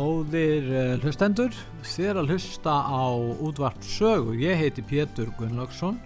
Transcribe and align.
Góðir 0.00 0.68
uh, 0.72 0.92
hlustendur, 1.02 1.52
þér 1.84 2.22
að 2.22 2.30
hlusta 2.32 2.72
á 2.72 3.12
útvart 3.44 3.82
sögu. 3.84 4.32
Ég 4.40 4.56
heiti 4.56 4.80
Pétur 4.86 5.28
Gunnlaugsson 5.36 5.98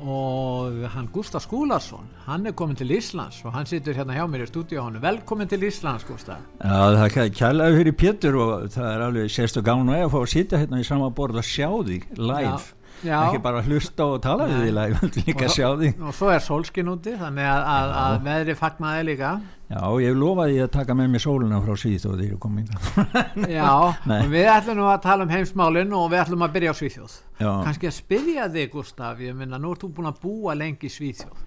og 0.00 0.78
hann 0.94 1.08
Gustaf 1.12 1.44
Skúlarsson, 1.44 2.08
hann 2.24 2.48
er 2.48 2.54
komin 2.56 2.76
til 2.76 2.94
Íslands 2.96 3.42
og 3.44 3.52
hann 3.52 3.68
situr 3.68 3.96
hérna 3.96 4.16
hjá 4.16 4.24
mér 4.28 4.46
í 4.46 4.48
stúdíónu. 4.48 5.02
Velkomin 5.04 5.50
til 5.52 5.68
Íslands, 5.68 6.06
Gustaf. 6.08 6.40
Já, 6.62 6.96
það 6.96 7.20
er 7.26 7.34
kærlega 7.36 7.76
fyrir 7.82 7.98
Pétur 8.00 8.40
og 8.40 8.66
það 8.72 8.90
er 8.94 9.06
alveg 9.10 9.36
sérstu 9.36 9.64
gánu 9.64 9.98
að 9.98 10.10
fá 10.14 10.18
að 10.22 10.32
sitja 10.32 10.62
hérna 10.62 10.80
í 10.80 10.88
sama 10.88 11.12
borð 11.12 11.42
og 11.42 11.48
sjá 11.50 11.68
því 11.68 12.00
live. 12.16 12.56
Já. 12.56 12.75
Já. 13.04 13.16
ekki 13.26 13.40
bara 13.44 13.60
hlusta 13.66 14.06
og 14.08 14.22
tala 14.24 14.46
við 14.48 14.62
því 14.64 14.72
live, 14.76 15.08
líka 15.18 15.44
og, 15.44 15.52
sjá 15.52 15.66
því 15.76 15.90
og 16.00 16.14
svo 16.16 16.30
er 16.32 16.42
sólskinn 16.44 16.90
úti 16.92 17.12
þannig 17.18 17.48
að, 17.50 17.64
að, 17.72 17.92
að 18.02 18.16
veðri 18.26 18.56
fagnaði 18.56 19.06
líka. 19.10 19.32
Já, 19.66 19.80
ég 19.98 20.14
lofaði 20.14 20.60
að 20.62 20.70
taka 20.76 20.94
með 20.94 21.10
mig 21.12 21.24
sóluna 21.24 21.58
frá 21.64 21.74
Svíþjóð 21.82 22.20
þegar 22.20 22.28
ég 22.30 22.38
kom 22.44 22.60
inn 22.60 23.50
Já, 23.58 23.72
við 24.36 24.50
ætlum 24.52 24.78
nú 24.78 24.86
að 24.86 25.02
tala 25.08 25.26
um 25.26 25.34
heimsmálinn 25.34 25.96
og 25.98 26.06
við 26.12 26.22
ætlum 26.22 26.46
að 26.46 26.54
byrja 26.54 26.72
á 26.72 26.76
Svíþjóð. 26.80 27.18
Já. 27.40 27.50
kannski 27.66 27.90
að 27.90 27.96
spyrja 27.98 28.46
þig 28.54 28.72
Gustaf 28.76 29.20
ég 29.26 29.36
minna, 29.36 29.58
nú 29.58 29.74
ert 29.74 29.82
þú 29.82 29.92
búin 29.98 30.12
að 30.12 30.22
búa 30.22 30.54
lengi 30.56 30.86
í 30.86 30.94
Svíþjóð. 30.94 31.44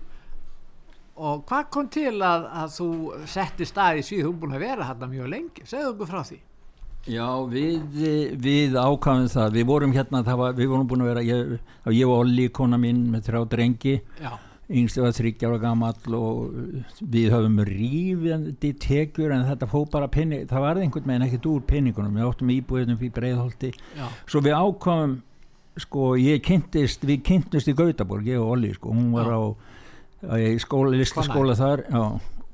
Og 1.20 1.42
hvað 1.48 1.72
kom 1.74 1.90
til 1.92 2.14
að, 2.20 2.46
að 2.62 2.76
þú 2.76 2.92
setti 3.32 3.68
stað 3.68 4.04
í 4.04 4.06
Svíþjóð, 4.10 4.28
þú 4.28 4.36
er 4.36 4.44
búin 4.44 4.60
að 4.60 4.68
vera 4.68 4.92
hérna 4.92 5.12
mjög 5.16 5.34
lengi. 5.38 5.68
Segðu 5.68 5.96
okkur 5.96 6.12
frá 6.12 6.22
því 6.28 6.44
Já, 7.08 7.26
við, 7.48 8.36
við 8.44 8.76
ákvæmum 8.76 9.30
það, 9.32 9.54
við 9.56 9.66
vorum 9.70 9.94
hérna, 9.96 10.20
var, 10.28 10.54
við 10.58 10.68
vorum 10.70 10.88
búin 10.90 11.04
að 11.06 11.10
vera, 11.14 11.24
ég, 11.24 11.54
ég 11.96 12.10
og 12.10 12.26
Olli, 12.26 12.50
kona 12.54 12.78
mín 12.82 13.06
með 13.14 13.30
þrjá 13.30 13.44
drengi, 13.54 13.94
yngstu 14.70 15.02
var 15.02 15.16
þryggjára 15.18 15.62
gammal 15.64 16.18
og 16.18 17.00
við 17.00 17.32
höfum 17.34 17.62
rífjandi 17.66 18.74
tekjur 18.84 19.34
en 19.34 19.48
þetta 19.48 19.70
fó 19.72 19.80
bara 19.90 20.12
penning, 20.12 20.44
það 20.50 20.66
var 20.68 20.82
einhvern 20.84 21.08
veginn 21.10 21.26
ekkert 21.30 21.48
úr 21.50 21.64
penningunum, 21.72 22.20
við 22.20 22.28
áttum 22.28 22.52
íbúðinum 22.54 23.00
fyrir 23.00 23.16
breiðholti, 23.16 23.72
svo 24.30 24.44
við 24.46 24.60
ákvæmum, 24.60 25.16
sko, 25.80 26.10
ég 26.20 26.44
kynntist, 26.44 27.08
við 27.08 27.24
kynntist 27.32 27.72
í 27.72 27.78
Gautaborg, 27.80 28.28
ég 28.28 28.44
og 28.44 28.58
Olli, 28.58 28.74
sko, 28.76 28.92
hún 28.92 29.16
var 29.16 29.32
Já. 29.32 29.40
á, 29.40 29.42
á 30.28 30.36
skóla, 30.60 30.92
listaskóla 31.00 31.56
þar, 31.58 31.88
já 31.88 32.04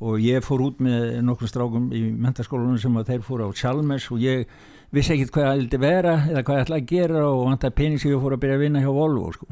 og 0.03 0.19
ég 0.19 0.43
fór 0.43 0.63
út 0.65 0.81
með 0.83 1.21
nokkrum 1.23 1.49
strákum 1.49 1.85
í 1.95 2.01
mentaskólanum 2.11 2.79
sem 2.81 2.97
að 2.99 3.13
þeir 3.13 3.21
fór 3.27 3.45
á 3.47 3.49
Chalmers 3.55 4.09
og 4.11 4.23
ég 4.23 4.49
vissi 4.95 5.15
ekkert 5.15 5.33
hvað 5.35 5.47
það 5.47 5.61
vildi 5.61 5.79
vera 5.81 6.15
eða 6.25 6.43
hvað 6.43 6.57
ég 6.57 6.65
ætlaði 6.65 6.83
að 6.83 6.91
gera 6.91 7.21
og 7.29 7.45
vant 7.49 7.67
að 7.67 7.77
pening 7.79 8.01
sem 8.01 8.11
ég 8.11 8.23
fór 8.23 8.35
að 8.35 8.43
byrja 8.43 8.57
að 8.59 8.65
vinna 8.65 8.83
hjá 8.83 8.91
Volvo 8.95 9.31
sko. 9.35 9.47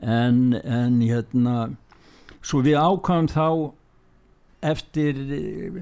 en, 0.00 0.40
en 0.62 0.96
hérna 1.02 1.56
svo 2.42 2.62
við 2.64 2.80
ákvæmum 2.80 3.28
þá 3.30 3.48
eftir 4.72 5.20
eh, 5.36 5.76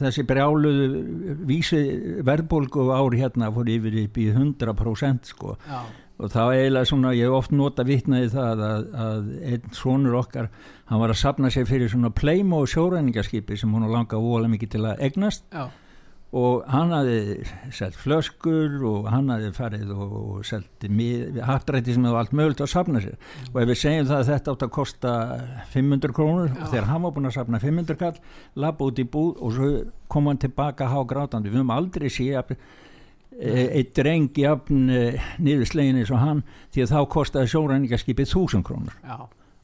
þessi 0.00 0.24
brjáluðu 0.26 1.36
vísi 1.46 1.80
verðbólgu 2.26 2.88
ári 2.96 3.22
hérna 3.22 3.52
fór 3.54 3.70
yfir 3.70 4.00
upp 4.02 4.18
í 4.18 4.26
100% 4.32 5.30
sko. 5.30 5.54
Já 5.68 5.80
og 6.16 6.32
þá 6.32 6.42
eiginlega 6.48 6.88
svona, 6.88 7.14
ég 7.16 7.28
hef 7.28 7.36
oft 7.36 7.54
nota 7.54 7.84
vittnaði 7.86 8.28
það 8.32 8.62
að, 8.66 8.84
að 9.06 9.32
einn 9.52 9.72
svonur 9.76 10.20
okkar, 10.22 10.52
hann 10.90 11.02
var 11.02 11.12
að 11.12 11.20
sapna 11.20 11.50
sér 11.52 11.66
fyrir 11.68 11.90
svona 11.92 12.12
pleimo 12.14 12.62
sjóræningarskipi 12.70 13.58
sem 13.60 13.74
hún 13.74 13.88
langa 13.90 14.20
óalega 14.20 14.54
mikið 14.54 14.72
til 14.76 14.86
að 14.86 15.02
egnast 15.10 15.44
Já. 15.52 15.66
og 16.36 16.64
hann 16.72 16.94
hafi 16.96 17.18
selgt 17.76 18.00
flöskur 18.00 18.78
og 18.88 19.10
hann 19.12 19.28
hafi 19.34 19.50
farið 19.58 19.92
og 19.92 20.40
selgt 20.48 20.88
hattrætti 21.50 21.98
sem 21.98 22.08
hefur 22.08 22.22
allt 22.22 22.34
mögult 22.40 22.64
að 22.64 22.72
sapna 22.72 23.04
sér 23.04 23.18
mm. 23.18 23.52
og 23.52 23.60
ef 23.60 23.70
við 23.74 23.80
segjum 23.82 24.08
það 24.08 24.22
að 24.22 24.32
þetta 24.32 24.56
átt 24.56 24.66
að 24.68 24.72
kosta 24.78 25.12
500 25.76 26.16
krónur 26.16 26.48
Já. 26.48 26.56
og 26.62 26.72
þegar 26.72 26.90
hann 26.94 27.04
var 27.04 27.16
búin 27.18 27.28
að 27.28 27.36
sapna 27.36 27.60
500 27.60 28.00
kall, 28.00 28.16
lappa 28.64 28.88
út 28.88 29.04
í 29.04 29.04
búð 29.04 29.36
og 29.36 29.54
svo 29.58 29.70
kom 30.08 30.32
hann 30.32 30.40
tilbaka 30.40 30.88
há 30.88 30.98
grátandi, 31.04 31.52
við 31.52 31.60
höfum 31.60 31.76
aldrei 31.76 32.08
séð 32.08 32.40
að 32.40 32.56
eitt 33.36 33.92
dreng 33.96 34.30
jafn 34.38 34.88
eh, 34.88 35.24
niðurslegin 35.42 35.98
eins 36.00 36.12
og 36.14 36.22
hann 36.22 36.42
því 36.72 36.84
að 36.84 36.92
þá 36.94 37.00
kostiði 37.12 37.50
sjóræningarskipið 37.52 38.30
þúsund 38.30 38.64
krónur. 38.64 38.96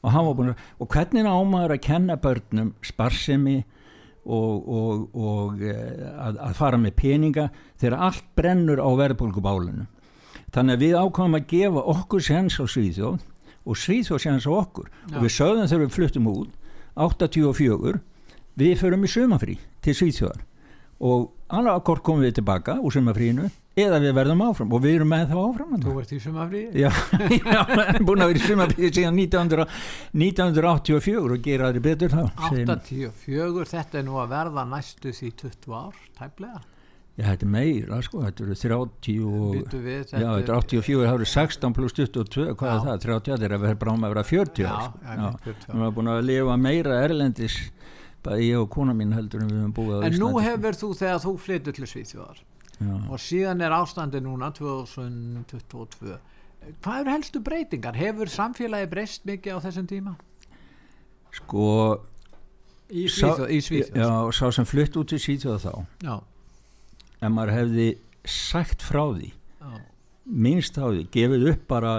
Og, 0.03 0.13
að, 0.13 0.51
og 0.77 0.89
hvernig 0.93 1.25
ámaður 1.25 1.73
að 1.77 1.85
kenna 1.87 2.17
börnum 2.21 2.73
sparsemi 2.85 3.63
og, 4.23 4.69
og, 4.69 5.07
og 5.17 5.63
eh, 5.65 6.05
að, 6.13 6.37
að 6.49 6.55
fara 6.59 6.79
með 6.79 6.95
peninga 7.01 7.47
þegar 7.81 7.97
allt 8.09 8.29
brennur 8.37 8.83
á 8.83 8.89
verðbólgubálinu? 9.01 9.87
Þannig 10.53 10.77
að 10.77 10.85
við 10.85 10.97
ákvæmum 10.99 11.39
að 11.39 11.49
gefa 11.49 11.85
okkur 11.95 12.25
sens 12.27 12.59
á 12.61 12.65
Svíþjóð 12.69 13.23
og 13.63 13.79
Svíþjóð 13.79 14.21
sens 14.21 14.45
á 14.45 14.51
okkur. 14.53 14.91
Já. 15.09 15.17
og 15.17 15.25
við 15.25 15.35
sögðum 15.39 15.69
þegar 15.71 15.85
við 15.85 15.95
fluttum 15.97 16.29
út 16.29 16.53
84 16.93 17.99
við 18.59 18.77
förum 18.77 19.07
í 19.07 19.09
sumafrí 19.09 19.57
til 19.81 19.97
Svíþjóðar. 19.97 20.45
Og 21.01 21.31
annað 21.49 21.79
akkord 21.79 22.05
komum 22.05 22.21
við 22.21 22.37
tilbaka 22.37 22.77
úr 22.77 22.93
sumafrínu 22.93 23.49
eða 23.73 23.99
við 24.03 24.11
verðum 24.19 24.43
áfram 24.45 24.73
og 24.75 24.83
við 24.83 24.97
erum 24.99 25.09
með 25.13 25.31
þá 25.31 25.37
áfram 25.43 25.77
Þú 25.83 25.93
ert 26.01 26.11
í 26.13 26.19
sumafrí? 26.21 26.61
Já, 26.77 26.89
já 27.55 27.61
búin 28.05 28.21
að 28.21 28.33
vera 28.33 28.41
í 28.41 28.43
sumafrí 28.43 28.89
síðan 28.91 29.17
1900, 29.17 29.65
1984 30.23 31.23
og 31.23 31.47
gera 31.47 31.71
það 31.71 31.87
betur 31.87 32.13
þá 32.13 32.21
84, 32.51 33.65
þetta 33.73 33.99
er 34.01 34.05
nú 34.05 34.19
að 34.21 34.35
verða 34.35 34.67
næstu 34.69 35.15
því 35.15 35.33
20 35.41 35.75
ár, 35.79 36.05
tæmlega 36.19 36.61
Já, 37.13 37.27
þetta 37.27 37.45
er 37.45 37.49
meira, 37.53 37.97
sko, 38.01 38.23
þetta 38.25 38.41
eru 38.41 38.55
30 38.57 39.17
og, 39.29 39.57
við, 39.69 39.97
þetta 39.99 40.21
já, 40.21 40.29
þetta 40.33 40.53
er 40.53 40.63
84, 40.63 41.03
það 41.03 41.17
eru 41.19 41.27
16 41.29 41.75
pluss 41.77 41.97
22, 41.99 42.45
hvað 42.57 42.71
já. 42.71 42.73
er 42.73 42.87
það? 42.87 43.03
30, 43.03 43.27
þetta 43.27 43.45
er 43.45 43.53
að 43.53 43.65
vera 43.67 43.79
bráma 43.83 44.07
að 44.07 44.15
vera 44.15 44.23
40 44.29 44.63
Já, 44.63 44.71
sko. 44.87 45.03
já. 45.05 45.51
Við 45.67 45.75
erum 45.75 45.93
búin 45.99 46.09
að 46.09 46.23
lifa 46.25 46.55
meira 46.57 46.97
erlendis, 47.05 47.59
bæði 48.25 48.47
ég 48.47 48.63
og 48.63 48.71
kona 48.73 48.97
mín 48.97 49.13
heldur 49.13 49.45
en 49.45 49.53
við 49.53 49.61
hefum 49.61 49.75
búið 49.77 49.93
á 49.93 49.97
Íslandi 49.99 50.17
En 50.17 50.25
nú 50.25 50.41
hefur 50.47 50.79
þú 50.81 50.89
þegar 51.03 51.21
þú 51.27 51.35
flyttur 51.45 51.77
til 51.77 51.91
Svíþjóðar 51.93 52.41
Já. 52.79 52.93
og 53.09 53.19
síðan 53.21 53.61
er 53.61 53.75
ástandi 53.75 54.21
núna 54.23 54.49
2022 54.55 56.17
hvað 56.83 57.01
eru 57.01 57.11
helstu 57.11 57.41
breytingar? 57.43 57.95
Hefur 57.97 58.31
samfélagi 58.31 58.89
breyst 58.91 59.27
mikið 59.27 59.59
á 59.59 59.63
þessum 59.67 59.87
tíma? 59.89 60.15
Sko 61.33 61.67
í 62.93 63.07
Svíþjóð 63.09 63.97
Já, 63.97 64.09
sá 64.35 64.45
sem 64.53 64.67
flytt 64.67 64.97
út 64.99 65.13
í 65.15 65.19
Svíþjóð 65.21 65.65
þá 65.65 65.73
já. 66.05 66.15
en 67.21 67.35
maður 67.35 67.55
hefði 67.57 67.87
sagt 68.23 68.85
frá 68.85 69.03
því 69.11 69.29
já. 69.33 69.71
minnst 70.25 70.77
á 70.79 70.85
því, 70.87 71.05
gefið 71.13 71.47
upp 71.53 71.67
bara 71.67 71.93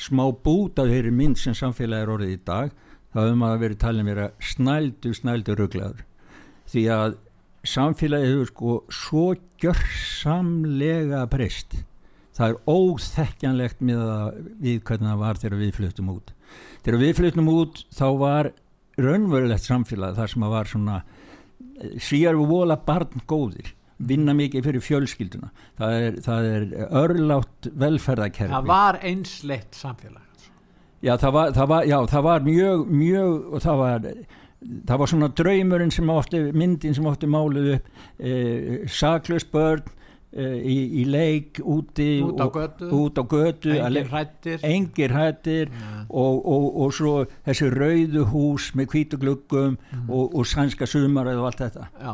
smá 0.00 0.26
bút 0.32 0.80
af 0.80 0.90
þeirri 0.90 1.12
mynd 1.14 1.38
sem 1.40 1.56
samfélagi 1.56 2.06
er 2.06 2.14
orðið 2.14 2.36
í 2.36 2.40
dag 2.44 2.72
þá 3.12 3.18
hefur 3.22 3.40
maður 3.42 3.62
verið 3.64 3.82
talin 3.84 4.08
verið 4.08 4.46
snældu, 4.52 5.14
snældu 5.16 5.56
rugglaður 5.58 6.04
því 6.70 6.84
að 6.94 7.18
samfélagið 7.66 8.34
hefur 8.34 8.50
sko 8.50 8.74
svo 8.94 9.24
gjörsamlega 9.60 11.24
breyst. 11.30 11.80
Það 12.36 12.52
er 12.54 12.60
óþekkjanlegt 12.72 13.82
með 13.84 14.04
að 14.06 14.38
við 14.62 14.78
hvernig 14.88 15.10
það 15.10 15.24
var 15.24 15.40
þegar 15.42 15.60
við 15.60 15.74
flyttum 15.76 16.12
út. 16.14 16.32
Þegar 16.84 17.02
við 17.02 17.12
flyttum 17.18 17.50
út 17.52 17.82
þá 17.92 18.06
var 18.20 18.52
raunverulegt 19.00 19.66
samfélag 19.66 20.16
þar 20.16 20.32
sem 20.32 20.46
að 20.46 20.54
var 20.54 20.70
svona 20.70 21.02
svíjar 22.00 22.38
við 22.38 22.50
vola 22.54 22.78
barn 22.86 23.22
góðir 23.28 23.74
vinna 24.00 24.32
mikið 24.36 24.64
fyrir 24.64 24.84
fjölskylduna. 24.84 25.50
Það 25.76 25.96
er, 25.98 26.18
það 26.24 26.50
er 26.54 26.66
örlátt 27.02 27.70
velferðakerfi 27.82 28.54
það 28.54 28.70
var 28.70 29.00
einsleitt 29.04 29.76
samfélag. 29.76 30.26
Já 31.00 31.14
það 31.16 31.32
var, 31.32 31.52
það 31.56 31.68
var, 31.72 31.86
já, 31.88 31.96
það 32.12 32.24
var 32.26 32.42
mjög, 32.44 32.80
mjög 32.92 33.36
og 33.56 33.62
það 33.64 33.78
var 33.80 34.08
það 34.60 35.00
var 35.00 35.10
svona 35.10 35.30
draumurinn 35.36 35.92
sem 35.94 36.12
átti 36.12 36.42
myndin 36.52 36.94
sem 36.96 37.08
átti 37.08 37.28
máluð 37.30 37.72
upp 37.76 37.88
eh, 38.18 38.82
saklust 38.92 39.48
börn 39.52 39.86
eh, 40.36 40.58
í, 40.60 40.76
í 41.00 41.04
leik 41.08 41.62
úti 41.64 42.08
út 42.24 42.42
á 42.44 42.46
götu, 42.52 42.90
út 42.96 43.20
á 43.20 43.24
götu 43.24 43.72
engir 43.72 44.10
hættir, 44.12 44.58
engir 44.66 45.14
hættir 45.16 45.70
ja. 45.72 46.02
og, 46.08 46.42
og, 46.44 46.66
og 46.84 46.92
svo 46.96 47.14
þessi 47.46 47.70
rauðu 47.72 48.26
hús 48.34 48.72
með 48.76 48.90
kvítugluggum 48.92 49.78
mm. 49.78 50.10
og, 50.10 50.36
og 50.36 50.50
sænska 50.50 50.88
sumar 50.90 51.32
og 51.32 51.48
allt 51.48 51.64
þetta 51.64 51.88
Já. 51.96 52.12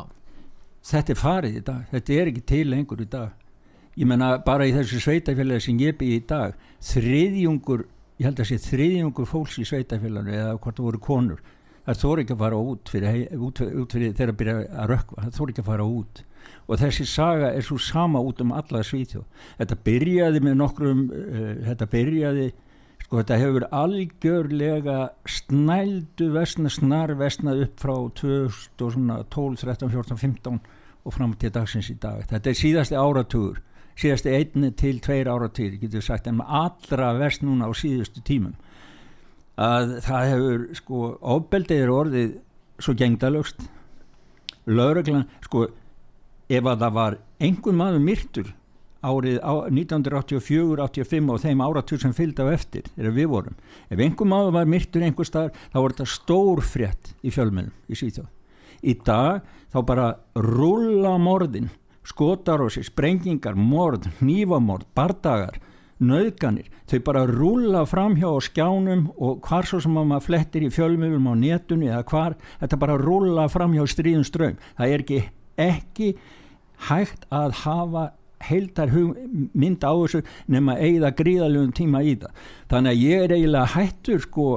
þetta 0.92 1.16
er 1.16 1.20
farið 1.25 1.58
í 1.58 1.64
dag, 1.66 1.82
þetta 1.90 2.16
er 2.20 2.32
ekki 2.32 2.46
til 2.54 2.62
lengur 2.70 3.02
í 3.02 3.08
dag 3.10 3.34
ég 3.96 4.06
menna 4.06 4.37
bara 4.46 4.69
í 4.69 4.75
þessu 4.76 5.02
sveitafélagi 5.02 5.66
sem 5.66 5.82
ég 5.82 5.99
byrði 5.99 6.22
í 6.22 6.25
dag 6.31 6.54
þriðjungur, 6.92 7.87
ég 8.20 8.31
held 8.31 8.40
að 8.44 8.50
sé 8.52 8.62
þriðjungur 8.70 9.31
fólks 9.34 9.58
í 9.58 9.66
sveitafélagi 9.66 10.37
eða 10.37 10.56
hvort 10.60 10.78
það 10.78 10.90
voru 10.92 11.04
konur 11.10 11.44
það 11.86 12.00
þóri 12.02 12.24
ekki 12.24 12.34
að 12.34 12.42
fara 12.44 12.60
út 12.70 12.92
fyrir, 12.92 13.18
út, 13.38 13.62
út 13.62 13.96
fyrir 13.96 14.14
þeirra 14.18 14.34
að 14.34 14.40
byrja 14.42 14.56
að 14.66 14.92
rökva 14.92 15.24
það 15.24 15.38
þóri 15.38 15.54
ekki 15.54 15.64
að 15.64 15.70
fara 15.70 15.88
út. 15.96 16.22
Og 16.66 16.80
þessi 16.82 17.06
saga 17.10 17.50
er 17.54 17.66
svo 17.66 17.78
sama 17.82 18.22
út 18.22 18.40
um 18.42 18.54
alla 18.54 18.82
svítjóð 18.86 19.26
þetta 19.58 19.80
byrjaði 19.86 20.42
með 20.46 20.56
nokkrum 20.60 21.04
uh, 21.10 21.50
þetta 21.66 21.90
byrjaði 21.94 22.46
sko 23.06 23.20
þetta 23.20 23.38
hefur 23.38 23.66
algjörlega 23.70 24.96
snældu 25.30 26.32
vestna 26.34 26.72
snar 26.72 27.14
vestnað 27.18 27.62
upp 27.68 27.82
frá 27.82 27.94
2012, 28.22 29.62
13, 29.62 29.92
14, 29.94 30.20
15 30.22 30.60
og 31.06 31.14
fram 31.14 31.36
til 31.38 31.52
dagsins 31.54 31.90
í 31.92 31.98
dag. 32.02 32.24
Þetta 32.26 32.50
er 32.50 32.58
síðasti 32.58 32.98
áratugur 32.98 33.62
síðasti 33.96 34.32
einni 34.36 34.72
til 34.76 34.98
tveir 35.00 35.30
áratugur 35.30 35.78
getur 35.80 36.04
sagt 36.04 36.26
en 36.28 36.40
með 36.40 36.50
allra 36.58 37.12
vest 37.16 37.44
núna 37.46 37.70
á 37.70 37.72
síðustu 37.76 38.22
tímum 38.26 38.56
að 39.56 39.96
það 40.04 40.28
hefur 40.32 40.66
sko 40.76 41.00
ofbeldið 41.36 41.82
er 41.82 41.92
orðið 41.92 42.36
svo 42.82 42.92
gengdalögst 42.98 43.64
lauruglan 44.68 45.26
sko 45.44 45.66
ef 46.46 46.68
að 46.68 46.82
það 46.84 46.96
var 46.98 47.18
einhver 47.42 47.76
maður 47.76 48.02
myrtur 48.04 48.54
árið 49.06 49.38
1984, 49.70 50.80
85 50.82 51.32
og 51.32 51.42
þeim 51.42 51.62
áratur 51.62 52.00
sem 52.02 52.14
fylgdi 52.16 52.42
á 52.42 52.48
eftir 52.50 52.86
þegar 52.94 53.14
við 53.14 53.28
vorum. 53.30 53.58
Ef 53.92 54.00
einhver 54.02 54.28
maður 54.28 54.56
var 54.56 54.70
myrtur 54.70 55.04
einhver 55.06 55.28
staðar 55.28 55.52
þá 55.70 55.78
var 55.78 55.94
þetta 55.94 56.08
stór 56.10 56.62
frétt 56.64 57.12
í 57.22 57.32
fjölmennum 57.34 57.74
í 57.86 57.98
Svíþjóð. 57.98 58.30
Í 58.82 58.96
dag 59.06 59.46
þá 59.72 59.78
bara 59.86 60.08
rulla 60.34 61.16
morðin, 61.22 61.70
skotarósi, 62.06 62.84
sprengingar, 62.86 63.56
morð, 63.58 64.08
nývamorð, 64.24 64.88
bardagar, 64.96 65.60
nöðganir. 66.02 66.69
Þau 66.90 66.98
bara 67.06 67.25
rulla 67.31 67.84
fram 67.88 68.16
hjá 68.20 68.28
skjánum 68.46 69.08
og 69.16 69.40
hvar 69.46 69.69
svo 69.69 69.81
sem 69.82 69.96
maður 69.96 70.26
flettir 70.28 70.66
í 70.66 70.72
fjölmennum 70.75 71.31
á 71.31 71.34
netunni 71.38 71.90
eða 71.90 72.04
hvar, 72.10 72.37
þetta 72.60 72.81
bara 72.82 73.00
rulla 73.00 73.48
fram 73.52 73.75
hjá 73.76 73.87
stríðum 73.90 74.26
ströym. 74.26 74.60
Það 74.78 74.94
er 74.94 75.04
ekki, 75.06 75.22
ekki 75.56 76.12
hægt 76.90 77.26
að 77.32 77.58
hafa 77.64 78.10
heildar 78.46 78.93
mynd 79.56 79.84
á 79.84 79.93
þessu 79.96 80.20
nema 80.52 80.76
eigða 80.76 81.12
gríðalögum 81.16 81.72
tíma 81.76 82.02
í 82.04 82.16
það 82.20 82.50
þannig 82.72 82.92
að 82.92 83.04
ég 83.06 83.25
er 83.25 83.34
eiginlega 83.37 83.72
hættur 83.72 84.20
sko, 84.22 84.49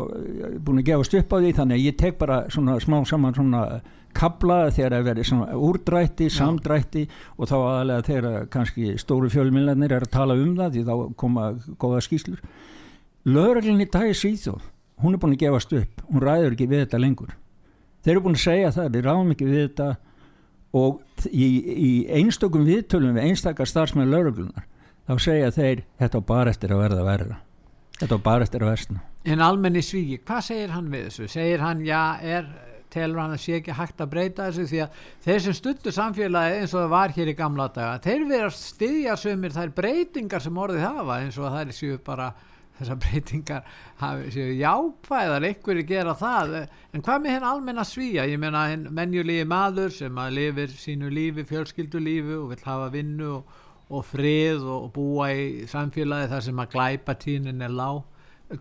búin 0.59 0.81
að 0.81 0.89
gefast 0.91 1.15
upp 1.19 1.33
á 1.33 1.37
því 1.39 1.53
þannig 1.61 1.79
að 1.79 1.85
ég 1.85 1.97
tek 2.01 2.19
bara 2.19 2.41
svona 2.51 2.75
smá 2.83 2.99
saman 3.07 3.37
svona 3.37 3.63
kabla 4.15 4.57
þegar 4.73 4.95
það 4.95 5.05
verður 5.09 5.29
svona 5.29 5.59
úrdrætti, 5.67 6.29
samdrætti 6.33 7.05
og 7.37 7.49
þá 7.49 7.55
aðalega 7.59 8.07
þegar 8.07 8.49
kannski 8.53 8.97
stóru 9.01 9.29
fjölmillanir 9.31 9.95
er 9.95 10.05
að 10.07 10.13
tala 10.15 10.37
um 10.39 10.55
það 10.57 10.75
því 10.75 10.83
þá 10.89 11.15
koma 11.19 11.47
góða 11.79 12.03
skýslur 12.05 12.43
lögreglinn 13.29 13.83
í 13.83 13.89
dag 13.91 14.09
er 14.09 14.17
síðan 14.17 14.61
hún 14.99 15.15
er 15.15 15.21
búin 15.21 15.35
að 15.35 15.43
gefast 15.45 15.73
upp, 15.75 16.03
hún 16.09 16.23
ræður 16.23 16.55
ekki 16.55 16.67
við 16.69 16.85
þetta 16.85 17.01
lengur. 17.01 17.35
Þeir 18.03 18.13
eru 18.13 18.23
búin 18.25 18.37
að 18.37 18.45
segja 18.45 18.71
það, 18.75 18.89
við 18.95 19.05
ráðum 19.05 19.33
ekki 19.35 19.47
við 19.47 19.61
þetta 19.65 19.89
og 20.79 21.27
í, 21.31 21.45
í 21.73 21.91
einstökum 22.19 22.65
viðtölum 22.67 23.17
við 23.17 23.29
einstakar 23.29 23.69
starfsmenn 23.69 24.11
lauruglunar 24.11 24.67
þá 25.09 25.13
segja 25.23 25.53
þeir 25.55 25.85
þetta 26.01 26.21
bara 26.29 26.53
eftir 26.53 26.75
að 26.75 26.83
verða 26.83 27.05
verða 27.07 27.39
þetta 27.99 28.19
bara 28.23 28.45
eftir 28.45 28.63
að 28.63 28.73
versna. 28.73 29.01
En 29.27 29.41
almenni 29.43 29.81
svíki, 29.83 30.19
hvað 30.23 30.45
segir 30.45 30.75
hann 30.75 30.91
við 30.91 31.07
þessu? 31.09 31.29
Segir 31.33 31.63
hann, 31.63 31.81
já, 31.87 32.03
er 32.23 32.47
telur 32.93 33.21
hann 33.21 33.35
að 33.35 33.43
sé 33.43 33.57
ekki 33.59 33.77
hægt 33.77 34.03
að 34.03 34.11
breyta 34.13 34.49
þessu 34.49 34.67
því 34.69 34.83
að 34.85 35.01
þeir 35.25 35.41
sem 35.45 35.57
stuttu 35.57 35.93
samfélagi 35.95 36.59
eins 36.59 36.75
og 36.75 36.83
það 36.83 36.93
var 36.95 37.15
hér 37.17 37.31
í 37.31 37.37
gamla 37.39 37.67
daga, 37.75 38.03
þeir 38.05 38.27
verða 38.29 38.51
að 38.51 38.59
styðja 38.59 39.17
sömur 39.23 39.57
þær 39.57 39.73
breytingar 39.79 40.45
sem 40.45 40.61
orðið 40.65 40.85
hafa 40.87 41.19
eins 41.23 41.39
og 41.39 41.59
er 41.59 41.73
séu 41.75 41.99
bara 42.05 42.31
þessar 42.79 42.99
breytingar 43.03 43.65
hafi, 43.99 44.29
séu 44.33 44.53
jákvæðar 44.59 45.47
einhverju 45.49 45.85
gera 45.87 46.15
það. 46.17 46.55
En 46.95 47.03
hvað 47.05 47.23
með 47.23 47.35
henn 47.35 47.47
almenna 47.49 47.85
svíja? 47.87 48.27
Ég 48.29 48.39
menna 48.41 48.65
henn 48.71 48.87
menjulegi 48.95 49.47
maður 49.49 49.91
sem 49.95 50.21
að 50.21 50.37
lifir 50.37 50.77
sínu 50.79 51.11
lífi, 51.13 51.45
fjölskyldulífi 51.49 52.37
og 52.39 52.53
vil 52.53 52.61
hafa 52.63 52.87
vinnu 52.93 53.33
og, 53.39 53.59
og 53.89 54.07
frið 54.07 54.63
og, 54.63 54.87
og 54.87 54.93
búa 54.95 55.29
í 55.33 55.67
samfélagi 55.69 56.31
þar 56.31 56.47
sem 56.47 56.63
að 56.63 56.73
glæpa 56.77 57.19
tínin 57.19 57.67
er 57.67 57.75
lág. 57.75 58.01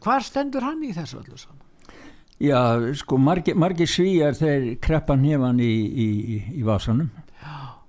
Hvað 0.03 0.27
stendur 0.27 0.67
hann 0.67 0.85
í 0.85 0.93
þessu 0.97 1.23
öllu 1.23 1.39
saman? 1.39 1.68
Já, 2.39 2.79
sko 2.95 3.19
margi, 3.19 3.55
margi 3.59 3.87
svíjar 3.91 4.37
þeir 4.39 4.77
kreppa 4.83 5.17
nefan 5.19 5.59
í, 5.59 5.73
í, 5.91 6.09
í 6.61 6.67
vasanum 6.67 7.09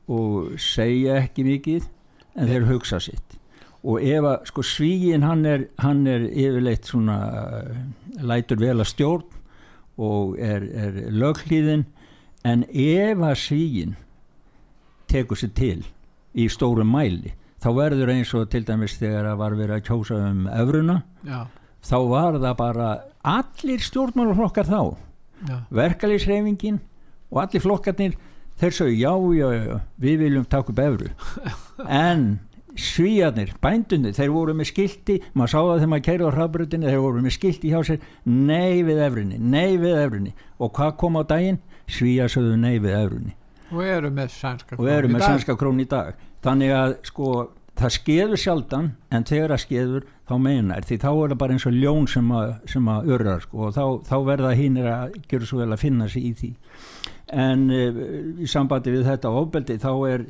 og 0.09 0.55
segja 0.57 1.19
ekki 1.21 1.45
mikið 1.45 1.85
en 2.39 2.49
þeir 2.49 2.65
hugsa 2.71 2.97
sitt 3.03 3.37
og 3.79 4.01
ef 4.03 4.25
að 4.25 4.47
sko 4.49 4.63
svígin 4.65 5.23
hann 5.23 5.45
er, 5.47 5.67
hann 5.79 6.01
er 6.09 6.25
yfirleitt 6.27 6.89
svona 6.89 7.19
uh, 7.29 7.69
lætur 8.25 8.59
vel 8.59 8.79
að 8.79 8.89
stjórn 8.89 9.37
og 9.99 10.35
er, 10.41 10.65
er 10.65 10.99
löglíðin 11.13 11.85
en 12.47 12.65
ef 12.69 13.21
að 13.21 13.37
svígin 13.39 13.95
tekur 15.11 15.39
sér 15.39 15.53
til 15.55 15.79
í 16.33 16.49
stóru 16.51 16.85
mæli 16.87 17.35
þá 17.61 17.69
verður 17.75 18.13
eins 18.13 18.33
og 18.33 18.49
til 18.51 18.65
dæmis 18.67 18.97
þegar 18.99 19.31
það 19.31 19.39
var 19.43 19.57
verið 19.61 19.77
að 19.77 19.87
kjósa 19.87 20.19
um 20.25 20.43
öfruna 20.51 20.99
Já. 21.27 21.39
þá 21.85 21.97
var 22.09 22.39
það 22.39 22.59
bara 22.59 22.89
allir 23.23 23.83
stjórnmálflokkar 23.83 24.69
þá. 24.69 24.81
Verkalýsreifingin 25.73 26.81
og 27.29 27.41
allir 27.43 27.63
flokkarnir 27.63 28.17
þeir 28.59 28.75
sögðu 28.75 28.99
já, 28.99 29.13
já, 29.39 29.47
já, 29.55 29.79
við 30.03 30.21
viljum 30.25 30.45
taka 30.49 30.73
upp 30.73 30.81
öfru 30.83 31.09
en 31.87 32.25
svíjarnir, 32.79 33.53
bændunni, 33.63 34.11
þeir 34.15 34.33
voru 34.33 34.53
með 34.55 34.69
skildi 34.73 35.17
maður 35.33 35.51
sá 35.51 35.57
það 35.59 35.73
þegar 35.77 35.91
maður 35.93 36.05
kæri 36.07 36.27
á 36.27 36.35
hraðbröðinni 36.35 36.91
þeir 36.91 37.03
voru 37.05 37.23
með 37.23 37.35
skildi 37.35 37.71
hjá 37.73 37.79
sér 37.87 38.05
nei 38.27 38.83
við 38.87 39.01
efrinni, 39.03 39.39
nei 39.39 39.79
við 39.79 39.97
efrinni 40.03 40.35
og 40.59 40.73
hvað 40.75 40.95
kom 41.01 41.19
á 41.19 41.23
daginn? 41.27 41.59
Svíjar 41.89 42.31
sögðu 42.31 42.59
nei 42.59 42.75
við 42.83 42.95
efrinni 42.99 43.35
og 43.69 43.83
eru 43.85 44.11
er 44.89 45.07
með 45.13 45.25
sænska 45.27 45.55
krón 45.59 45.81
í 45.81 45.85
dag. 45.89 46.15
Þannig 46.41 46.71
að 46.73 46.93
sko 47.05 47.33
það 47.79 47.93
skeður 47.95 48.41
sjaldan 48.43 48.89
en 49.13 49.25
þegar 49.27 49.53
það 49.53 49.63
skeður 49.63 50.07
þá 50.29 50.33
meinar 50.43 50.85
því 50.87 50.97
þá 51.01 51.09
er 51.11 51.31
það 51.31 51.39
bara 51.43 51.55
eins 51.55 51.67
og 51.69 51.77
ljón 51.77 52.09
sem 52.11 52.33
að, 52.39 52.51
sem 52.73 52.91
að 52.93 53.13
örrar 53.15 53.45
sko 53.45 53.63
og 53.67 53.73
þá, 53.77 53.83
þá 54.09 54.15
verða 54.27 54.51
hinn 54.59 54.81
að 54.83 55.15
gera 55.31 55.49
svo 55.49 55.61
vel 55.61 55.71
að 55.73 55.83
finna 55.83 56.09
sig 56.11 56.27
í 56.29 56.33
því. 56.41 56.51
En 57.39 57.65
e, 57.71 57.81
í 58.41 58.49
sambandi 58.49 58.93
við 58.93 59.09
þetta 59.09 59.33
ofbeldi 59.41 59.79
þá 59.81 59.91
er 60.09 60.27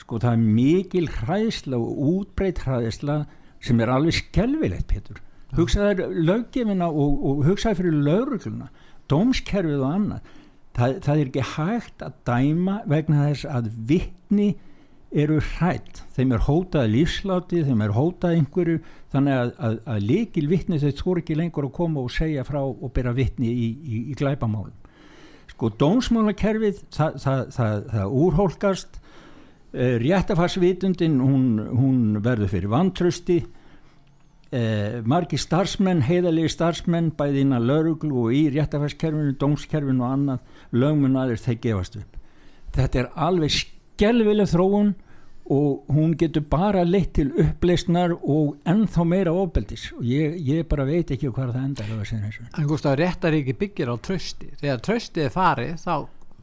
sko 0.00 0.18
það 0.22 0.36
er 0.36 0.48
mikil 0.58 1.06
hræðsla 1.20 1.78
og 1.80 2.08
útbreyt 2.14 2.64
hræðsla 2.64 3.20
sem 3.64 3.80
er 3.80 3.92
alveg 3.94 4.18
skelvilegt 4.18 4.90
Petur 4.90 5.22
hugsaður 5.54 6.10
löggefina 6.10 6.88
og, 6.90 7.20
og 7.24 7.44
hugsaður 7.46 7.80
fyrir 7.80 8.00
laurugluna 8.08 8.70
dómskerfið 9.10 9.82
og 9.82 9.90
annað. 9.90 10.30
Það, 10.74 10.94
það 11.04 11.18
er 11.20 11.28
ekki 11.28 11.48
hægt 11.52 12.02
að 12.02 12.14
dæma 12.26 12.76
vegna 12.90 13.26
þess 13.28 13.46
að 13.46 13.68
vittni 13.90 14.48
eru 15.14 15.38
hrætt, 15.38 16.02
þeim 16.16 16.34
er 16.34 16.44
hótað 16.48 16.88
lífsláti, 16.90 17.62
þeim 17.66 17.82
er 17.84 17.94
hótað 17.94 18.38
einhverju 18.38 18.80
þannig 19.14 19.36
að, 19.38 19.52
að, 19.68 19.76
að 19.94 20.06
líkil 20.08 20.46
vittni 20.50 20.80
þau 20.82 20.90
þór 21.00 21.20
ekki 21.22 21.36
lengur 21.38 21.68
að 21.68 21.76
koma 21.76 22.02
og 22.02 22.10
segja 22.10 22.44
frá 22.46 22.60
og 22.64 22.90
byrja 22.94 23.14
vittni 23.14 23.50
í, 23.52 23.68
í, 23.70 24.00
í 24.10 24.16
glæpamálum. 24.18 24.74
Sko 25.52 25.70
dómsmálakerfið 25.78 26.80
það, 26.90 27.18
það, 27.22 27.42
það, 27.54 27.84
það 27.92 28.16
úrhólkast. 28.24 28.98
Eh, 29.74 29.96
réttafarsvitundin 30.02 31.20
hún, 31.22 31.46
hún 31.74 32.00
verður 32.22 32.50
fyrir 32.52 32.70
vantrösti 32.70 33.40
eh, 34.54 35.00
margi 35.02 35.38
starfsmenn 35.40 36.04
heiðalegi 36.06 36.52
starfsmenn 36.54 37.10
bæði 37.18 37.42
innan 37.42 37.66
lauruglu 37.66 38.26
og 38.26 38.34
í 38.38 38.44
réttafarskerfinu 38.54 39.34
dómskerfinu 39.40 40.04
og 40.06 40.12
annað 40.12 40.78
lögmun 40.78 41.18
aðeins 41.18 41.46
þeir 41.46 41.58
gefast 41.66 41.98
upp. 41.98 42.20
Þetta 42.74 43.02
er 43.02 43.10
alveg 43.26 43.54
skelvileg 43.94 44.50
þróun 44.50 44.94
og 45.54 45.92
hún 45.92 46.14
getur 46.16 46.44
bara 46.48 46.86
leitt 46.88 47.12
til 47.18 47.28
uppleysnar 47.36 48.14
og 48.16 48.54
ennþá 48.64 49.04
meira 49.04 49.32
ofbeldis. 49.36 49.90
Og 49.98 50.04
ég, 50.08 50.38
ég 50.40 50.64
bara 50.68 50.86
veit 50.88 51.12
ekki 51.12 51.28
hvað 51.28 51.52
það 51.52 51.64
endar 51.68 51.90
En 52.56 52.68
Gustaf, 52.70 52.96
réttaríki 53.00 53.56
byggir 53.60 53.92
á 53.92 53.96
trösti 54.00 54.54
þegar 54.62 54.84
tröstið 54.88 55.26
er 55.28 55.34
farið 55.34 55.74
þá 55.84 55.96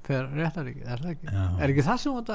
fer 0.06 0.28
réttaríkið, 0.36 0.86
er 0.86 1.02
það 1.02 1.12
ekki? 1.14 1.28
Já. 1.32 1.44
Er 1.62 1.72
ekki 1.74 1.84
það 1.86 2.00
sem 2.02 2.16
að 2.18 2.32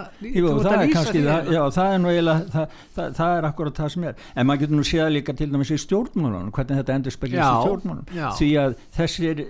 lýsa 0.86 1.02
því? 1.10 1.22
Já, 1.56 1.62
það 1.76 1.92
er 1.92 1.98
nú 2.02 2.10
eiginlega, 2.12 2.44
það, 2.52 2.76
það, 2.98 3.16
það 3.18 3.32
er 3.36 3.48
akkurat 3.48 3.80
það 3.80 3.90
sem 3.94 4.06
er, 4.06 4.20
en 4.34 4.48
maður 4.48 4.62
getur 4.62 4.78
nú 4.78 4.86
séð 4.86 5.10
líka 5.12 5.34
til 5.40 5.48
dæmis 5.52 5.72
í 5.74 5.78
stjórnmálunum, 5.82 6.52
hvernig 6.56 6.80
þetta 6.80 6.96
endur 7.00 7.16
spilist 7.16 7.40
í 7.42 7.48
stjórnmálunum, 7.66 8.30
því 8.38 8.50
að 8.62 8.76
þessir, 8.96 9.42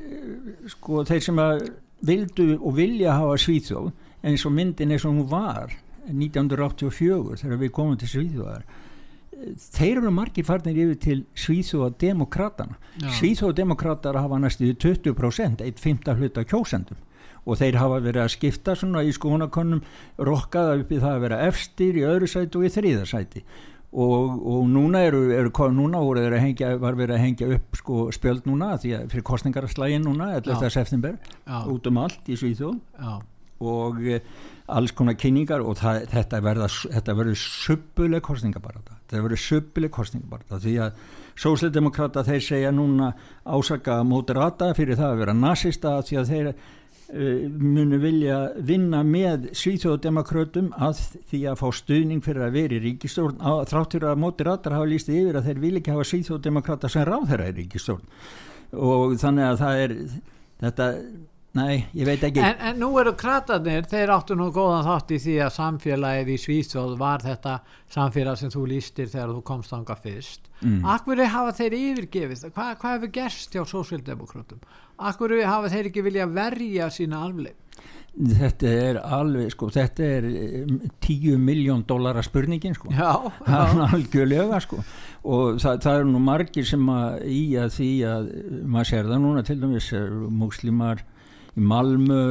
sko, 0.73 1.05
þeir 1.11 1.27
sem 1.29 1.43
að 1.45 1.63
vildu 2.07 2.49
og 2.57 2.77
vilja 2.77 3.19
hafa 3.21 3.37
Svíþjóð 3.45 3.93
eins 4.23 4.47
og 4.47 4.55
myndin 4.57 4.95
eins 4.95 5.05
og 5.05 5.15
hún 5.15 5.31
var 5.31 5.75
1984 6.07 7.43
þegar 7.43 7.63
við 7.63 7.73
komum 7.75 7.99
til 8.01 8.09
Svíþjóðar 8.13 8.67
þeir 9.77 10.01
eru 10.01 10.13
margir 10.15 10.47
farnir 10.47 10.79
yfir 10.87 11.01
til 11.03 11.19
Svíþjóða 11.37 11.91
demokratana 12.01 12.79
Svíþjóða 13.19 13.59
demokrater 13.61 14.17
hafa 14.17 14.39
næstu 14.41 14.73
20% 14.73 15.65
eitt 15.65 15.81
fymta 15.83 16.17
hluta 16.17 16.45
kjósendum. 16.49 16.97
Og 17.47 17.61
þeir 17.61 17.77
hafa 17.79 18.01
verið 18.03 18.25
að 18.25 18.33
skipta 18.33 18.75
svona 18.75 19.05
í 19.07 19.13
skoðanakönnum 19.15 19.85
rokkaða 20.27 20.81
upp 20.81 20.91
í 20.91 20.99
það 20.99 21.13
að 21.13 21.25
vera 21.27 21.41
efstir 21.47 21.99
í 22.01 22.03
öðru 22.09 22.31
sæti 22.31 22.59
og 22.59 22.67
í 22.67 22.71
þrýðarsæti 22.75 23.43
og, 23.97 24.33
og 24.51 24.65
núna 24.69 25.05
eru, 25.07 25.21
eru 25.33 25.69
núna 25.73 26.01
voru 26.03 26.25
þeir 26.25 26.35
að 26.35 26.43
hengja 26.43 26.73
var 26.83 26.99
verið 26.99 27.15
að 27.15 27.23
hengja 27.23 27.51
upp 27.55 27.79
sko 27.79 28.09
spjöld 28.13 28.49
núna 28.51 28.73
því 28.83 28.97
að 28.99 29.07
fyrir 29.13 29.27
kostningarslægin 29.31 30.05
núna 30.09 30.33
11. 30.41 30.71
september 30.75 31.17
út 31.71 31.87
um 31.87 32.03
allt 32.03 32.27
í 32.27 32.37
Svíþjóð 32.41 32.81
og 33.65 34.01
e, 34.05 34.21
alls 34.67 34.93
konar 34.97 35.17
kynningar 35.19 35.63
og 35.63 35.79
það, 35.79 36.07
þetta 36.13 36.41
verður 37.15 37.39
suppuleg 37.41 38.25
kostningabarata 38.27 38.97
þetta 39.07 39.23
verður 39.25 39.43
suppuleg 39.43 39.93
kostningabarata 39.95 40.59
því 40.63 40.75
að 40.87 41.05
sósildemokrata 41.37 42.25
þeir 42.27 42.43
segja 42.45 42.73
núna 42.75 43.13
ásaka 43.45 44.01
moderata 44.07 44.73
fyrir 44.77 44.99
það 44.99 45.13
að 45.13 45.23
vera 45.23 45.37
nazista 45.37 45.95
því 46.07 46.19
að 46.21 46.33
þeir 46.33 46.49
uh, 46.51 47.45
munu 47.61 48.01
vilja 48.03 48.41
vinna 48.73 49.05
með 49.07 49.51
svíþjóðdemakrötum 49.61 50.73
að 50.75 51.05
því 51.31 51.45
að 51.53 51.63
fá 51.63 51.69
stuðning 51.81 52.25
fyrir 52.25 52.49
að 52.49 52.59
vera 52.59 52.79
í 52.79 52.83
ríkistjórn 52.89 53.39
þráttur 53.71 54.09
að 54.11 54.21
moderatar 54.25 54.77
hafa 54.77 54.91
líst 54.91 55.13
yfir 55.13 55.39
að 55.39 55.53
þeir 55.53 55.63
vil 55.63 55.77
ekki 55.81 55.95
hafa 55.95 56.11
svíþjóðdemokrata 56.11 56.93
sem 56.93 57.07
ráð 57.07 57.31
þeirra 57.31 57.49
í 57.53 57.57
ríkistjórn 57.61 58.05
og 58.75 59.17
þannig 59.23 59.47
að 59.47 59.63
það 59.63 59.85
er 59.85 59.97
þetta 60.65 60.91
Nei, 61.57 61.87
ég 61.97 62.05
veit 62.05 62.25
ekki. 62.27 62.43
En, 62.45 62.59
en 62.69 62.81
nú 62.81 62.91
eru 63.01 63.15
kratarnir, 63.17 63.87
þeir 63.89 64.13
áttu 64.13 64.37
nú 64.37 64.51
góðan 64.55 64.85
þátt 64.85 65.15
í 65.17 65.21
því 65.25 65.37
að 65.47 65.53
samfélagið 65.55 66.33
í 66.35 66.39
Svíþjóð 66.43 66.97
var 67.01 67.25
þetta 67.25 67.55
samfélag 67.93 68.41
sem 68.41 68.53
þú 68.53 68.65
lístir 68.75 69.09
þegar 69.13 69.33
þú 69.33 69.45
komst 69.51 69.77
ánga 69.77 69.97
fyrst. 70.01 70.51
Mm. 70.61 70.83
Akkur 70.97 71.23
hafa 71.25 71.55
þeir 71.57 71.79
yfirgefið? 71.79 72.49
Hva, 72.51 72.73
hvað 72.81 72.97
hefur 72.99 73.15
gerst 73.17 73.57
hjá 73.57 73.65
sósildemokrátum? 73.73 74.61
Akkur 75.09 75.37
hafa 75.45 75.73
þeir 75.73 75.91
ekki 75.93 76.05
vilja 76.05 76.29
verja 76.29 76.91
sína 76.93 77.25
alveg? 77.25 77.57
Þetta 78.17 78.71
er 78.73 78.99
alveg, 79.03 79.51
sko, 79.53 79.67
þetta 79.73 80.07
er 80.19 80.29
10 81.05 81.35
um, 81.35 81.43
miljón 81.45 81.83
dólara 81.89 82.23
spurningin, 82.25 82.77
sko. 82.77 82.89
Já. 82.93 83.13
Það 83.49 83.75
er 83.75 83.83
algjörlega, 83.97 84.61
sko. 84.65 84.81
Og 85.27 85.59
það, 85.61 85.83
það 85.83 86.01
eru 86.01 86.13
nú 86.15 86.23
margir 86.23 86.69
sem 86.69 86.89
að 86.93 87.27
í 87.29 87.43
að 87.59 87.73
því 87.77 87.91
að 88.07 88.33
maður 88.63 88.89
sér 88.93 89.09
það 89.11 89.23
núna 89.25 89.43
til 89.45 89.57
dæmis 89.59 89.89
muslimar 90.31 91.03
í 91.03 91.16
Malmö 91.57 92.23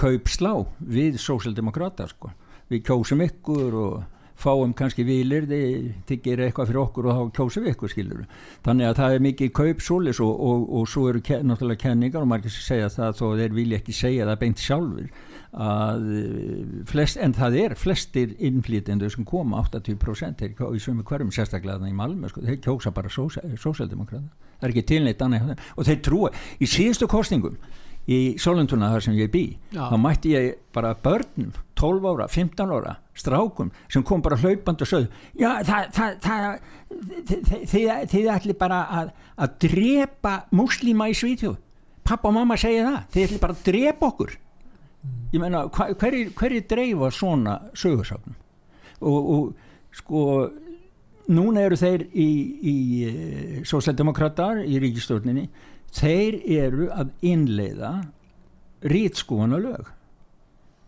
kaup 0.00 0.30
slá 0.32 0.54
við 0.80 1.18
sósaldemokrata 1.20 2.08
sko. 2.08 2.32
við 2.70 2.84
kjósum 2.86 3.20
ykkur 3.24 3.74
og 3.76 4.02
fáum 4.40 4.72
kannski 4.76 5.04
vilir 5.04 5.44
þið 5.50 6.20
gerir 6.24 6.46
eitthvað 6.46 6.70
fyrir 6.70 6.80
okkur 6.80 7.08
og 7.10 7.16
þá 7.18 7.32
kjósum 7.36 7.66
við 7.66 7.74
ykkur 7.74 7.92
skilur 7.92 8.22
þannig 8.64 8.88
að 8.88 9.00
það 9.00 9.16
er 9.16 9.24
mikið 9.26 9.50
kaup 9.58 9.82
solis 9.84 10.20
og, 10.24 10.30
og, 10.30 10.62
og 10.78 10.86
svo 10.88 11.08
eru 11.10 11.20
ke 11.24 11.40
náttúrulega 11.44 11.82
kenningar 11.84 12.24
og 12.24 12.30
margir 12.30 12.54
sem 12.54 12.64
segja 12.64 12.88
það 12.94 13.18
þó 13.18 13.26
þeir 13.42 13.56
vilja 13.58 13.80
ekki 13.80 13.96
segja 13.96 14.28
það 14.30 14.40
beint 14.44 14.64
sjálfur 14.64 15.10
að 15.50 16.04
flest, 16.86 17.18
en 17.18 17.34
það 17.34 17.56
er 17.64 17.74
flestir 17.74 18.36
innflýtendur 18.38 19.10
sem 19.12 19.26
koma 19.26 19.64
80% 19.66 20.46
í 20.46 20.80
svömi 20.80 21.04
hverjum 21.04 21.32
sérstaklega 21.34 21.90
í 21.90 21.96
Malmö 21.96 22.30
sko, 22.30 22.44
þeir 22.46 22.62
kjósa 22.62 22.94
bara 22.94 23.10
sósaldemokrata 23.10 24.30
það 24.60 24.68
er 24.68 24.74
ekki 24.74 24.88
tilneitt 24.92 25.24
annað 25.26 25.56
og 25.74 25.88
þeir 25.88 26.02
trúa 26.06 26.32
í 26.60 26.68
síðustu 26.70 27.10
kostningum 27.10 27.58
í 28.10 28.20
Solentuna 28.42 28.90
þar 28.92 29.06
sem 29.06 29.16
ég 29.18 29.30
bý 29.32 29.44
Já. 29.70 29.86
þá 29.92 29.96
mætti 30.02 30.34
ég 30.34 30.60
bara 30.74 30.92
börnum 30.98 31.54
12 31.80 32.10
ára, 32.10 32.26
15 32.28 32.74
ára, 32.76 32.96
strákum 33.16 33.70
sem 33.88 34.04
kom 34.06 34.22
bara 34.24 34.38
hlaupand 34.40 34.82
og 34.82 34.90
sögðu 34.90 35.08
já 35.40 35.62
það, 35.64 35.88
það, 35.96 36.18
það 36.26 36.46
þið, 37.70 37.90
þið 38.12 38.30
ætli 38.34 38.56
bara 38.58 38.84
að, 39.00 39.12
að 39.38 39.58
drepa 39.66 40.36
muslima 40.56 41.08
í 41.08 41.16
Svítjóð 41.16 41.58
pappa 42.10 42.30
og 42.30 42.36
mamma 42.36 42.58
segja 42.58 42.86
það, 42.86 43.02
þið 43.14 43.26
ætli 43.26 43.40
bara 43.42 43.56
að 43.56 43.66
drepa 43.68 44.08
okkur. 44.10 44.36
Ég 45.30 45.42
meina 45.42 45.64
hverju 45.70 46.32
hver 46.36 46.56
dreifa 46.68 47.10
svona 47.14 47.56
sögursafnum 47.78 48.36
og, 49.00 49.30
og 49.34 49.94
sko 49.96 50.24
núna 51.30 51.62
eru 51.64 51.78
þeir 51.78 52.04
í, 52.10 52.28
í 52.60 52.74
eh, 53.06 53.60
sósældemokrater 53.64 54.64
í 54.66 54.80
ríkistjórninni 54.82 55.46
þeir 55.96 56.40
eru 56.60 56.90
að 56.94 57.14
innleiða 57.26 57.94
rítskúana 58.80 59.58
lög 59.60 59.90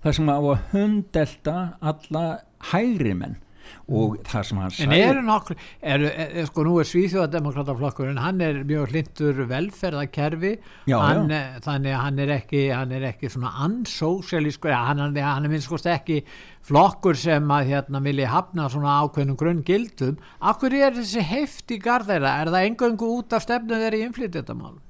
það 0.03 0.19
sem 0.19 0.35
á 0.35 0.39
að 0.39 0.69
hundelta 0.73 1.57
alla 1.81 2.27
hægri 2.73 3.17
menn. 3.17 3.41
Og 3.87 4.17
mm. 4.17 4.25
það 4.27 4.47
sem 4.47 4.59
hann 4.59 4.73
sagði 4.75 4.97
en 4.99 5.05
eru 5.07 5.21
nokkur, 5.25 5.61
eru, 5.95 6.09
er, 6.11 6.33
sko 6.49 6.65
nú 6.67 6.73
er 6.83 6.89
Svíþjóðademokrataflokkur 6.91 8.11
en 8.11 8.19
hann 8.21 8.43
er 8.45 8.59
mjög 8.69 8.91
hlindur 8.91 9.39
velferðakerfi 9.49 10.51
já, 10.91 10.97
hann, 10.99 11.31
já. 11.31 11.39
Eh, 11.39 11.57
þannig 11.65 11.95
að 11.95 12.03
hann 12.03 12.21
er 12.25 12.35
ekki 12.35 12.63
hann 12.75 12.95
er 12.99 13.07
ekki 13.13 13.31
svona 13.33 13.55
ansósialísk 13.65 14.69
hann, 14.69 15.01
hann 15.07 15.47
er 15.47 15.51
minnst 15.53 15.71
skoðst 15.71 15.89
ekki 15.95 16.21
flokkur 16.67 17.17
sem 17.23 17.55
að 17.55 17.73
hérna 17.73 18.03
vilja 18.05 18.33
hafna 18.35 18.69
svona 18.75 18.99
ákveðnum 19.07 19.41
grunn 19.41 19.65
gildum 19.67 20.19
akkur 20.53 20.77
er 20.77 20.99
þessi 20.99 21.25
hefti 21.33 21.79
garðeira 21.83 22.41
er 22.43 22.53
það 22.53 22.73
engöngu 22.73 23.13
út 23.23 23.39
af 23.39 23.47
stefnu 23.47 23.79
þeirri 23.79 24.05
innflytjandamálum 24.09 24.83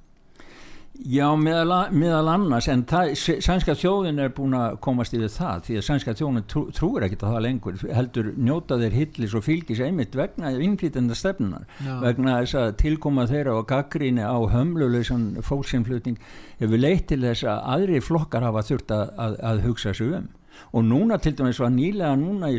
Já, 0.93 1.25
meðal, 1.41 1.89
meðal 1.97 2.29
annars, 2.35 2.67
en 2.69 2.83
það, 2.87 3.15
sænska 3.17 3.73
þjóðin 3.81 4.21
er 4.21 4.33
búin 4.37 4.53
að 4.55 4.75
komast 4.85 5.15
yfir 5.17 5.31
það 5.33 5.63
því 5.67 5.79
að 5.79 5.87
sænska 5.87 6.15
þjóðin 6.19 6.45
trú, 6.53 6.63
trúir 6.77 7.07
ekkert 7.07 7.25
að 7.25 7.33
það 7.33 7.45
lengur 7.47 7.79
heldur 7.97 8.29
njóta 8.37 8.79
þeir 8.83 8.99
hillis 8.99 9.37
og 9.39 9.47
fylgis 9.47 9.81
einmitt 9.83 10.19
vegna 10.19 10.53
innflýtenda 10.53 11.17
stefnunar 11.17 11.65
Já. 11.81 11.95
vegna 12.05 12.37
þess 12.43 12.59
að 12.61 12.77
tilkoma 12.85 13.25
þeirra 13.31 13.57
og 13.57 13.67
gaggríni 13.73 14.23
á 14.23 14.37
hömluleysan 14.53 15.27
fólksinflutning 15.49 16.21
hefur 16.61 16.85
leitt 16.85 17.09
til 17.09 17.23
þess 17.25 17.49
að 17.49 17.65
aðri 17.73 18.05
flokkar 18.05 18.47
hafa 18.47 18.67
þurft 18.69 18.95
að, 18.95 19.17
að, 19.17 19.41
að 19.49 19.67
hugsa 19.67 19.97
sig 19.97 20.13
um 20.21 20.29
og 20.73 20.85
núna 20.87 21.19
til 21.23 21.37
dæmis 21.39 21.61
var 21.61 21.71
nýlega 21.75 22.17
núna 22.19 22.51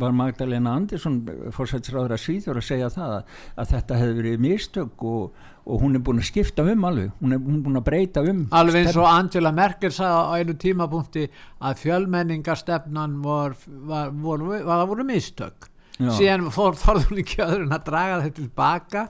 var 0.00 0.16
Magdalena 0.16 0.74
Andersson 0.76 1.20
fórsættisráður 1.54 2.16
að 2.16 2.22
svíður 2.24 2.60
að 2.60 2.68
segja 2.68 2.90
það 2.94 3.14
að, 3.14 3.70
þetta 3.72 4.00
hefði 4.00 4.18
verið 4.22 4.44
mistök 4.44 5.06
og, 5.08 5.40
og 5.68 5.82
hún 5.82 5.96
er 5.98 6.04
búin 6.04 6.22
að 6.22 6.28
skipta 6.30 6.64
um 6.64 6.84
alveg. 6.88 7.10
Hún 7.20 7.36
er, 7.36 7.42
hún 7.44 7.56
er 7.58 7.64
búin 7.66 7.80
að 7.80 7.88
breyta 7.88 8.24
um 8.24 8.44
alveg 8.56 8.86
eins 8.86 9.00
og 9.00 9.08
Angela 9.10 9.52
Merkel 9.54 9.92
sagði 9.94 10.20
á 10.24 10.32
einu 10.38 10.58
tímapunkti 10.58 11.26
að 11.60 11.82
fjölmenningarstefnan 11.84 13.18
var, 13.24 13.58
var, 13.66 14.14
var, 14.14 14.46
var 14.68 14.78
að 14.78 14.88
voru 14.92 15.08
mistök. 15.08 15.68
Já. 15.98 16.12
síðan 16.14 16.46
fór 16.54 16.76
þorðun 16.78 17.18
ekki 17.24 17.40
öðrun 17.42 17.74
að 17.74 17.88
draga 17.88 18.20
þetta 18.22 18.38
tilbaka 18.38 19.00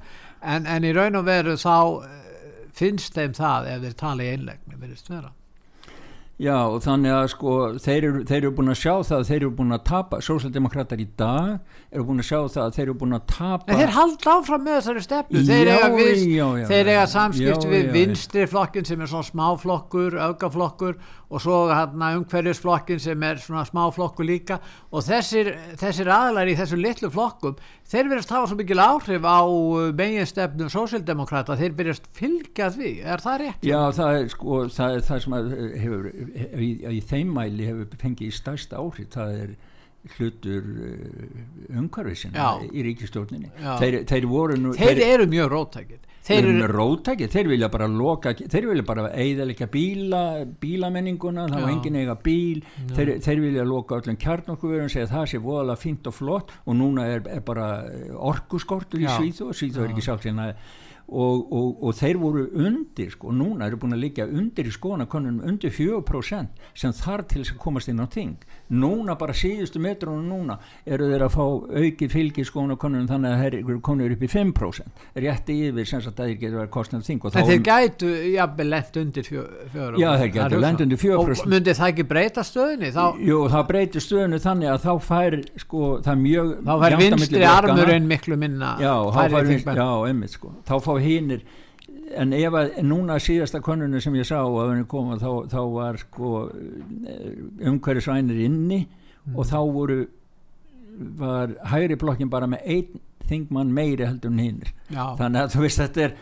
en, 0.41 0.65
en 0.65 0.87
í 0.89 0.93
raun 0.97 1.21
og 1.21 1.27
veru 1.27 1.57
þá 1.61 1.75
eh, 2.07 2.63
finnst 2.79 3.19
þeim 3.19 3.35
það 3.37 3.69
ef 3.75 3.83
þeir 3.83 3.99
tala 4.01 4.25
í 4.25 4.31
einlegni 4.33 4.81
verðist 4.81 5.11
vera 5.13 5.35
Já 6.39 6.55
og 6.71 6.77
þannig 6.85 7.11
að 7.11 7.25
sko 7.33 7.53
þeir 7.83 8.05
eru, 8.07 8.19
þeir 8.29 8.37
eru 8.39 8.51
búin 8.55 8.71
að 8.71 8.77
sjá 8.79 8.93
það 9.09 9.15
að 9.17 9.25
þeir 9.27 9.39
eru 9.41 9.49
búin 9.59 9.75
að 9.75 9.81
tapa, 9.89 10.21
sósaldemokrater 10.23 11.01
í 11.03 11.07
dag 11.19 11.57
eru 11.91 12.05
búin 12.07 12.23
að 12.23 12.29
sjá 12.29 12.37
það 12.55 12.61
að 12.63 12.77
þeir 12.77 12.85
eru 12.85 12.95
búin 13.01 13.17
að 13.17 13.25
tapa. 13.33 13.67
En 13.67 13.81
Þeir 13.81 13.95
halda 13.97 14.35
áfram 14.37 14.63
með 14.69 14.77
þessari 14.79 15.03
stefnu. 15.03 15.43
Þeir 15.49 15.71
eiga, 15.73 15.89
við, 15.97 16.23
já, 16.31 16.45
já, 16.61 16.67
þeir 16.71 16.91
eiga 16.93 17.07
samskipt 17.11 17.67
já, 17.67 17.73
við 17.73 17.91
vinstri 17.97 18.47
flokkin 18.53 18.87
sem 18.87 19.03
er 19.03 19.11
svona 19.11 19.29
smáflokkur, 19.33 20.19
augaflokkur 20.29 21.01
og 21.29 21.43
svo 21.43 21.59
hérna 21.73 22.13
umhverjusflokkin 22.21 23.03
sem 23.03 23.27
er 23.27 23.43
svona 23.43 23.67
smáflokkur 23.67 24.31
líka. 24.31 24.61
Og 24.95 25.03
þessir, 25.09 25.51
þessir 25.81 26.13
aðlar 26.15 26.49
í 26.49 26.55
þessu 26.61 26.79
litlu 26.79 27.11
flokkum 27.13 27.59
þeir 27.89 28.11
verðast 28.11 28.33
hafa 28.35 28.51
svo 28.51 28.59
mikil 28.59 28.83
áhrif 28.83 29.25
á 29.25 29.41
uh, 29.49 29.89
meginstefnum 29.97 30.73
sósildemokrata 30.73 31.57
þeir 31.61 31.77
verðast 31.79 32.11
fylgja 32.17 32.69
því, 32.75 32.93
er 33.15 33.25
það 33.25 33.41
rétt? 33.45 33.65
Já, 33.67 33.81
það 33.97 34.19
er 34.19 34.29
sko, 34.35 34.61
það 34.75 34.99
er 34.99 35.07
það 35.09 35.25
sem 35.25 35.39
hefur, 35.85 36.11
í, 36.59 36.71
í 36.99 37.01
þeim 37.13 37.33
mæli 37.39 37.71
hefur 37.71 38.01
fengið 38.03 38.29
í 38.29 38.37
stærsta 38.37 38.83
áhrif, 38.83 39.11
það 39.15 39.35
er 39.45 39.57
hlutur 40.17 40.65
uh, 40.65 41.79
umhverfisina 41.79 42.51
í 42.73 42.85
ríkistjórninni 42.87 43.53
þeir, 43.81 44.03
þeir 44.09 44.29
voru 44.31 44.59
nú 44.61 44.75
þeir, 44.77 45.01
þeir 45.03 45.15
eru 45.15 45.27
mjög 45.31 45.51
róttækir. 45.55 46.05
Þeir 46.29 46.45
eru 46.45 46.55
með 46.59 46.73
rótæki, 46.75 47.27
þeir 47.33 47.49
vilja 47.49 47.69
bara 47.73 47.87
loka 47.89 48.35
þeir 48.37 48.67
vilja 48.69 48.85
bara 48.85 49.07
eiðalega 49.17 49.69
bíla 49.73 50.23
bílamenninguna, 50.61 51.47
var 51.49 51.71
engin 51.71 51.97
eiga 52.03 52.19
bíl. 52.21 52.61
Þeir, 52.93 53.15
þeir 53.25 53.41
vilja 53.47 53.65
loka 53.65 53.97
öllum 53.97 54.19
kjarnokkuverðum 54.21 54.93
segja 54.93 55.09
það 55.09 55.25
sé 55.33 55.41
voðalega 55.45 55.81
fint 55.81 56.11
og 56.11 56.17
flott 56.19 56.53
og 56.67 56.77
núna 56.77 57.07
er, 57.15 57.25
er 57.33 57.41
bara 57.47 57.71
orkuskortur 58.13 59.01
í 59.01 59.09
Svíþó, 59.09 59.55
Svíþó 59.57 59.87
er 59.87 59.95
ekki 59.95 60.05
síðan 60.05 60.45
að 60.51 60.69
Og, 61.09 61.53
og, 61.57 61.69
og 61.89 61.95
þeir 61.97 62.19
voru 62.21 62.43
undir 62.61 63.09
sko, 63.15 63.31
núna 63.33 63.65
eru 63.65 63.79
búin 63.81 63.97
að 63.97 64.03
liggja 64.03 64.27
undir 64.29 64.67
í 64.69 64.73
skoðanakonunum 64.75 65.47
undir 65.49 65.73
4% 65.73 66.67
sem 66.77 66.93
þar 66.93 67.23
til 67.25 67.41
þess 67.41 67.55
að 67.55 67.63
komast 67.63 67.89
inn 67.89 68.03
á 68.05 68.07
ting 68.13 68.35
núna 68.69 69.17
bara 69.19 69.35
síðustu 69.37 69.81
metrunum 69.81 70.27
núna 70.29 70.59
eru 70.87 71.09
þeir 71.09 71.25
að 71.25 71.35
fá 71.35 71.45
auki 71.45 72.09
fylgi 72.13 72.45
í 72.45 72.49
skoðanakonunum 72.49 73.09
þannig 73.09 73.35
að 73.35 73.43
þeir 73.43 73.57
eru 73.61 73.77
konur 73.85 74.15
upp 74.15 74.25
í 74.25 74.31
5% 74.33 75.05
rétti 75.25 75.57
yfir 75.69 75.89
sem 75.89 76.03
að 76.03 76.23
þeir 76.23 76.35
getur 76.43 76.59
verið 76.61 76.73
kostnað 76.75 77.07
ting 77.09 77.29
en 77.29 77.49
þeir 77.49 77.63
gætu 77.69 78.11
jafnvel 78.35 78.69
lent 78.75 78.99
undir 79.03 79.29
4% 79.31 80.03
já 80.03 80.09
þeir 80.23 80.33
gætu 80.37 80.63
lent 80.65 80.85
undir 80.85 81.03
4% 81.05 81.45
og 81.45 81.53
myndi 81.55 81.77
það 81.79 81.93
ekki 81.95 82.09
breyta 82.13 82.45
stöðunni? 82.47 82.93
Þá... 82.93 83.05
jú 83.31 83.41
það 83.55 83.69
breytir 83.73 84.05
stöðunni 84.05 84.43
þannig 84.45 84.73
að 84.75 84.85
þá 84.85 84.93
fær 85.09 85.39
sko 85.65 85.95
það 86.05 86.21
mjög 86.27 86.53
þá 86.69 86.75
fær 86.85 86.99
vinstri 87.03 87.47
armurinn 87.49 88.11
miklu 88.11 88.39
minna 88.41 88.75
já, 88.83 88.93
fær, 89.15 89.39
já, 89.49 89.89
einmitt, 90.11 90.37
sko. 90.37 90.53
þá 90.69 90.77
fá 90.85 90.93
hinnir 91.03 91.47
en 92.17 92.33
ef 92.37 92.55
að 92.57 92.79
núna 92.87 93.19
síðasta 93.23 93.61
konunni 93.65 94.01
sem 94.01 94.15
ég 94.17 94.27
sá 94.29 94.39
að 94.41 94.73
henni 94.73 94.87
koma 94.89 95.19
þá, 95.21 95.31
þá 95.51 95.61
var 95.75 95.99
sko 96.01 96.31
umhverjusvænir 97.69 98.41
inni 98.47 98.85
mm. 98.85 99.37
og 99.37 99.49
þá 99.49 99.59
voru 99.75 99.99
var 101.19 101.55
hægri 101.71 101.99
blokkin 101.99 102.31
bara 102.31 102.49
með 102.51 102.65
einn 102.65 103.05
þingmann 103.29 103.73
meiri 103.75 104.07
heldur 104.09 104.33
en 104.33 104.43
hinn 104.43 104.65
þannig 104.89 105.43
að 105.43 105.55
þú 105.55 105.65
veist 105.65 105.83
þetta 105.83 106.05
er 106.07 106.17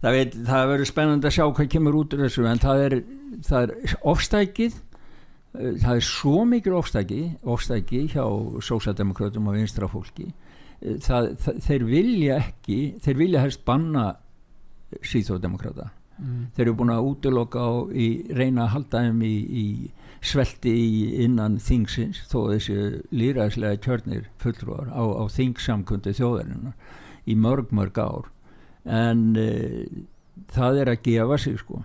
það, 0.00 0.18
það 0.48 0.70
verður 0.72 0.90
spennand 0.90 1.28
að 1.28 1.36
sjá 1.36 1.44
hvað 1.44 1.70
kemur 1.74 2.00
út 2.00 2.16
úr 2.16 2.24
þessu 2.26 2.48
en 2.48 2.62
það 2.62 2.82
er, 2.86 2.96
það 3.46 3.66
er 3.66 3.96
ofstækið 4.12 4.76
eh, 4.76 5.72
það 5.84 5.92
er 5.92 6.08
svo 6.08 6.44
mikil 6.48 6.76
ofstæki 6.80 7.22
ofstæki 7.56 8.02
hjá 8.14 8.24
sósaldemokratum 8.64 9.50
og 9.50 9.58
vinstra 9.58 9.90
fólki 9.90 10.30
eh, 10.80 11.10
þeir 11.66 11.86
vilja 11.88 12.40
ekki 12.42 12.80
þeir 13.04 13.20
vilja 13.22 13.44
helst 13.44 13.64
banna 13.68 14.14
síþóðdemokrata 15.04 15.90
mm. 16.18 16.42
þeir 16.56 16.66
eru 16.66 16.76
búin 16.80 16.94
að 16.94 17.08
útloka 17.10 17.64
og 17.78 17.94
í, 17.94 18.08
reyna 18.36 18.66
að 18.66 18.74
halda 18.76 19.02
þeim 19.06 19.24
í, 19.26 19.34
í 19.46 19.66
svelti 20.26 20.72
í 20.72 20.92
innan 21.24 21.58
þingsins 21.62 22.22
þó 22.30 22.38
þessi 22.50 22.78
líraðslega 23.14 23.80
kjörnir 23.84 24.30
fullrúar 24.42 24.90
á, 24.90 25.02
á 25.02 25.24
þingsamkundi 25.32 26.14
þjóðarinnar 26.16 26.74
í 27.26 27.36
mörg 27.38 27.72
mörg 27.74 27.98
ár. 27.98 28.30
En 28.86 29.34
e, 29.38 29.50
það 30.54 30.82
er 30.82 30.92
að 30.92 31.04
gefa 31.06 31.38
sig 31.42 31.58
sko. 31.60 31.82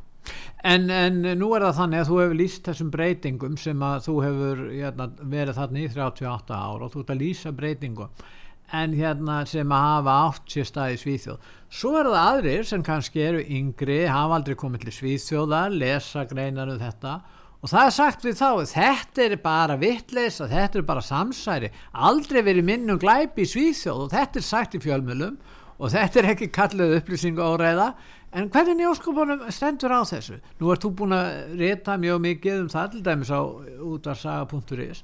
En, 0.62 0.90
en 0.94 1.24
nú 1.40 1.50
er 1.58 1.66
það 1.66 1.80
þannig 1.80 2.04
að 2.04 2.10
þú 2.12 2.18
hefur 2.22 2.38
líst 2.38 2.68
þessum 2.70 2.92
breytingum 2.94 3.56
sem 3.58 3.82
að 3.86 4.04
þú 4.06 4.18
hefur 4.22 4.60
hérna, 4.70 5.08
verið 5.18 5.58
þarna 5.58 5.82
í 5.82 5.88
38 5.90 6.60
ár 6.62 6.86
og 6.86 6.94
þú 6.94 7.02
ert 7.02 7.14
að 7.16 7.24
lýsa 7.24 7.54
breytingum 7.58 8.28
en 8.72 8.96
hérna 8.96 9.42
sem 9.50 9.72
að 9.72 9.86
hafa 9.88 10.16
átt 10.28 10.54
sér 10.54 10.68
staði 10.68 11.00
Svíþjóð. 11.02 11.52
Svo 11.72 11.92
er 12.00 12.10
það 12.12 12.18
aðrir 12.22 12.66
sem 12.68 12.84
kannski 12.84 13.24
eru 13.24 13.44
yngri, 13.44 14.02
hafa 14.08 14.38
aldrei 14.40 14.58
komið 14.60 14.86
til 14.86 14.96
Svíþjóðar, 14.98 15.76
lesa 15.76 16.26
greinar 16.30 16.72
um 16.72 16.80
þetta. 16.82 17.20
Og 17.62 17.70
það 17.70 17.88
er 17.88 17.94
sagt 17.94 18.24
við 18.26 18.40
þá 18.40 18.50
þetta 18.72 19.26
er 19.28 19.36
bara 19.44 19.78
vittleisa, 19.78 20.48
þetta 20.50 20.80
er 20.80 20.86
bara 20.88 21.04
samsæri, 21.06 21.70
aldrei 21.94 22.42
verið 22.48 22.66
minnum 22.72 23.02
glæpi 23.02 23.46
í 23.46 23.52
Svíþjóð 23.52 24.08
og 24.08 24.16
þetta 24.16 24.42
er 24.42 24.48
sagt 24.48 24.80
í 24.80 24.82
fjölmjölum 24.82 25.38
og 25.78 25.94
þetta 25.94 26.22
er 26.22 26.32
ekki 26.34 26.50
kallið 26.54 26.98
upplýsingu 27.00 27.46
áræða 27.46 27.92
en 28.34 28.50
hvernig 28.50 28.80
njóskupunum 28.80 29.44
stendur 29.54 29.94
á 29.94 30.02
þessu? 30.08 30.40
Nú 30.58 30.72
ert 30.74 30.86
þú 30.86 30.92
búin 31.02 31.16
að 31.18 31.56
rita 31.60 31.98
mjög 32.02 32.22
mikið 32.26 32.60
um 32.64 32.70
það 32.72 32.96
til 32.96 33.04
dæmis 33.06 33.34
á 33.34 33.42
útvarsaga.is 33.42 35.04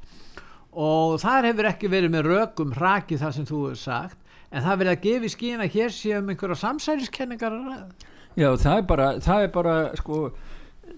og 0.78 1.18
þar 1.24 1.50
hefur 1.50 1.70
ekki 1.72 1.90
verið 1.92 2.14
með 2.14 2.30
rökum 2.32 2.76
hrakið 2.78 3.24
það 3.24 3.36
sem 3.38 3.48
þú 3.50 3.62
hefur 3.64 3.80
sagt 3.82 4.18
en 4.52 4.64
það 4.64 4.78
verið 4.82 4.94
að 4.94 5.06
gefa 5.08 5.28
í 5.28 5.32
skín 5.34 5.64
að 5.64 5.74
hér 5.76 5.96
séum 5.96 6.30
einhverja 6.32 6.60
ræða. 7.66 8.12
Já, 8.38 8.50
það 8.62 8.78
er 8.78 8.86
bara, 8.92 9.08
það 9.26 9.44
er 9.48 9.52
bara 9.56 9.76
sko 9.98 10.20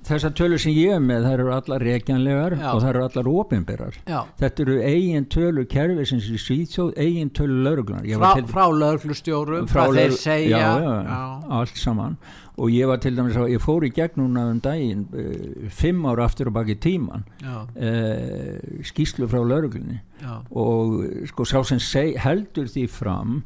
þessar 0.07 0.33
tölur 0.37 0.61
sem 0.61 0.73
ég 0.73 0.93
hef 0.95 1.03
með 1.03 1.25
það 1.25 1.33
eru 1.35 1.53
allar 1.53 1.83
reikjanlegar 1.85 2.55
já. 2.55 2.67
og 2.71 2.81
það 2.81 2.89
eru 2.89 3.03
allar 3.05 3.29
ofinberar 3.31 3.97
þetta 4.39 4.63
eru 4.65 4.77
eigin 4.89 5.27
tölur 5.33 5.67
kerfi 5.69 6.05
sem 6.09 6.21
sé 6.23 6.39
svíþjóð, 6.43 6.91
eigin 6.97 7.31
tölur 7.35 7.63
lauruglunar 7.67 8.05
frá, 8.07 8.33
til, 8.37 8.45
frá 8.49 8.63
lauruglustjórum 8.69 9.67
frá, 9.69 9.83
þeir 9.93 10.15
segja. 10.17 10.61
Já, 10.61 10.69
já, 10.83 11.19
allt 11.59 11.79
saman. 11.79 12.17
Og 12.59 12.73
ég 12.75 12.89
var 12.89 12.99
til 12.99 13.13
dæmis 13.15 13.37
að 13.39 13.53
ég 13.53 13.63
fór 13.63 13.85
í 13.87 13.91
gegn 13.95 14.19
núna 14.19 14.49
um 14.51 14.59
daginn 14.63 15.05
uh, 15.15 15.69
fimm 15.71 16.03
ára 16.09 16.25
aftur 16.27 16.51
og 16.51 16.57
baki 16.57 16.75
tíman 16.83 17.23
uh, 17.45 18.57
skýslu 18.87 19.29
frá 19.31 19.39
lauruglunni 19.43 20.01
og 20.51 20.99
sko 21.31 21.47
sá 21.47 21.61
sem 21.67 21.79
seg, 21.79 22.17
heldur 22.19 22.67
því 22.67 22.87
fram 22.91 23.39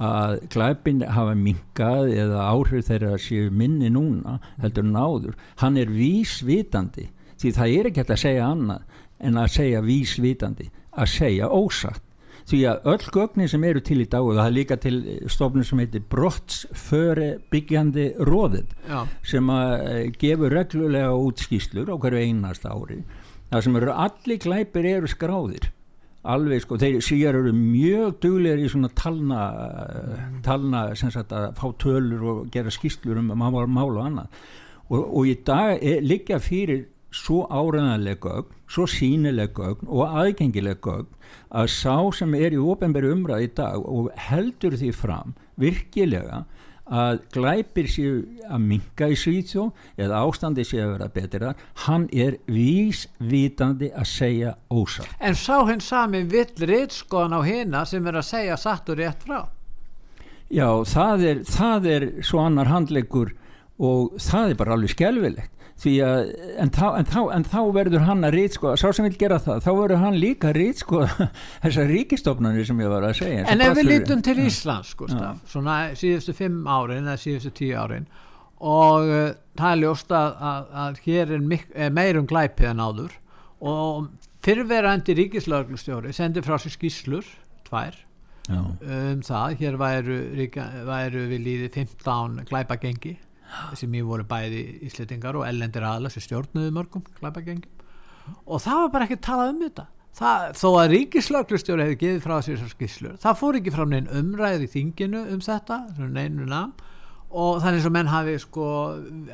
að 0.00 0.36
glæpin 0.52 1.04
hafa 1.04 1.36
minkað 1.36 2.12
eða 2.16 2.44
áhrif 2.48 2.88
þeirra 2.88 3.16
séu 3.20 3.50
minni 3.52 3.90
núna 3.92 4.38
heldur 4.62 4.86
náður, 4.88 5.38
hann 5.60 5.76
er 5.80 5.92
vísvitandi 5.92 7.10
því 7.40 7.56
það 7.56 7.74
er 7.78 7.90
ekki 7.90 8.04
að 8.06 8.22
segja 8.24 8.46
annað 8.48 9.02
en 9.20 9.40
að 9.40 9.50
segja 9.56 9.82
vísvitandi 9.84 10.70
að 10.90 11.12
segja 11.12 11.50
ósatt. 11.52 12.02
Því 12.50 12.60
að 12.66 12.86
öll 12.90 13.10
gögnin 13.14 13.50
sem 13.52 13.64
eru 13.68 13.82
til 13.84 14.00
í 14.02 14.08
dag 14.10 14.26
og 14.26 14.34
það 14.34 14.48
er 14.48 14.54
líka 14.56 14.76
til 14.80 14.96
stofnum 15.30 15.64
sem 15.66 15.82
heitir 15.82 16.02
brottsföre 16.10 17.28
byggjandi 17.52 18.06
róðið 18.26 18.72
Já. 18.88 19.04
sem 19.22 19.52
að 19.54 19.74
eh, 19.76 20.00
gefur 20.18 20.56
reglulega 20.56 21.12
útskýslur 21.14 21.92
á 21.92 21.96
hverju 22.00 22.24
einast 22.24 22.64
ári 22.66 23.04
það 23.50 23.66
sem 23.66 23.78
eru 23.80 23.94
allir 24.06 24.40
glæpir 24.42 24.88
eru 24.96 25.10
skráðir 25.10 25.68
alveg 26.28 26.64
sko, 26.64 26.76
þeir 26.80 27.00
síðar 27.04 27.38
eru 27.40 27.52
mjög 27.56 28.18
duglegar 28.20 28.60
í 28.60 28.68
svona 28.68 28.90
talna 28.96 29.42
talna 30.44 30.82
sem 30.98 31.12
sagt 31.12 31.32
að 31.32 31.52
fá 31.56 31.66
tölur 31.80 32.26
og 32.32 32.40
gera 32.52 32.72
skýslur 32.72 33.20
um 33.22 33.32
mála 33.32 33.66
og 33.66 34.02
annað. 34.04 34.40
Og, 34.90 35.00
og 35.00 35.28
í 35.30 35.36
dag 35.46 35.78
er, 35.78 36.02
liggja 36.02 36.40
fyrir 36.42 36.88
svo 37.14 37.44
áræðanlega 37.50 38.20
gögn, 38.22 38.56
svo 38.70 38.86
sínilega 38.90 39.54
gögn 39.56 39.88
og 39.88 40.16
aðgengilega 40.20 40.78
gögn 40.84 41.08
að 41.50 41.70
sá 41.74 41.96
sem 42.14 42.34
er 42.38 42.54
í 42.54 42.60
ofenbæri 42.62 43.10
umræð 43.10 43.46
í 43.46 43.52
dag 43.58 43.82
og 43.82 44.10
heldur 44.28 44.76
því 44.78 44.92
fram 44.94 45.34
virkilega 45.60 46.44
að 46.90 47.20
glæpir 47.34 47.88
séu 47.90 48.14
að 48.50 48.64
minga 48.66 49.08
í 49.12 49.18
Svíþjó 49.18 49.68
eða 50.00 50.24
ástandi 50.26 50.64
séu 50.66 50.82
að 50.84 50.92
vera 50.96 51.08
betra 51.14 51.52
hann 51.86 52.08
er 52.10 52.40
vísvítandi 52.50 53.92
að 53.94 54.10
segja 54.10 54.56
ósatt 54.70 55.14
En 55.22 55.38
sá 55.38 55.62
henn 55.68 55.82
sami 55.84 56.24
vill 56.26 56.66
rittskoðan 56.66 57.38
á 57.38 57.40
hérna 57.46 57.84
sem 57.86 58.06
er 58.06 58.18
að 58.20 58.28
segja 58.30 58.58
satt 58.60 58.90
og 58.90 58.98
rétt 58.98 59.22
frá. 59.26 59.46
Já, 60.50 60.66
það 60.82 61.24
er, 61.28 61.42
það 61.46 61.86
er 61.86 62.06
svo 62.26 62.42
annar 62.42 62.70
handleikur 62.70 63.30
og 63.80 64.16
það 64.20 64.50
er 64.50 64.58
bara 64.58 64.74
alveg 64.74 64.94
skjálfilegt 64.96 65.59
að, 65.80 66.30
en, 66.60 66.70
þá, 66.74 66.86
en, 66.98 67.06
þá, 67.08 67.20
en 67.34 67.44
þá 67.48 67.60
verður 67.72 68.02
hann 68.04 68.26
að 68.28 68.34
rýtskoða 68.36 68.80
sá 68.80 68.90
sem 68.92 69.06
vil 69.06 69.16
gera 69.20 69.38
það, 69.40 69.62
þá 69.64 69.70
verður 69.70 70.02
hann 70.04 70.18
líka 70.20 70.50
að 70.50 70.58
rýtskoða 70.58 71.28
þessar 71.64 71.88
ríkistofnanir 71.94 72.66
sem 72.68 72.82
ég 72.84 72.92
var 72.92 73.06
að 73.08 73.14
segja 73.22 73.46
En 73.48 73.64
ef 73.64 73.76
við 73.78 73.88
lítum 73.88 74.24
til 74.26 74.36
Íslands 74.44 74.92
Gustaf, 74.98 75.40
svona 75.48 75.78
síðustu 75.96 76.34
fimm 76.36 76.66
árin 76.68 77.06
eða 77.06 77.16
síðustu 77.22 77.54
tíu 77.62 77.78
árin 77.80 78.10
og 78.60 79.08
uh, 79.08 79.30
það 79.56 79.70
er 79.70 79.80
ljóst 79.80 80.12
að, 80.12 80.34
að, 80.50 80.68
að 80.82 81.00
hér 81.06 81.34
er, 81.38 81.46
er 81.86 81.96
meirum 81.96 82.28
glæpið 82.28 82.72
en 82.74 82.84
áður 82.84 83.16
og 83.70 84.10
fyrrverandi 84.44 85.16
ríkislauglustjóri 85.16 86.12
sendi 86.16 86.44
frá 86.44 86.58
sér 86.60 86.76
skíslur 86.76 87.24
tvær 87.68 87.96
Já. 88.50 88.60
um 88.60 89.20
það, 89.24 89.56
hér 89.60 89.80
væru, 89.80 90.20
væru 90.88 91.26
við 91.30 91.42
líði 91.46 91.72
15 91.72 92.40
glæpagengi 92.48 93.16
sem 93.78 93.94
ég 93.98 94.06
voru 94.08 94.26
bæði 94.28 94.64
íslitingar 94.88 95.38
og 95.40 95.46
ellendir 95.48 95.86
aðla 95.86 96.10
sem 96.12 96.24
stjórnuðu 96.24 96.74
mörgum 96.76 97.06
klæpagengum 97.18 97.80
og 98.46 98.62
það 98.62 98.84
var 98.84 98.92
bara 98.94 99.08
ekki 99.08 99.18
talað 99.24 99.54
um 99.54 99.64
þetta. 99.64 99.86
Það, 100.20 100.46
þó 100.58 100.68
að 100.74 100.92
ríkislauglustjóri 100.92 101.84
hefði 101.86 101.98
gefið 102.00 102.24
frá 102.24 102.32
sér 102.42 102.56
þessar 102.56 102.72
skisslur, 102.74 103.18
það 103.22 103.36
fór 103.40 103.58
ekki 103.60 103.72
frá 103.74 103.84
neinn 103.88 104.08
umræði 104.20 104.66
í 104.66 104.72
þinginu 104.74 105.20
um 105.34 105.42
þetta 105.44 105.76
og 107.30 107.60
þannig 107.62 107.84
sem 107.84 107.94
menn 107.94 108.10
hafi 108.10 108.34
sko 108.42 108.66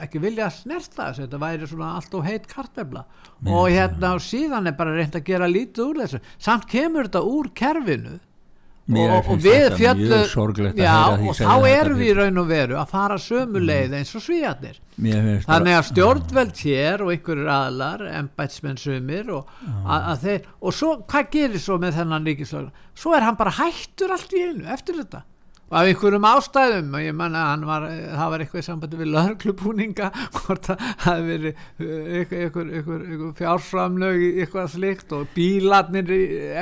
ekki 0.04 0.20
vilja 0.20 0.50
að 0.50 0.56
snerta 0.58 1.06
þess 1.08 1.22
þetta 1.22 1.40
væri 1.40 1.68
svona 1.70 1.94
allt 1.96 2.16
og 2.18 2.26
heit 2.26 2.48
kartefla. 2.50 3.06
Og 3.48 3.70
hérna 3.72 4.10
síðan 4.20 4.68
er 4.68 4.76
bara 4.76 4.92
reynd 4.92 5.16
að 5.16 5.24
gera 5.30 5.48
lítið 5.48 5.84
úr 5.86 6.00
þessu. 6.02 6.20
Samt 6.36 6.68
kemur 6.68 7.08
þetta 7.08 7.22
úr 7.24 7.48
kerfinu 7.56 8.18
og, 8.86 9.30
og 9.32 9.40
við 9.42 9.76
fjallu 9.80 10.18
og 10.22 11.38
þá 11.38 11.54
erum 11.66 11.98
við 11.98 12.10
í 12.10 12.16
raun 12.20 12.42
og 12.42 12.50
veru 12.50 12.76
að 12.78 12.92
fara 12.92 13.18
sömu 13.18 13.58
mm. 13.58 13.66
leið 13.66 13.96
eins 13.98 14.12
og 14.14 14.22
svíjarnir 14.22 14.80
þannig 15.46 15.76
að 15.76 15.86
stjórnveld 15.90 16.60
hér 16.62 17.04
og 17.04 17.12
einhverjur 17.14 17.50
aðlar, 17.56 18.04
embætsmenn 18.20 18.78
sömur 18.80 19.32
og, 19.40 19.54
að, 19.82 20.10
að 20.12 20.26
þeir, 20.26 20.50
og 20.60 20.76
svo, 20.78 20.92
hvað 21.10 21.32
gerir 21.34 21.64
svo 21.66 21.80
með 21.82 21.98
þennan 22.00 22.28
líkislögn 22.30 22.70
svo 22.96 23.16
er 23.16 23.26
hann 23.26 23.40
bara 23.40 23.56
hættur 23.58 24.14
allt 24.14 24.36
í 24.36 24.44
einu 24.46 24.70
eftir 24.70 25.02
þetta 25.02 25.26
af 25.66 25.82
einhverjum 25.82 26.26
ástæðum 26.28 26.92
og 26.94 27.02
ég 27.02 27.14
manna 27.18 27.40
að 27.50 27.62
var, 27.66 27.84
það 27.90 28.28
var 28.32 28.42
eitthvað 28.44 28.60
í 28.60 28.66
sambandi 28.66 28.98
við 29.00 29.08
laurklubúninga 29.10 30.10
hvort 30.36 30.68
það 30.68 30.82
hafi 31.02 31.24
verið 31.30 31.62
einhver, 32.20 32.68
einhver, 32.70 33.06
fjárframlög 33.40 34.20
eitthvað 34.28 34.68
slikt 34.76 35.14
og 35.16 35.24
bílarnir 35.34 36.12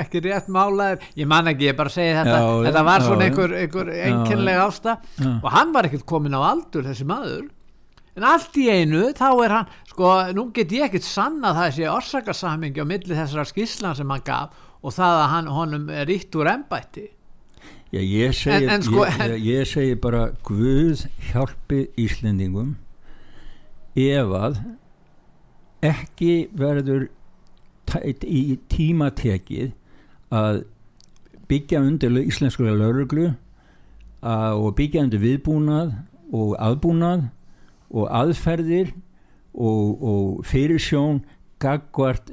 ekki 0.01 0.23
rétt 0.25 0.49
málaðir. 0.49 1.05
Ég 1.21 1.29
manna 1.29 1.53
ekki, 1.53 1.69
ég 1.69 1.77
bara 1.77 1.93
segi 1.93 2.15
þetta. 2.17 2.39
Já, 2.41 2.49
þetta 2.69 2.85
var 2.89 3.05
já, 3.05 3.07
svona 3.11 3.27
einhver, 3.29 3.57
einhver 3.61 3.91
enginlega 3.99 4.69
ástæð 4.71 5.27
og 5.35 5.51
hann 5.53 5.75
var 5.75 5.89
ekkert 5.91 6.07
komin 6.09 6.39
á 6.39 6.41
aldur 6.41 6.89
þessi 6.89 7.09
maður. 7.09 7.51
En 8.15 8.25
allt 8.31 8.57
í 8.63 8.69
einu 8.71 9.11
þá 9.19 9.27
er 9.43 9.57
hann 9.59 9.75
sko, 9.91 10.15
nú 10.39 10.47
get 10.55 10.73
ég 10.73 10.87
ekkert 10.87 11.05
sanna 11.05 11.53
það 11.57 11.77
sé 11.77 11.91
orsakasammingi 11.91 12.81
á 12.81 12.87
milli 12.89 13.19
þessara 13.19 13.45
skíslan 13.51 13.99
sem 13.99 14.17
hann 14.17 14.25
gaf 14.25 14.65
og 14.81 14.95
það 14.95 15.19
að 15.19 15.31
hann 15.35 15.53
honum 15.59 15.93
er 15.93 16.13
ítt 16.15 16.39
úr 16.39 16.49
ennbætti 16.55 17.05
Já, 17.95 18.01
ég, 18.03 18.33
segi, 18.35 18.65
en, 18.65 18.71
en 18.75 18.83
sko, 18.83 19.05
ég, 19.07 19.35
ég 19.47 19.69
segi 19.71 19.95
bara 20.03 20.25
Guð 20.43 21.05
hjálpi 21.29 21.85
Íslendingum 22.01 22.73
ef 23.95 24.33
að 24.35 24.57
ekki 25.85 26.33
verður 26.59 27.05
í 28.27 28.57
tímatekið 28.73 29.75
að 30.35 30.65
byggja 31.47 31.83
undir 31.85 32.19
íslenskulega 32.25 32.81
lauruglu 32.81 33.29
og 34.25 34.75
byggja 34.81 35.05
undir 35.05 35.23
viðbúnað 35.23 35.93
og 36.35 36.57
aðbúnað 36.59 37.29
og 37.95 38.09
aðferðir 38.11 38.91
og, 39.55 40.03
og 40.03 40.43
fyrirsjón 40.51 41.23
gagvart, 41.63 42.33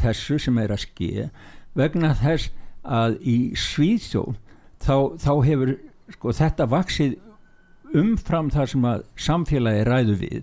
þessu 0.00 0.38
sem 0.40 0.56
er 0.62 0.72
að 0.72 0.86
ske 0.86 1.28
vegna 1.76 2.14
þess 2.22 2.54
að 2.84 3.18
í 3.20 3.36
Svíðsjó 3.58 4.30
þá, 4.84 4.96
þá 5.20 5.30
hefur 5.48 5.76
sko, 6.14 6.34
þetta 6.40 6.66
vaksið 6.70 7.14
umfram 7.94 8.50
þar 8.52 8.72
sem 8.72 8.88
að 8.90 9.06
samfélagi 9.26 9.86
ræðu 9.88 10.18
við. 10.22 10.42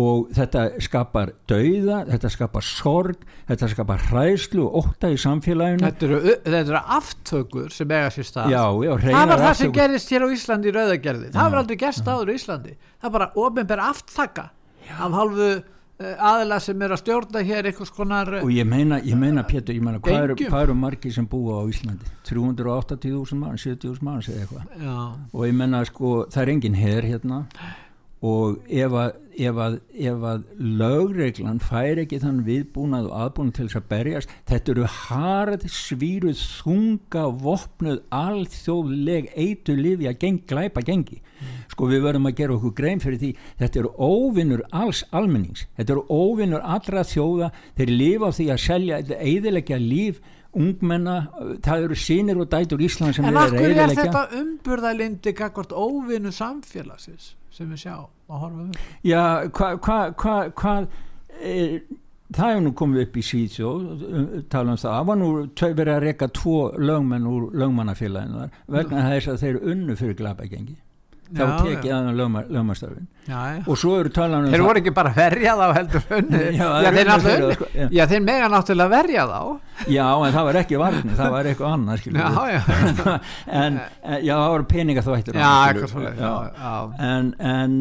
Og 0.00 0.30
þetta 0.32 0.62
skapar 0.80 1.32
dauða, 1.50 2.04
þetta 2.08 2.28
skapar 2.32 2.64
sorg, 2.64 3.24
þetta 3.50 3.68
skapar 3.72 4.04
hræðslu 4.08 4.62
og 4.64 4.86
óta 4.86 5.10
í 5.12 5.18
samfélaginu. 5.20 5.82
Þetta 5.82 6.06
eru, 6.06 6.20
þetta 6.46 6.60
eru 6.62 6.82
aftökur 6.96 7.74
sem 7.74 7.90
eiga 7.90 8.12
sér 8.14 8.28
stað. 8.28 8.54
Já, 8.54 8.62
já, 8.86 8.92
Það 9.02 9.32
var 9.32 9.42
það 9.44 9.58
sem 9.58 9.74
gerist 9.76 10.14
hér 10.14 10.24
á 10.24 10.28
Íslandi 10.36 10.70
í 10.70 10.74
Rauðagerði 10.78 11.32
það 11.34 11.50
var 11.50 11.60
aldrei 11.64 11.80
gerst 11.82 12.08
áður 12.08 12.32
í 12.32 12.38
Íslandi. 12.38 12.78
Það 12.96 13.10
er 13.10 13.14
bara 13.18 13.30
ofinbæra 13.44 13.90
aftaka 13.90 14.46
af 14.90 15.20
Eh, 15.50 15.60
aðla 16.00 16.56
sem 16.64 16.82
er 16.82 16.94
að 16.94 17.02
stjórna 17.02 17.42
hér 17.44 17.68
einhvers 17.68 17.92
konar 17.92 18.30
og 18.40 18.50
ég 18.54 18.68
meina, 18.68 19.00
ég 19.04 19.18
meina 19.20 19.44
Pétur, 19.44 19.76
ég 19.76 19.84
meina 19.84 20.00
hvað 20.00 20.22
eru, 20.30 20.36
hvað 20.40 20.62
eru 20.66 20.76
margi 20.78 21.12
sem 21.12 21.26
búa 21.28 21.60
á 21.60 21.64
Íslandi? 21.68 22.08
380.000 22.30 23.36
mann, 23.40 23.60
70.000 23.60 24.00
mann 24.06 24.22
og 25.32 25.44
ég 25.44 25.56
meina 25.56 25.82
sko 25.88 26.24
það 26.32 26.42
er 26.42 26.52
engin 26.54 26.78
herr 26.80 27.08
hérna 27.08 27.44
og 28.20 28.58
ef 28.68 28.94
að, 29.00 29.14
að, 29.48 29.76
að 30.28 30.42
lögreglan 30.60 31.60
fær 31.64 32.00
ekki 32.02 32.18
þann 32.20 32.42
viðbúnað 32.44 33.06
og 33.08 33.14
aðbúnað 33.16 33.54
til 33.56 33.64
þess 33.68 33.78
að 33.78 33.86
berjast 33.92 34.34
þetta 34.50 34.72
eru 34.74 34.88
hard 34.96 35.64
svíruð 35.72 36.42
þunga 36.42 37.22
vopnuð 37.40 38.02
alþjóðleg 38.12 39.30
eitu 39.32 39.76
lifi 39.78 40.10
að 40.10 40.18
geng, 40.20 40.42
glæpa 40.50 40.84
gengi 40.84 41.20
mm. 41.22 41.54
sko 41.72 41.88
við 41.88 42.04
verðum 42.04 42.28
að 42.28 42.36
gera 42.42 42.58
okkur 42.58 42.76
grein 42.82 43.00
fyrir 43.00 43.22
því 43.22 43.30
þetta 43.62 43.82
eru 43.82 43.94
óvinnur 43.96 44.64
alls 44.68 45.00
almennings 45.16 45.64
þetta 45.78 45.96
eru 45.96 46.04
óvinnur 46.12 46.66
allra 46.76 47.06
þjóða 47.08 47.54
þeir 47.80 47.94
lifa 47.94 48.28
á 48.28 48.36
því 48.36 48.50
að 48.52 48.62
selja 48.66 49.00
eða 49.00 49.80
líf 49.80 50.20
ungmenna, 50.56 51.16
það 51.62 51.84
eru 51.86 51.96
sínir 51.98 52.40
og 52.42 52.50
dætur 52.50 52.82
Ísland 52.82 53.14
sem 53.14 53.24
en 53.24 53.36
er 53.36 53.38
eða 53.38 53.46
en 53.46 53.54
akkur 53.54 53.82
er 53.84 53.94
þetta 53.98 54.40
umburðalindi 54.40 55.34
kakvart 55.38 55.72
óvinnu 55.72 56.32
samfélagsins 56.34 57.34
sem 57.54 57.70
við 57.70 57.84
sjá 57.84 57.94
og 58.00 58.34
horfum 58.34 58.68
um 58.68 58.72
Já, 59.06 59.46
hvað 59.54 59.78
hva, 59.86 59.98
hva, 60.18 60.36
hva, 60.58 60.74
e, 61.38 61.80
það 62.34 62.56
er 62.56 62.62
nú 62.64 62.74
komið 62.78 63.06
upp 63.06 63.16
í 63.16 63.24
Svíðsjóð 63.30 63.86
tala 64.52 64.74
um 64.74 64.80
það, 64.80 64.92
það 64.98 65.08
var 65.10 65.20
nú 65.22 65.30
verið 65.62 65.94
að 65.94 66.04
reyka 66.06 66.30
tvo 66.40 66.58
lögmenn 66.78 67.30
úr 67.30 67.48
lögmannafélaginu 67.62 68.48
vegna 68.66 69.08
þess 69.12 69.34
að 69.34 69.42
þeir 69.44 69.60
unnu 69.74 69.98
fyrir 69.98 70.18
glabægengi 70.18 70.78
þá 71.30 71.44
tekið 71.62 72.08
lögma, 72.18 72.42
lögmastörfin 72.50 73.06
og 73.66 73.78
svo 73.78 73.96
eru 74.00 74.10
talan 74.14 74.46
um 74.48 74.54
þeir 74.54 74.64
voru 74.64 74.80
ekki 74.80 74.92
bara 74.96 75.12
verja 75.14 75.54
þá 75.58 75.64
heldur 75.76 76.06
já, 76.56 76.64
já, 76.66 76.90
þeir, 76.96 77.10
unni, 77.44 77.56
sko, 77.58 77.68
já. 77.78 78.04
þeir 78.10 78.24
mega 78.26 78.48
náttúrulega 78.50 78.92
verja 78.94 79.26
þá. 79.30 79.38
Já 79.90 80.06
en 80.10 80.34
það 80.34 80.48
var 80.48 80.58
ekki 80.62 80.80
varni 80.80 81.18
það 81.20 81.34
var 81.36 81.50
eitthvað 81.50 81.76
annað 81.76 82.08
en, 83.62 83.78
en 84.02 84.24
já. 84.26 84.34
það 84.34 84.48
voru 84.54 84.68
peninga 84.74 85.04
eitthvað 85.04 85.86
svolítið 85.94 86.24
en, 87.10 87.32
en, 87.52 87.78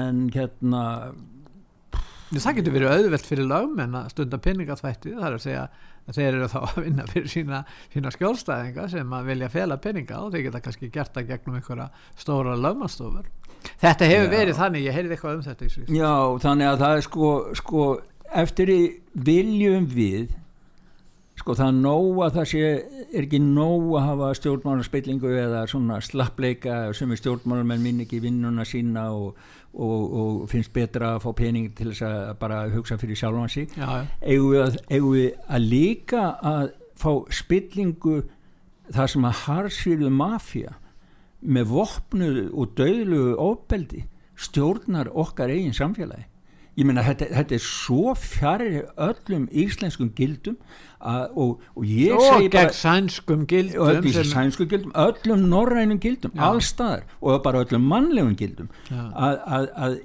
en 0.00 0.24
hérna 0.34 0.84
það 2.34 2.58
getur 2.58 2.74
verið 2.74 2.96
auðvelt 2.96 3.28
fyrir 3.28 3.48
lögmenn 3.48 4.00
að 4.02 4.10
stunda 4.12 4.40
peninga 4.42 4.76
þvætti 4.78 5.14
það 5.14 5.28
er 5.30 5.38
að 5.38 5.46
segja 5.46 5.68
þeir 6.16 6.28
eru 6.30 6.48
þá 6.52 6.58
að 6.60 6.80
vinna 6.84 7.06
fyrir 7.08 7.32
sína, 7.32 7.62
sína 7.92 8.12
skjólstæðinga 8.14 8.88
sem 8.92 9.14
að 9.18 9.30
vilja 9.32 9.50
fela 9.52 9.78
peninga 9.82 10.22
og 10.22 10.32
þeir 10.34 10.46
geta 10.48 10.62
kannski 10.64 10.90
gert 10.94 11.14
það 11.16 11.30
gegnum 11.32 11.58
einhverja 11.60 11.88
stóra 12.18 12.56
lögmannstofur 12.58 13.28
þetta 13.82 14.10
hefur 14.12 14.28
Já. 14.28 14.34
verið 14.36 14.60
þannig, 14.60 14.86
ég 14.86 14.98
heyrði 14.98 15.16
eitthvað 15.16 15.38
um 15.38 15.46
þetta 15.48 15.70
Já, 15.98 16.12
þannig 16.44 16.70
að 16.70 16.82
það 16.84 16.96
er 16.96 17.06
sko, 17.08 17.32
sko 17.58 17.86
eftir 18.44 18.72
í 18.72 18.82
viljum 19.28 19.88
við 19.90 20.36
sko 21.48 21.54
það 21.56 21.70
er 21.70 21.76
nóg 21.80 22.18
að 22.26 22.34
það 22.34 22.48
sé 22.50 22.64
er 23.08 23.22
ekki 23.24 23.38
nóg 23.40 23.84
að 23.96 24.02
hafa 24.04 24.26
stjórnmálarspillingu 24.36 25.30
eða 25.32 25.62
svona 25.72 25.96
slappleika 26.04 26.74
sem 26.92 27.14
er 27.14 27.20
stjórnmálar 27.22 27.64
menn 27.64 28.02
ekki 28.04 28.20
vinnuna 28.20 28.66
sína 28.68 29.06
og 29.16 29.38
og, 29.78 30.12
og 30.20 30.44
finnst 30.50 30.72
betra 30.74 31.14
að 31.14 31.22
fá 31.24 31.30
pening 31.38 31.70
til 31.76 31.90
þess 31.92 32.04
að 32.04 32.30
bara 32.40 32.60
hugsa 32.72 32.96
fyrir 32.98 33.18
sjálfan 33.20 33.52
sig. 33.52 33.74
Eigum 34.24 34.54
við, 34.54 34.78
við 34.88 35.26
að 35.48 35.66
líka 35.72 36.22
að 36.50 36.70
fá 36.98 37.10
spillingu 37.38 38.16
það 38.88 39.10
sem 39.12 39.28
að 39.28 39.42
harsfyrðu 39.44 40.12
mafja 40.18 40.74
með 41.40 41.70
vopnuðu 41.72 42.46
og 42.58 42.74
döðluðu 42.80 43.36
ofbeldi 43.44 44.02
stjórnar 44.38 45.12
okkar 45.14 45.52
eigin 45.52 45.76
samfélagi 45.76 46.26
ég 46.78 46.86
meina 46.86 47.02
þetta, 47.02 47.26
þetta 47.34 47.56
er 47.56 47.64
svo 47.64 48.12
fjarrir 48.18 48.84
öllum 49.08 49.48
íslenskum 49.50 50.12
gildum 50.14 50.56
að, 50.98 51.24
og, 51.34 51.64
og 51.74 51.86
ég 51.88 52.14
og 52.14 52.24
segi 52.26 52.50
bara 52.54 52.74
sænskum 52.74 53.44
gildum, 53.50 53.88
öll, 53.88 54.22
sænskum 54.30 54.70
gildum 54.70 54.94
öllum 54.98 55.44
norrænum 55.50 55.98
gildum, 56.02 56.34
Já. 56.34 56.44
allstaðar 56.52 57.04
og 57.20 57.42
bara 57.42 57.64
öllum 57.64 57.86
mannlegum 57.90 58.36
gildum. 58.38 58.70
Að, 58.90 59.40
að, 59.58 59.68
að 59.86 59.98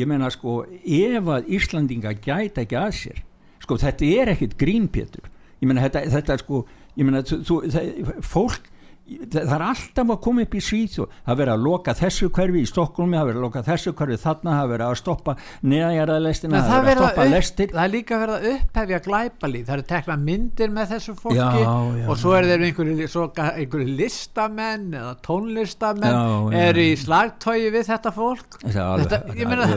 ég 0.00 0.08
meina 0.08 0.30
sko 0.32 0.62
ef 0.80 1.32
að 1.36 1.50
Íslandinga 1.58 2.16
gæta 2.24 2.64
ekki 2.64 2.80
að 2.80 2.92
sér 3.02 3.22
sko 3.66 3.78
þetta 3.82 4.12
er 4.22 4.32
ekkit 4.36 4.56
grínpétur 4.60 5.28
ég 5.60 5.68
meina 5.68 5.84
þetta, 5.84 6.04
þetta 6.16 6.38
sko 6.42 6.64
ég 6.96 7.08
meina 7.08 7.22
þú, 7.26 7.60
það, 7.72 8.14
fólk 8.24 8.72
það 9.06 9.52
er 9.56 9.64
alltaf 9.66 10.12
að 10.12 10.20
koma 10.24 10.44
upp 10.46 10.54
í 10.56 10.62
síð 10.64 10.96
það 10.96 11.38
verður 11.40 11.52
að 11.52 11.64
loka 11.66 11.94
þessu 11.96 12.28
hverfi 12.34 12.62
í 12.62 12.70
Stokkólmi 12.70 13.18
það 13.18 13.28
verður 13.30 13.40
að 13.40 13.46
loka 13.46 13.62
þessu 13.66 13.92
hverfi 13.98 14.18
þarna 14.22 14.54
það 14.56 14.70
verður 14.72 14.86
að 14.86 14.98
stoppa 15.00 15.34
neðanjæraðalestina 15.72 16.62
það 16.66 16.86
verður 16.88 17.06
að 17.06 17.12
stoppa 17.12 17.26
lestir. 17.30 17.72
það 17.74 17.82
er 17.84 17.92
líka 17.94 18.20
verið 18.22 18.36
að 18.36 18.48
upphefja 18.52 19.00
glæpalíð. 19.06 19.64
Það 19.66 19.76
eru 19.76 19.86
tekna 19.92 20.16
myndir 20.26 20.74
með 20.76 20.92
þessu 20.94 21.16
fólki 21.20 21.38
já, 21.38 21.48
já, 21.56 22.06
og 22.06 22.20
svo 22.20 22.34
er 22.36 22.48
þeir 22.50 22.66
einhverju, 22.66 23.08
einhverju 23.46 23.96
listamenn 24.02 24.88
eða 24.96 25.14
tónlistamenn 25.26 26.56
er 26.56 26.80
í 26.82 26.88
slagtói 26.98 27.70
við 27.74 27.88
þetta 27.90 28.14
fólk. 28.16 28.58
Þetta, 28.66 29.22
ég 29.38 29.50
meina, 29.50 29.70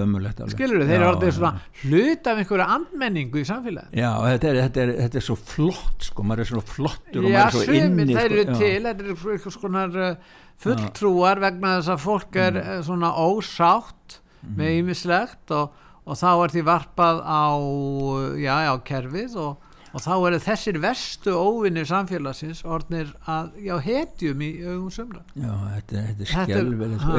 skilur 0.50 0.84
þau 0.84 0.90
þeir 0.90 0.98
eru 1.00 1.10
alltaf 1.10 1.36
svona 1.36 1.52
hlut 1.84 2.30
af 2.30 2.42
einhverju 2.42 2.66
andmenningu 2.76 3.42
í 3.42 3.46
samfélagi 3.48 4.02
já, 4.02 4.10
þetta 4.26 4.50
er, 4.50 4.60
þetta 4.66 4.82
er, 4.84 4.92
þetta 5.04 5.22
er 5.22 5.26
flott 5.50 6.08
sko, 6.10 6.26
maður 6.28 6.44
er 6.44 6.50
svo 6.50 6.64
flottur 6.70 7.22
og 7.24 7.30
maður 7.30 7.46
er 7.46 7.54
svo 7.56 7.78
inni 7.80 8.06
er 9.26 9.36
einhvers 9.36 9.60
konar 9.60 9.96
uh, 9.96 10.16
fulltrúar 10.60 11.42
vegna 11.44 11.78
þess 11.78 11.94
að 11.94 12.04
fólk 12.06 12.40
er 12.40 12.58
mm. 12.58 12.66
Uh, 12.66 12.82
svona 12.88 13.14
ósátt 13.16 14.20
mm. 14.42 14.60
með 14.60 14.76
ýmislegt 14.80 15.56
og, 15.56 15.80
og 16.06 16.20
þá 16.20 16.30
er 16.34 16.56
því 16.56 16.68
varpað 16.70 17.24
á, 17.24 17.44
já, 18.40 18.56
á 18.70 18.76
kerfið 18.86 19.40
og, 19.46 19.72
og 19.90 20.06
þá 20.06 20.12
eru 20.18 20.42
þessir 20.44 20.82
verstu 20.84 21.38
óvinnir 21.38 21.90
samfélagsins 21.90 22.62
orðnir 22.68 23.16
að, 23.30 23.56
já, 23.66 23.76
hetjum 23.86 24.46
í 24.46 24.52
augum 24.68 24.92
sömra 24.94 25.26
Já, 25.34 25.54
þetta, 25.78 26.06
þetta 26.12 26.28
er 26.28 26.36
skjálfilegt 26.36 27.10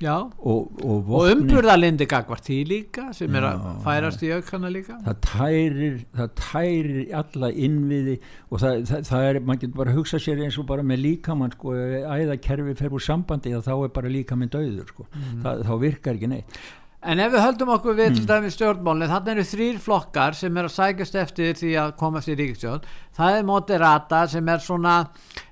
eitulifin 0.00 0.32
og, 0.38 0.80
og, 0.84 1.10
og 1.10 1.30
umburðalindi 1.34 2.06
gagvar 2.10 2.40
því 2.44 2.58
líka 2.68 3.06
sem 3.16 3.30
já, 3.30 3.38
er 3.40 3.46
að 3.50 3.66
færast 3.84 4.24
í 4.24 4.32
aukana 4.32 4.72
líka 4.72 4.98
það 5.04 5.20
tærir, 5.26 6.00
það 6.16 6.34
tærir 6.40 7.14
alla 7.20 7.52
innviði 7.52 8.16
og 8.48 8.62
það, 8.62 8.82
það, 8.90 9.06
það 9.10 9.28
er, 9.28 9.40
maður 9.40 9.62
getur 9.64 9.78
bara 9.82 9.94
að 9.94 10.00
hugsa 10.00 10.22
sér 10.22 10.44
eins 10.44 10.58
og 10.60 10.68
bara 10.70 10.86
með 10.86 11.04
líkamann 11.04 11.54
sko, 11.56 11.76
æðakerfi 12.16 12.76
fer 12.80 12.96
úr 12.96 13.04
sambandi 13.04 13.54
þá 13.60 13.72
er 13.76 13.94
bara 13.94 14.12
líkaminn 14.12 14.52
döður 14.52 14.92
sko. 14.92 15.08
mm. 15.10 15.40
það, 15.44 15.64
þá 15.68 15.74
virkar 15.86 16.20
ekki 16.20 16.32
neitt 16.34 16.60
En 17.00 17.20
ef 17.24 17.30
við 17.32 17.40
höldum 17.40 17.70
okkur 17.72 17.94
við 17.96 18.10
mm. 18.10 18.16
til 18.18 18.26
dæmi 18.28 18.50
stjórnmálinn, 18.52 19.08
þannig 19.08 19.32
eru 19.32 19.44
þrýr 19.48 19.78
flokkar 19.80 20.34
sem 20.36 20.58
er 20.60 20.66
að 20.68 20.74
sækast 20.74 21.14
eftir 21.16 21.54
því 21.56 21.70
að 21.80 21.94
komast 22.02 22.28
í 22.28 22.34
ríkistjórn. 22.36 22.84
Það 23.16 23.36
er 23.38 23.46
moderata 23.48 24.20
sem 24.28 24.50
er 24.52 24.60
svona, 24.60 24.96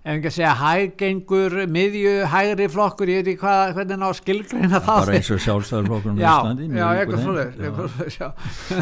ef 0.09 0.17
ekki 0.17 0.31
að 0.31 0.35
segja, 0.39 0.53
hægengur, 0.57 1.55
miðju, 1.69 2.13
hægri 2.33 2.69
flokkur, 2.73 3.11
ég 3.13 3.21
veit 3.21 3.31
ekki 3.35 3.43
hvað, 3.43 3.73
hvernig 3.77 3.99
ná 4.01 4.07
skilgreina 4.17 4.81
það. 4.81 5.01
Bara 5.03 5.19
eins 5.19 5.31
og 5.35 5.43
sjálfstæðarflokkur 5.45 6.15
Íslandi. 6.17 6.69
Já, 6.79 6.87
eitthvað 6.95 7.25
svolítið, 7.27 8.39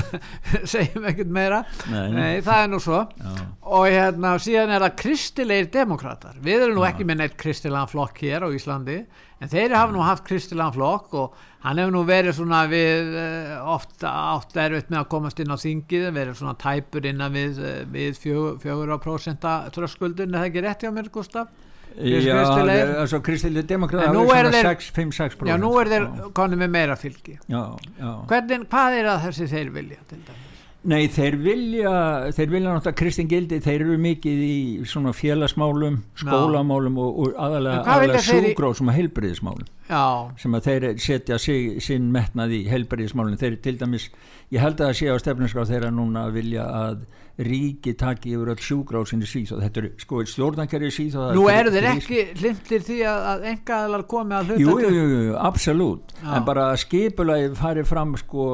segjum 0.74 1.08
ekkert 1.10 1.34
meira. 1.34 1.60
Nei, 1.90 2.04
nei, 2.14 2.30
það 2.46 2.62
er 2.62 2.72
nú 2.72 2.80
svo. 2.82 3.02
Já. 3.18 3.34
Og 3.66 3.88
hérna, 3.90 4.36
síðan 4.42 4.76
er 4.76 4.86
það 4.86 4.96
kristilegir 5.02 5.70
demokrater. 5.80 6.38
Við 6.46 6.68
erum 6.68 6.78
nú 6.78 6.86
Já. 6.86 6.92
ekki 6.92 7.08
með 7.08 7.22
neitt 7.24 7.36
kristilega 7.40 7.90
flokk 7.90 8.22
hér 8.22 8.46
á 8.46 8.48
Íslandi, 8.54 9.00
en 9.42 9.52
þeir 9.52 9.74
hafa 9.76 9.92
nú 9.92 10.06
haft 10.06 10.24
kristilega 10.28 10.70
flokk 10.72 11.18
og 11.18 11.34
hann 11.66 11.80
hefur 11.80 11.94
nú 11.96 12.02
verið 12.06 12.36
svona 12.38 12.60
við 12.70 13.16
eh, 13.18 13.54
ofta 13.74 14.62
erfitt 14.62 14.92
með 14.92 15.00
að 15.00 15.08
komast 15.12 15.40
inn 15.42 15.50
á 15.50 15.58
þingið, 15.58 16.06
verið 16.14 16.38
svona 16.38 16.54
tæpur 16.62 17.08
innan 17.10 17.34
við, 17.34 17.58
eh, 17.58 17.80
við 17.90 18.20
fjögur 18.22 18.94
á 18.94 18.98
prósenta 19.02 19.56
tröskuldun, 19.74 20.30
er 20.30 20.38
það 20.38 20.48
ekki 20.50 20.62
rétt 20.64 20.86
hjá 20.86 20.92
mér 20.94 21.10
Gustaf? 21.16 21.54
Já, 21.96 22.36
altså 23.00 23.22
Kristileg 23.24 23.68
Demokrata 23.68 24.10
hafa 24.10 24.50
svona 24.52 24.72
5-6% 24.76 25.48
Já, 25.48 25.56
nú 25.60 25.70
er 25.80 25.88
þeir 25.88 26.08
konið 26.36 26.60
með 26.60 26.74
meira 26.74 26.96
fylgi 27.00 27.38
já, 27.48 27.62
já. 27.96 28.10
Hvernig, 28.28 28.66
hvað 28.68 28.98
er 28.98 29.08
það 29.08 29.24
þessi 29.30 29.48
þeir 29.54 29.72
vilja 29.78 30.02
til 30.10 30.18
dæmis? 30.26 30.52
Nei, 30.86 31.08
þeir 31.10 31.34
vilja, 31.42 31.92
þeir 32.36 32.50
vilja 32.52 32.74
náttúrulega 32.76 32.98
Kristinn 33.00 33.30
Gildi, 33.30 33.56
þeir 33.64 33.82
eru 33.88 33.96
mikið 33.98 34.42
í 34.46 34.58
svona 34.86 35.10
félagsmálum, 35.16 35.96
skólamálum 36.20 37.00
og, 37.02 37.16
og 37.24 37.40
aðalega, 37.42 37.80
aðalega 37.90 38.20
sjúgróð 38.22 38.76
sem 38.78 38.92
að 38.92 38.98
heilbriðismálum 39.00 39.72
Já. 39.88 40.04
sem 40.38 40.54
að 40.54 40.68
þeir 40.68 40.86
setja 41.02 41.40
sig, 41.42 41.80
sinn 41.82 42.12
metnað 42.14 42.54
í 42.60 42.62
heilbriðismálum, 42.70 43.34
þeir 43.40 43.58
til 43.64 43.74
dæmis 43.80 44.10
ég 44.54 44.62
held 44.62 44.78
að 44.78 44.92
það 44.92 44.98
sé 45.00 45.10
á 45.10 45.16
stefninskraf 45.24 45.70
þeirra 45.72 45.90
núna 45.96 46.28
að 46.28 46.38
vilja 46.38 46.68
að 46.84 47.02
ríki 47.36 47.92
taki 47.98 48.32
yfir 48.32 48.52
öll 48.54 48.62
sjúgráð 48.64 49.10
sinni 49.10 49.28
síð 49.28 49.56
og 49.56 49.64
þetta 49.64 49.82
er 49.82 49.88
sko 50.00 50.22
stjórnankari 50.24 50.88
síð 50.94 51.18
Nú 51.36 51.44
eru 51.52 51.72
þeir 51.74 51.90
ekki 51.90 52.22
hlindir 52.38 52.86
því 52.86 52.96
að, 53.10 53.26
að 53.32 53.44
engaðalar 53.52 54.06
komi 54.08 54.38
að 54.38 54.52
hluta 54.52 54.62
Jú, 54.62 54.78
jú, 54.80 54.92
jú, 54.96 55.20
jú 55.26 55.36
absolutt, 55.40 56.16
en 56.24 56.46
bara 56.48 56.70
skipulagi 56.80 57.52
farið 57.58 57.90
fram 57.90 58.16
sko 58.20 58.48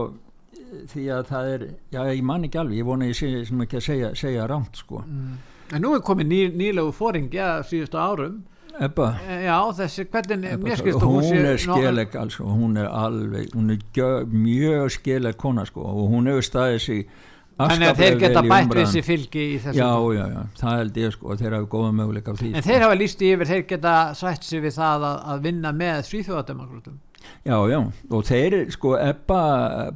því 0.90 1.08
að 1.14 1.26
það 1.30 1.50
er, 1.54 1.66
já 1.92 2.00
ég 2.08 2.22
man 2.26 2.46
ekki 2.46 2.60
alveg 2.62 2.80
ég 2.80 2.88
vona 2.88 3.08
ég 3.10 3.18
sé, 3.18 3.32
sem 3.48 3.64
ekki 3.64 3.78
að 3.78 3.84
segja, 3.86 4.14
segja 4.18 4.46
rámt 4.50 4.78
sko. 4.80 5.02
Mm. 5.06 5.34
en 5.72 5.84
nú 5.84 5.92
er 5.96 6.02
komið 6.04 6.30
ný, 6.30 6.40
nýlegu 6.58 6.94
fóring 6.96 7.32
ja, 7.32 7.58
síðustu 7.64 8.00
árum. 8.00 8.40
Ebba. 8.80 9.10
Eh, 9.28 9.42
já 9.44 9.56
þessi, 9.76 10.06
hvernig 10.08 10.54
mér 10.62 10.78
skilst 10.80 11.04
hún, 11.04 11.26
er 11.36 11.58
skeleg 11.60 12.14
altså, 12.16 12.46
hún 12.48 12.78
er 12.80 12.88
alveg, 12.88 13.50
hún 13.52 13.74
er 13.74 13.82
gjö, 13.92 14.08
mjög 14.32 14.94
skeleg 14.96 15.36
kona 15.36 15.66
sko 15.68 15.84
og 15.84 16.08
hún 16.14 16.30
hefur 16.30 16.46
staðið 16.46 16.80
sig 16.86 17.10
Þannig 17.70 17.92
að 17.92 18.03
þeir 18.03 18.18
geta 18.22 18.42
bætt 18.48 18.72
við 18.72 18.83
þessi 18.83 19.05
fylgi 19.07 19.44
í 19.44 19.61
þessu 19.62 19.79
Já, 19.79 19.92
já, 20.16 20.25
já, 20.33 20.42
það 20.59 20.77
held 20.83 21.01
ég 21.03 21.14
sko 21.14 21.31
og 21.31 21.40
þeir 21.42 21.57
hafa 21.59 21.70
góða 21.77 21.94
möguleika 22.01 22.35
á 22.35 22.40
því 22.40 22.51
En 22.59 22.66
þeir 22.66 22.85
hafa 22.87 22.98
líst 22.98 23.22
í 23.22 23.31
yfir, 23.37 23.51
þeir 23.53 23.64
geta 23.70 23.94
sætt 24.18 24.44
sig 24.48 24.64
við 24.64 24.77
það 24.77 25.09
að, 25.12 25.16
að 25.35 25.48
vinna 25.48 25.72
með 25.77 26.05
svíþjóðademokrátum 26.11 27.01
Já, 27.46 27.57
já, 27.70 27.79
og 28.11 28.25
þeir, 28.27 28.57
sko, 28.75 28.96
Ebba 28.98 29.42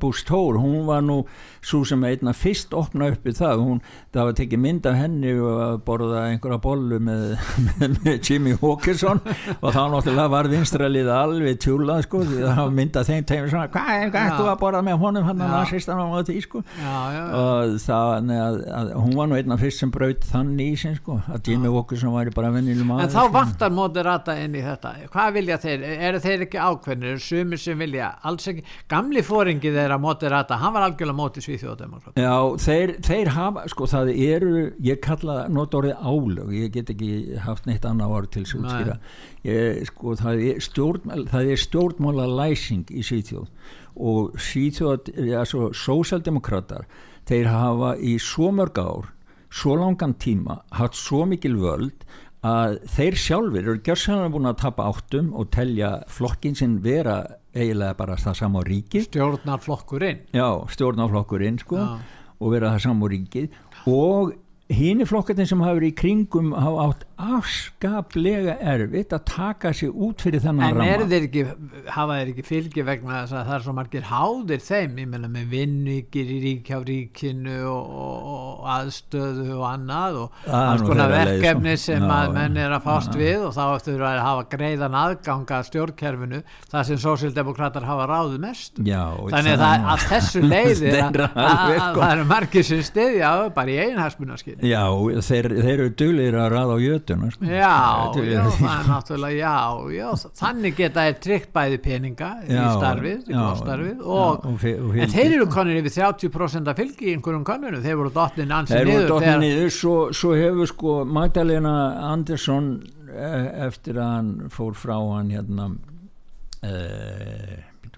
Bústór, 0.02 0.58
hún 0.62 0.86
var 0.86 1.02
nú 1.06 1.20
svo 1.66 1.82
sem 1.86 2.02
einna 2.06 2.32
fyrst 2.36 2.74
opna 2.76 3.08
upp 3.10 3.26
í 3.26 3.32
það, 3.34 3.62
hún, 3.66 3.80
það 4.14 4.28
var 4.28 4.36
tekið 4.38 4.60
mynd 4.62 4.86
af 4.86 4.98
henni 5.00 5.32
og 5.34 5.80
borða 5.86 6.22
einhverja 6.30 6.58
bollu 6.62 7.00
með, 7.02 7.24
með, 7.66 7.96
með 8.04 8.28
Jimmy 8.30 8.54
Hawkinson. 8.60 9.22
Og 9.56 9.74
þá 9.74 9.80
náttúrulega 9.92 10.32
var 10.32 10.50
vinstralið 10.52 11.10
alveg 11.12 11.58
tjúlað, 11.64 12.04
sko, 12.06 12.22
því 12.26 12.42
það 12.44 12.60
var 12.60 12.76
mynd 12.78 13.00
af 13.00 13.10
þeim 13.10 13.26
tegum 13.30 13.50
svona, 13.50 13.70
hvað 13.74 13.90
er 13.96 14.12
það 14.14 14.32
þú 14.36 14.48
að 14.52 14.60
borða 14.62 14.82
með 14.86 15.00
honum 15.02 15.26
hann 15.26 15.42
að 15.42 15.54
nazistan 15.56 16.02
á 16.02 16.06
því, 16.28 16.36
sko? 16.44 16.62
Já, 16.76 16.86
já, 16.86 17.18
já. 17.18 17.40
og 17.40 17.76
það, 17.86 18.30
að, 18.36 18.60
að, 18.78 18.92
hún 19.02 19.18
var 19.18 19.30
nú 19.30 19.38
einna 19.40 19.58
fyrst 19.60 19.82
sem 19.82 19.94
braut 19.94 20.28
þann 20.30 20.54
í 20.62 20.68
sin, 20.78 20.96
sko, 21.00 21.18
að 21.32 21.50
Jimmy 21.50 21.72
Hawkinson 21.74 22.14
væri 22.14 22.34
bara 22.36 22.52
vennilu 22.54 22.86
maður. 22.86 23.08
En 23.08 23.14
þá 23.16 23.34
vantar 23.34 23.74
moderata 23.74 24.38
inn 24.38 24.54
í 24.54 24.62
þetta, 24.64 24.94
hvað 25.10 25.34
vilja 25.40 25.58
þeir, 25.62 25.86
eru 26.10 26.22
þeir 26.22 26.46
ekki 26.46 26.62
ákveðnir, 26.62 27.20
sumir 27.26 27.62
sem 27.62 27.82
vilja? 27.82 28.12
Alls 28.26 28.46
ekki, 28.52 28.64
gamli 28.90 29.24
fóringi 29.26 29.74
þeirra 29.74 29.98
moderata, 30.02 30.60
hann 30.62 30.74
var 30.76 30.86
algjörlega 30.86 31.18
mótið 31.56 31.62
svíþjóðdemokrat 31.62 32.20
Já, 32.20 32.56
þeir, 32.60 32.92
þeir 33.04 33.30
hafa 33.34 33.64
sko 33.70 33.88
það 33.90 34.10
eru, 34.14 34.74
ég 34.84 35.00
kalla 35.04 35.46
nota 35.48 35.80
orðið 35.80 35.96
álög, 36.02 36.52
ég 36.54 36.72
get 36.74 36.90
ekki 36.90 37.38
haft 37.44 37.66
neitt 37.66 37.84
annað 37.84 38.14
orð 38.16 38.30
til 38.34 38.44
að 38.44 38.54
útskýra. 38.60 38.98
Sko 39.90 40.14
það 40.20 40.44
er, 40.50 40.60
stjórn, 40.60 41.16
það 41.30 41.50
er 41.52 41.64
stjórnmála 41.64 42.28
læsing 42.42 42.90
í 42.90 43.04
svíþjóð 43.06 43.48
og 43.96 44.36
svíþjóð, 44.36 45.12
altså 45.38 45.70
sósaldemokrater, 45.72 46.86
þeir 47.26 47.50
hafa 47.50 47.96
í 47.96 48.18
svo 48.22 48.52
mörg 48.54 48.78
ár 48.78 49.12
svo 49.56 49.76
langan 49.78 50.16
tíma 50.20 50.60
hatt 50.74 50.96
svo 50.98 51.24
mikil 51.28 51.56
völd 51.56 52.04
að 52.46 52.76
þeir 52.92 53.16
sjálfur 53.18 53.62
eru 53.62 53.80
gjörsanlega 53.82 54.32
búin 54.34 54.50
að 54.50 54.60
tapa 54.60 54.86
áttum 54.90 55.32
og 55.34 55.48
telja 55.54 56.02
flokkin 56.12 56.54
sinn 56.58 56.76
vera 56.84 57.22
eiginlega 57.56 57.96
bara 57.98 58.16
það 58.20 58.38
sama 58.40 58.60
á 58.60 58.68
ríki 58.68 59.02
stjórnarflokkurinn. 59.06 60.24
Já, 60.36 60.48
stjórnarflokkurinn 60.74 61.60
sko 61.62 61.80
já. 61.80 61.98
og 62.40 62.52
vera 62.52 62.74
það 62.74 62.84
sama 62.86 63.08
á 63.08 63.12
ríki 63.12 63.46
og 63.86 64.34
hínu 64.72 65.06
flokkarnir 65.08 65.48
sem 65.48 65.62
hafa 65.62 65.78
verið 65.78 65.94
í 65.94 65.98
kringum 66.00 66.52
hafa 66.56 66.88
átt 66.90 67.05
afskaplega 67.16 68.58
erfitt 68.60 69.14
að 69.16 69.22
taka 69.30 69.70
sig 69.72 69.88
út 69.88 70.20
fyrir 70.20 70.42
þennan 70.44 70.74
ramma. 70.76 70.86
en 70.92 71.08
þeir 71.08 71.24
ekki, 71.30 71.44
hafa 71.94 72.18
þeir 72.18 72.30
ekki 72.32 72.42
fylgi 72.44 72.82
vegna 72.84 73.22
þess 73.22 73.32
að 73.32 73.46
það 73.46 73.56
er 73.56 73.62
svo 73.64 73.74
margir 73.78 74.04
háðir 74.10 74.64
þeim? 74.66 74.98
Ég 75.00 75.08
menna 75.14 75.30
með 75.32 75.46
vinnugir 75.54 76.32
í 76.34 76.36
ríkjá 76.44 76.80
ríkinu 76.84 77.56
og, 77.70 77.94
og, 77.96 78.66
aðstöðu 78.74 79.46
og 79.56 79.64
annað 79.70 80.18
og 80.24 80.50
alls 80.60 80.84
konar 80.84 81.14
verkefni 81.14 81.76
sem 81.80 82.04
já, 82.04 82.12
að 82.18 82.34
menn 82.36 82.60
er 82.60 82.76
að 82.76 82.84
fást 82.84 83.16
já, 83.16 83.20
við 83.22 83.46
og 83.48 83.56
þá 83.56 83.64
eftir 83.64 84.04
að 84.10 84.20
hafa 84.26 84.44
greiðan 84.52 84.98
aðganga 85.00 85.62
stjórnkerfinu 85.70 86.42
það 86.68 86.86
sem 86.90 87.02
sósildemokrater 87.06 87.88
hafa 87.88 88.10
ráðu 88.12 88.42
mest. 88.44 88.82
Já, 88.84 89.02
þannig 89.32 89.56
að, 89.56 89.88
að 89.94 90.06
þessu 90.12 90.44
leiðir 90.52 91.00
að, 91.00 91.20
að, 91.32 91.40
að 91.46 91.96
það 91.96 92.06
eru 92.10 92.28
margir 92.34 92.68
sem 92.68 92.84
stiðja 92.84 93.32
bara 93.56 93.72
í 93.72 93.80
einhagsmunarskil 93.86 94.58
Já, 94.66 94.84
þeir, 95.24 95.50
þeir 95.56 95.74
eru 95.78 95.90
duglir 95.96 96.36
að 96.44 96.52
ræða 96.52 96.76
á 96.76 96.78
jötuna 96.84 97.05
sko. 97.06 97.46
Já, 97.46 97.72
já, 98.26 98.40
það 98.56 98.72
er 98.72 98.88
náttúrulega 98.92 99.36
já, 99.38 99.54
já, 99.96 100.08
þannig 100.40 100.76
geta 100.80 101.04
þeir 101.06 101.18
tryggt 101.26 101.52
bæði 101.56 101.78
peninga 101.84 102.30
já, 102.42 102.58
í 102.58 102.66
starfið, 102.76 103.30
í 103.30 103.44
starfið 103.60 104.02
og, 104.02 104.46
og, 104.50 104.66
og 104.88 104.98
en 105.04 105.14
þeir 105.14 105.36
eru 105.38 105.48
konur 105.52 105.80
yfir 105.80 105.96
30% 105.98 106.72
af 106.72 106.82
fylgi 106.82 107.10
í 107.10 107.14
einhverjum 107.16 107.46
konunum, 107.46 107.84
þeir 107.84 108.00
voru 108.02 108.14
dottin 108.16 108.54
ansið 108.58 108.76
niður. 108.80 108.90
Þeir 108.90 108.98
voru 108.98 109.12
dottin 109.14 109.42
niður, 109.44 109.72
svo, 109.78 109.96
svo 110.16 110.34
hefur 110.36 110.72
sko 110.72 110.98
Magdalena 111.18 111.76
Andersson 112.10 112.70
e, 113.06 113.32
eftir 113.68 114.02
að 114.02 114.12
hann 114.16 114.34
fór 114.52 114.76
frá 114.78 114.96
hann 114.98 115.32
hérna 115.34 115.70
eh, 116.66 117.56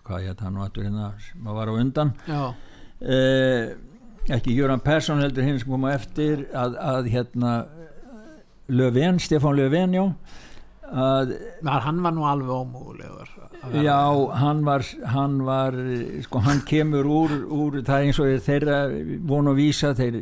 hvað 0.08 0.24
hérna 0.28 0.48
hann 0.48 0.62
var 0.62 0.72
hérna, 0.76 1.12
maður 1.36 1.58
var 1.60 1.70
á 1.70 1.74
undan 1.82 2.14
eh, 3.00 3.76
ekki 4.34 4.54
Jöran 4.56 4.82
Persson 4.84 5.22
heldur 5.22 5.46
hinn 5.46 5.58
sem 5.60 5.70
koma 5.70 5.92
eftir 5.96 6.46
að, 6.56 6.76
að 6.80 7.10
hérna 7.12 7.52
Löfven, 8.68 9.18
Stefan 9.18 9.56
Löfven 9.56 9.94
ja. 9.94 10.14
Að, 10.88 11.34
hann 11.84 12.02
var 12.04 12.16
nú 12.16 12.24
alveg 12.28 12.54
ómúlegur 12.54 13.38
Já, 13.82 13.98
hann 14.38 14.60
var, 14.64 14.84
hann 15.10 15.40
var 15.44 15.74
sko 16.22 16.40
hann 16.46 16.60
kemur 16.66 17.06
úr, 17.10 17.32
úr 17.50 17.78
það 17.82 17.96
er 17.96 18.04
eins 18.06 18.20
og 18.22 18.28
þeirra 18.46 18.76
vonu 19.26 19.50
að 19.52 19.58
vísa 19.58 19.90
þeir 19.98 20.18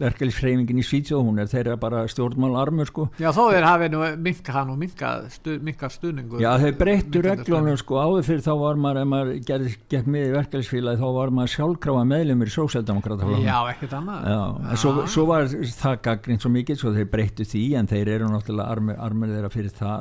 verkefliðsfreymingin 0.00 0.80
í 0.82 0.84
Svítsjóð 0.84 1.22
hún 1.28 1.38
er 1.42 1.48
þeirra 1.52 1.76
bara 1.80 2.02
stjórnmál 2.10 2.56
armur 2.58 2.90
sko. 2.90 3.06
Já, 3.22 3.30
þó 3.36 3.44
er 3.54 3.66
hafið 3.68 3.94
nú 3.94 4.02
minka 4.26 4.56
hann 4.56 4.72
og 4.74 4.80
minka 4.80 5.12
stu, 5.32 5.56
stuðningu 5.94 6.42
Já, 6.42 6.50
þeir 6.60 6.76
breyttu 6.80 7.22
reglunum 7.24 7.78
sko. 7.80 8.00
Áður 8.02 8.26
fyrir 8.26 8.44
þá 8.44 8.52
var 8.64 8.82
maður, 8.82 9.00
ef 9.04 9.10
maður 9.12 9.32
gerði 9.52 9.76
gegn 9.94 10.12
með 10.16 10.26
í 10.26 10.34
verkefliðsfélagi 10.34 11.02
þá 11.04 11.08
var 11.20 11.34
maður 11.38 11.54
sjálfgráða 11.54 12.04
meðlumir 12.10 12.50
í 12.50 12.56
sósældamokrata 12.58 13.40
Já, 13.44 13.56
ekkert 13.70 13.96
annað. 14.00 14.28
Já, 14.34 14.42
en 14.74 14.82
svo, 14.82 14.94
svo 15.14 15.28
var 15.30 15.48
það 15.78 15.96
gaggrind 16.08 16.42
svo 16.42 16.52
mikið 16.58 16.82
svo 16.82 16.94
þeir 16.98 17.10
breyttu 17.14 17.46
því 17.48 17.64
en 17.78 17.90
þeir 17.94 18.12
eru 18.18 18.32
náttúrulega 18.34 18.98
armur 19.06 19.34
þeirra 19.34 19.52
fyrir 19.54 19.74
það 19.78 19.93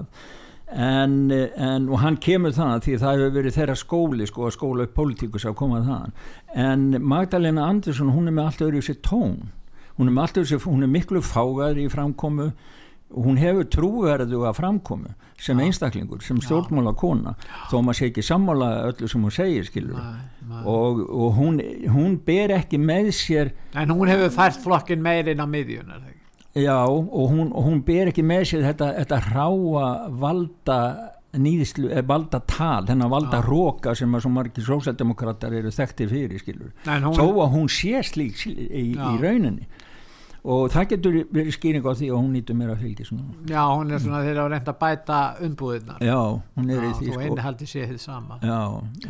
En, 0.73 1.29
en, 1.29 1.83
og 1.91 1.99
hann 2.01 2.15
kemur 2.17 2.53
þannig 2.55 2.85
því 2.85 2.95
það 2.97 3.19
hefur 3.19 3.33
verið 3.35 3.57
þeirra 3.59 3.73
skóli 3.77 4.25
sko 4.25 4.47
að 4.47 4.55
skóla 4.55 4.87
upp 4.87 4.95
pólitíkus 4.97 5.43
að 5.45 5.57
koma 5.59 5.81
þann 5.85 6.15
en 6.57 6.85
Magdalena 7.03 7.67
Andersson 7.69 8.09
hún 8.15 8.31
er 8.31 8.33
með 8.33 8.47
allt 8.47 8.63
öðru 8.65 8.81
sér 8.81 8.97
tón. 9.05 9.51
Hún 9.97 10.09
er, 10.09 10.45
sér, 10.45 10.63
hún 10.65 10.81
er 10.81 10.89
miklu 10.89 11.21
fágar 11.21 11.77
í 11.77 11.85
framkomu. 11.91 12.49
Hún 13.13 13.37
hefur 13.37 13.67
trúverðu 13.69 14.41
að 14.47 14.57
framkomu 14.57 15.11
sem 15.37 15.59
ja. 15.59 15.67
einstaklingur, 15.67 16.23
sem 16.25 16.39
stjórnmála 16.41 16.95
kona. 16.97 17.35
Þó 17.69 17.81
maður 17.83 17.99
sé 17.99 18.09
ekki 18.09 18.23
sammála 18.25 18.69
öllu 18.87 19.09
sem 19.11 19.21
hún 19.21 19.33
segir 19.33 19.67
skilur 19.67 19.99
nei, 19.99 20.23
nei. 20.49 20.63
og, 20.71 21.03
og 21.03 21.37
hún, 21.37 21.59
hún 21.93 22.15
ber 22.25 22.55
ekki 22.55 22.79
með 22.81 23.11
sér 23.17 23.53
en 23.77 23.93
hún 23.93 24.09
hefur 24.09 24.33
fært 24.33 24.61
flokkin 24.63 25.03
meirinn 25.03 25.43
á 25.43 25.47
miðjun 25.49 25.91
það 25.91 26.09
ekki 26.09 26.12
Já 26.53 26.85
og 26.85 27.31
hún, 27.31 27.49
hún 27.49 27.81
ber 27.85 28.11
ekki 28.11 28.23
með 28.25 28.43
sér 28.51 28.67
þetta, 28.67 28.91
þetta 28.99 29.21
ráa 29.33 29.87
valda 30.21 30.79
nýðislu, 31.33 31.89
eh, 31.89 32.03
valda 32.05 32.43
tal 32.45 32.85
þennan 32.85 33.09
valda 33.09 33.39
Já. 33.41 33.47
róka 33.47 33.95
sem 33.97 34.11
að 34.13 34.25
svo 34.25 34.33
margir 34.35 34.67
sósaldemokrater 34.67 35.55
eru 35.57 35.71
þekktir 35.73 36.11
fyrir 36.11 36.43
skilur 36.43 36.75
hún... 36.85 37.15
þó 37.17 37.25
að 37.25 37.49
hún 37.55 37.71
sé 37.73 38.03
slík 38.05 38.45
í, 38.45 38.93
í 38.93 39.17
rauninni. 39.23 39.65
Og 40.43 40.65
það 40.73 40.87
getur 40.91 41.13
verið 41.31 41.53
skýring 41.55 41.85
á 41.87 41.95
því 41.95 42.07
og 42.11 42.17
hún 42.19 42.33
nýtur 42.35 42.57
mér 42.59 42.73
að 42.73 42.81
fylgja 42.83 43.05
svona. 43.07 43.29
Já, 43.47 43.61
hún 43.63 43.93
er 43.95 44.01
svona 44.03 44.17
þegar 44.25 44.41
hún 44.41 44.51
reynda 44.51 44.73
að 44.73 44.79
bæta 44.81 45.19
umbúðunar 45.47 46.01
Já, 46.03 46.17
hún 46.59 46.73
er 46.73 46.81
Já, 46.81 46.87
í 46.89 46.97
því 46.97 47.05
sko. 47.07 47.13
og 47.15 47.23
eini 47.23 47.45
haldi 47.45 47.67
sé 47.71 47.85
þið 47.87 48.01
sama. 48.03 48.39
Já, 48.43 48.59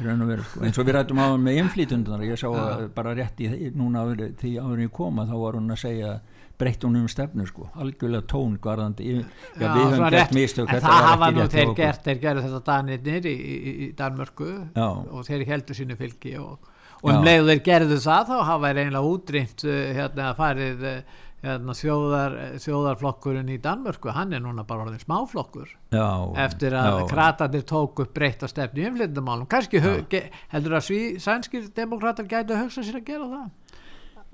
raun 0.05 0.21
og 0.21 0.29
veru 0.29 0.45
sko. 0.45 0.61
Eins 0.67 0.77
og 0.77 0.87
við 0.87 0.95
rættum 0.99 1.23
á 1.25 1.27
með 1.41 1.57
inflýtundunar 1.63 2.27
ég 2.29 2.39
sá 2.39 2.47
bara 2.93 3.15
rétt 3.17 3.41
í 3.41 3.49
núna 3.73 4.05
því 4.13 4.53
áður 4.61 4.85
ég 4.85 4.93
koma 4.93 5.25
þá 5.25 5.33
var 5.41 5.57
hún 5.57 5.73
að 5.73 5.81
segja 5.87 6.13
breytt 6.61 6.85
hún 6.85 6.99
um 7.01 7.07
stefnu 7.09 7.45
sko, 7.49 7.67
algjörlega 7.81 8.27
tón 8.29 8.57
garðandi, 8.61 9.07
já, 9.09 9.23
já 9.57 9.65
við 9.73 9.81
höfum 9.81 10.05
gert 10.13 10.35
mistök 10.37 10.69
en 10.69 10.83
það 10.83 11.07
hafa 11.07 11.31
nú 11.33 11.47
þeir 11.51 11.73
gert, 11.79 12.05
þeir 12.05 12.21
gerðu 12.21 12.45
þetta 12.45 12.61
danirnir 12.69 13.27
í, 13.29 13.33
í, 13.33 13.73
í 13.87 13.89
Danmörku 13.97 14.51
já. 14.51 14.85
og 14.85 15.27
þeir 15.27 15.45
heldur 15.49 15.79
sínu 15.79 15.97
fylgi 15.99 16.37
og, 16.41 16.71
og 17.01 17.11
um 17.11 17.25
leiðu 17.25 17.49
þeir 17.51 17.63
gerðu 17.67 17.99
það 18.05 18.31
þá 18.31 18.35
hafa 18.51 18.71
þeir 18.71 18.81
einlega 18.85 19.13
útrýmt 19.15 19.65
uh, 19.67 19.79
hérna 19.97 20.29
að 20.29 20.41
farið 20.43 20.85
uh, 20.91 21.21
hérna, 21.43 21.75
þjóðar, 21.77 22.37
þjóðarflokkurinn 22.63 23.49
í 23.51 23.57
Danmörku. 23.63 24.13
Hann 24.15 24.37
er 24.37 24.43
núna 24.43 24.63
bara 24.67 24.85
orðin 24.85 25.01
smáflokkur 25.01 25.73
já, 25.91 26.07
eftir 26.45 26.77
að 26.79 27.01
kratarnir 27.11 27.65
tók 27.67 28.05
upp 28.05 28.13
breytt 28.15 28.45
að 28.45 28.53
stefni 28.53 28.85
í 28.85 28.87
umflindamálum 28.91 29.49
kannski 29.51 29.81
heldur 29.81 30.79
að 30.79 31.19
sænskir 31.23 31.67
demokrater 31.75 32.29
gætu 32.29 32.55
að 32.55 32.67
hugsa 32.67 32.85
sér 32.85 33.01
að 33.01 33.09
gera 33.09 33.29
það 33.33 33.51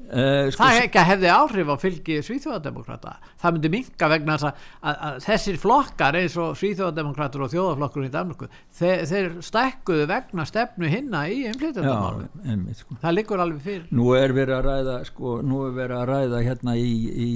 Uh, 0.10 0.48
sko, 0.50 0.64
það 0.64 0.80
ekki 0.88 1.02
hefði 1.06 1.28
áhrif 1.30 1.68
á 1.70 1.76
fylgi 1.78 2.16
Svíþjóðademokrata 2.26 3.12
það 3.42 3.54
myndi 3.54 3.70
minka 3.76 4.08
vegna 4.10 4.38
að, 4.40 4.64
að, 4.82 4.96
að 5.06 5.20
þessir 5.28 5.60
flokkar 5.62 6.18
eins 6.18 6.38
og 6.42 6.56
Svíþjóðademokratur 6.58 7.44
og 7.46 7.52
þjóðaflokkur 7.54 8.08
í 8.08 8.10
Danmarku 8.16 8.50
þeir, 8.80 9.04
þeir 9.12 9.30
stækkuðu 9.46 10.08
vegna 10.10 10.48
stefnu 10.50 10.90
hinna 10.90 11.22
í 11.30 11.44
einflýtjandamálum 11.52 12.66
sko. 12.80 12.98
það 13.04 13.16
liggur 13.20 13.44
alveg 13.46 13.62
fyrir. 13.68 13.86
Nú 13.94 14.10
er 14.18 14.34
verið 14.34 14.58
að 14.58 14.66
ræða 14.72 14.98
sko, 15.12 15.36
nú 15.46 15.62
er 15.68 15.78
verið 15.78 16.00
að 16.00 16.10
ræða 16.10 16.44
hérna 16.48 16.78
í, 16.80 16.92
í 17.28 17.30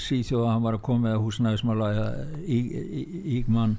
Svíþjóða 0.00 0.54
hann 0.54 0.64
var 0.64 0.78
að 0.78 0.84
koma 0.88 1.10
með 1.10 1.22
húsnæðismála 1.26 1.92
í, 2.40 2.58
í, 2.64 3.06
í 3.36 3.44
mann 3.52 3.76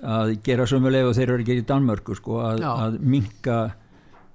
að 0.00 0.36
gera 0.46 0.70
sömuleg 0.70 1.10
og 1.10 1.18
þeir 1.18 1.34
eru 1.34 1.50
gera 1.50 1.64
í 1.64 1.68
Danmarku 1.68 2.14
sko, 2.16 2.44
að, 2.46 2.62
að 2.70 3.00
minka 3.02 3.62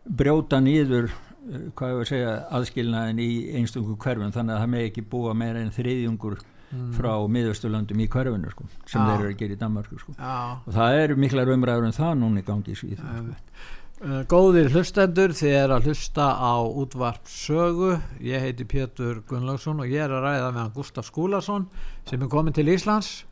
brjóta 0.06 0.60
nýður 0.62 1.14
hvað 1.46 1.92
ég 1.92 1.98
var 2.00 2.04
að 2.06 2.10
segja 2.10 2.34
aðskilnaðin 2.58 3.22
í 3.22 3.30
einstaklega 3.60 4.02
hverfun 4.02 4.34
þannig 4.34 4.56
að 4.56 4.62
það 4.64 4.72
með 4.74 4.86
ekki 4.90 5.06
búa 5.12 5.34
meira 5.38 5.62
en 5.62 5.74
þriðjungur 5.76 6.38
mm. 6.40 6.92
frá 6.98 7.12
miðausturlandum 7.36 8.02
í 8.02 8.10
hverfunu 8.12 8.52
sko, 8.54 8.68
sem 8.90 9.02
ja. 9.02 9.08
þeir 9.12 9.20
eru 9.20 9.32
að 9.32 9.40
gera 9.42 9.56
í 9.56 9.62
Danmarku 9.62 10.02
sko. 10.02 10.16
ja. 10.18 10.36
og 10.58 10.78
það 10.78 11.00
eru 11.04 11.18
miklar 11.22 11.52
umræður 11.54 11.88
en 11.88 11.94
um 11.94 11.98
það 12.00 12.14
núna 12.22 12.42
í 12.42 12.48
gangi 12.48 12.74
í 12.74 12.80
Svíð 12.80 13.04
uh, 13.06 14.24
Góðir 14.32 14.72
hlustendur 14.74 15.36
þið 15.38 15.60
er 15.60 15.76
að 15.76 15.92
hlusta 15.92 16.32
á 16.34 16.56
útvarp 16.66 17.30
sögu 17.30 17.94
ég 18.26 18.44
heiti 18.48 18.68
Pétur 18.70 19.22
Gunnlaugsson 19.30 19.86
og 19.86 19.92
ég 19.92 20.08
er 20.08 20.18
að 20.18 20.26
ræða 20.26 20.52
með 20.58 20.74
Gustaf 20.80 21.10
Skúlason 21.12 21.70
sem 22.10 22.22
er 22.22 22.32
komin 22.32 22.58
til 22.58 22.68
Íslands 22.74 23.24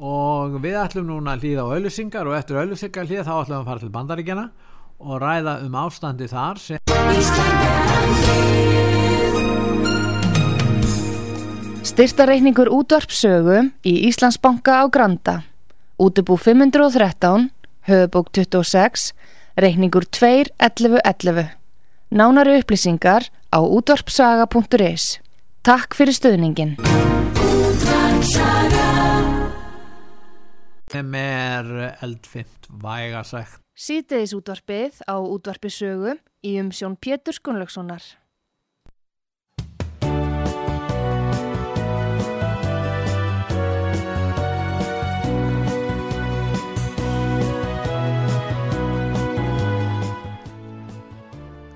og 0.00 0.58
við 0.64 0.78
ætlum 0.80 1.10
núna 1.10 1.36
að 1.36 1.46
hlýða 1.46 1.68
á 1.68 1.72
auðlusingar 1.76 2.30
og 2.30 2.38
eftir 2.38 2.60
auðlusingar 2.60 3.08
hlýða 3.08 3.26
þá 3.28 3.34
ætlum 3.36 3.56
við 3.56 3.60
að 3.60 3.70
fara 3.70 3.84
til 3.84 3.94
Bandaríkjana 3.98 4.46
og 5.00 5.20
ræða 5.22 5.60
um 5.64 5.76
ástandi 5.80 6.28
þar 6.28 6.89
Styrtareikningur 11.90 12.70
útvarpsögu 12.72 13.70
í 13.84 13.94
Íslandsbanka 14.08 14.80
á 14.80 14.84
Granda. 14.88 15.42
Útubú 16.00 16.36
513 16.40 17.50
höfubók 17.84 18.30
26 18.32 19.12
reikningur 19.54 20.04
2.11.11 20.04 21.50
Nánari 22.08 22.58
upplýsingar 22.60 23.28
á 23.52 23.58
útvarpsaga.is 23.60 25.20
Takk 25.62 25.94
fyrir 25.94 26.16
stöðningin 26.16 26.76
Þeim 30.90 31.14
er 31.14 31.68
eldfimt 32.02 32.66
vægasækt. 32.82 33.60
Sýteðis 33.78 34.32
útvarpið 34.34 35.04
á 35.06 35.16
útvarpisögu 35.20 36.16
í 36.46 36.56
umsjón 36.60 36.96
Pétur 36.96 37.36
Skunlökssonar. 37.36 38.02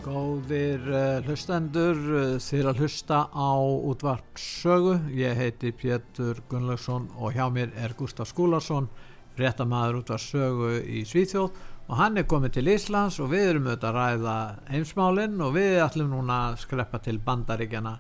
Góðir 0.05 0.85
uh, 0.89 1.21
hlustendur, 1.25 1.99
uh, 1.99 2.37
þið 2.41 2.71
að 2.71 2.81
hlusta 2.85 3.21
á 3.29 3.53
útvarpsögu. 3.61 4.97
Ég 5.17 5.37
heiti 5.37 5.73
Pétur 5.77 6.41
Gunnlaugsson 6.49 7.11
og 7.21 7.37
hjá 7.37 7.49
mér 7.53 7.73
er 7.77 7.97
Gustaf 7.99 8.33
Skúlarsson, 8.33 8.89
réttamæður 9.37 10.01
útvarpsögu 10.03 10.77
í 10.85 11.05
Svíþjóð 11.09 11.53
og 11.85 11.97
hann 11.99 12.17
er 12.17 12.29
komið 12.29 12.57
til 12.57 12.71
Íslands 12.73 13.19
og 13.21 13.31
við 13.35 13.49
erum 13.51 13.67
auðvitað 13.69 13.89
að 13.91 13.97
ræða 13.99 14.37
heimsmálinn 14.73 15.41
og 15.45 15.57
við 15.57 15.81
ætlum 15.85 16.15
núna 16.15 16.39
að 16.49 16.61
skreppa 16.63 17.01
til 17.05 17.19
bandaríkjana 17.25 17.95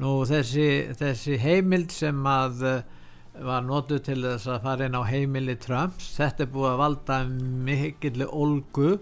nú 0.00 0.12
þessi, 0.28 0.68
þessi 0.96 1.36
heimild 1.40 1.92
sem 1.92 2.22
að 2.28 2.64
uh, 2.64 2.78
var 3.44 3.64
notuð 3.66 4.00
til 4.06 4.18
þess 4.24 4.48
að 4.48 4.64
fara 4.64 4.88
inn 4.88 4.96
á 4.96 5.02
heimili 5.04 5.56
Trumps 5.60 6.14
þetta 6.16 6.46
er 6.46 6.52
búið 6.54 6.70
að 6.70 6.80
valda 6.80 7.20
mikillir 7.68 8.32
olgu 8.32 8.94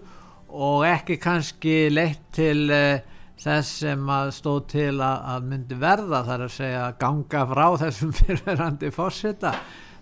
og 0.55 0.85
ekki 0.87 1.19
kannski 1.23 1.77
leitt 1.93 2.27
til 2.35 2.67
uh, 2.75 2.99
þess 3.39 3.79
sem 3.85 4.11
að 4.11 4.33
stóð 4.35 4.61
til 4.71 4.91
að, 4.99 5.23
að 5.31 5.49
myndi 5.51 5.79
verða 5.79 6.23
þar 6.27 6.45
að 6.45 6.53
segja 6.55 6.85
ganga 6.99 7.47
frá 7.51 7.65
þessum 7.85 8.13
fyrirverandi 8.19 8.91
fórsita 8.95 9.55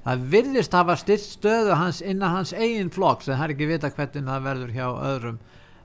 það 0.04 0.26
virðist 0.34 0.76
hafa 0.76 0.98
styrt 1.00 1.26
stöðu 1.26 1.78
hans 1.80 2.02
innan 2.04 2.38
hans 2.38 2.54
eigin 2.54 2.92
flokk 2.94 3.24
sem 3.24 3.38
það 3.38 3.46
er 3.46 3.56
ekki 3.56 3.70
vita 3.70 3.94
hvernig 3.94 4.28
það 4.32 4.50
verður 4.50 4.74
hjá 4.76 4.88
öðrum 5.12 5.39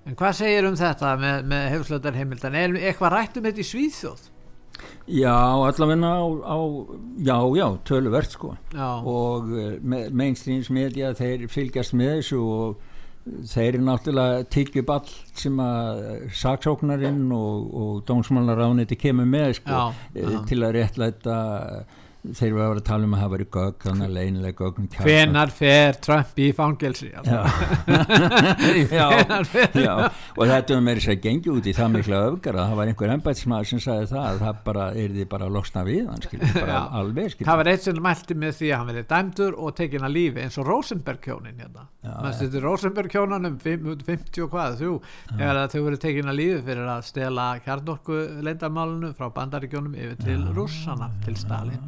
en 0.09 0.18
hvað 0.18 0.40
segir 0.40 0.66
um 0.68 0.78
þetta 0.78 1.14
með, 1.20 1.46
með 1.52 1.70
hefðslöndar 1.74 2.18
heimildan 2.18 2.59
er 2.59 2.76
eitthvað 2.81 3.14
rætt 3.14 3.38
um 3.38 3.48
þetta 3.48 3.62
í 3.62 3.68
Svíþjóð? 3.68 4.26
Já, 5.11 5.35
allavegna 5.35 6.11
á, 6.22 6.26
á 6.46 6.59
já, 7.18 7.38
já, 7.59 7.66
töluvert 7.88 8.31
sko 8.31 8.52
já. 8.70 8.90
og 9.02 9.48
eh, 9.50 9.72
me, 9.83 10.04
mainstreamsmedia 10.14 11.14
þeir 11.18 11.48
fylgjast 11.50 11.96
með 11.98 12.20
þessu 12.20 12.38
og 12.42 12.85
þeir 13.48 13.78
eru 13.78 13.87
náttúrulega 13.87 14.44
tikið 14.52 14.92
all 14.94 15.14
sem 15.37 15.59
að 15.62 16.02
saksóknarinn 16.38 17.24
og, 17.35 17.72
og 17.83 17.96
dómsmálaráðniti 18.09 18.98
kemur 19.00 19.28
með 19.28 19.59
sko 19.61 19.74
já, 19.74 20.04
já. 20.22 20.38
til 20.48 20.61
að 20.62 20.76
réttlæta 20.78 21.38
þeir 22.26 22.48
eru 22.50 22.64
að 22.66 22.83
tala 22.87 23.07
um 23.07 23.14
að 23.14 23.35
gögg 23.46 23.85
þannig 23.85 24.07
að 24.09 24.14
leinilega 24.16 24.57
gögn 24.59 24.88
hvenar 24.98 25.52
fer 25.54 25.98
Trump 26.02 26.40
í 26.42 26.48
fangelsi? 26.57 27.11
Já. 27.14 27.42
já, 28.98 29.07
já. 29.78 29.92
Og 30.35 30.42
þetta 30.50 30.74
er 30.74 30.83
með 30.85 30.98
þess 30.98 31.12
að 31.14 31.20
gengi 31.24 31.52
út 31.52 31.68
í 31.68 31.74
það 31.76 31.92
mikla 31.94 32.22
öfgar 32.33 32.59
að 32.59 32.70
það 32.72 32.81
var 32.81 32.92
einhver 32.92 33.14
ennbætsmaður 33.14 33.70
sem 33.70 33.83
sagði 33.85 34.11
það 34.12 34.26
að 34.28 34.42
það 34.44 34.62
bara 34.66 34.88
er 35.04 35.14
því 35.14 35.28
bara 35.35 35.48
að 35.48 35.54
losna 35.59 35.85
við 35.87 36.02
hann 36.09 36.24
skilur, 36.26 36.54
bara 36.59 36.81
alveg 37.00 37.31
skilur. 37.35 37.50
það 37.50 37.61
var 37.62 37.72
eitt 37.72 37.87
sem 37.87 38.02
mælti 38.09 38.38
með 38.42 38.57
því 38.59 38.72
að 38.72 38.78
hann 38.78 38.90
verið 38.92 39.09
dæmdur 39.14 39.59
og 39.59 39.76
tekin 39.78 40.09
að 40.09 40.16
lífi 40.18 40.44
eins 40.44 40.59
og 40.59 40.68
Rosenberg 40.68 41.22
kjónin 41.24 41.62
hérna 41.62 41.87
þetta 42.02 42.61
er 42.61 42.66
Rosenberg 42.66 43.12
kjónanum 43.12 43.59
50 43.62 44.44
og 44.44 44.52
hvað 44.52 44.78
þú 44.83 44.92
þegar 45.31 45.62
þau 45.72 45.81
verið 45.88 46.02
tekin 46.04 46.33
að 46.33 46.38
lífi 46.40 46.61
fyrir 46.68 46.92
að 46.92 47.07
stela 47.09 47.48
kjarnorku 47.64 48.20
leindarmálunu 48.46 49.12
frá 49.18 49.31
bandaríkjónum 49.38 49.98
yfir 49.98 50.18
til 50.24 50.40
rússana 50.57 51.11
til 51.26 51.37
Stalin 51.38 51.83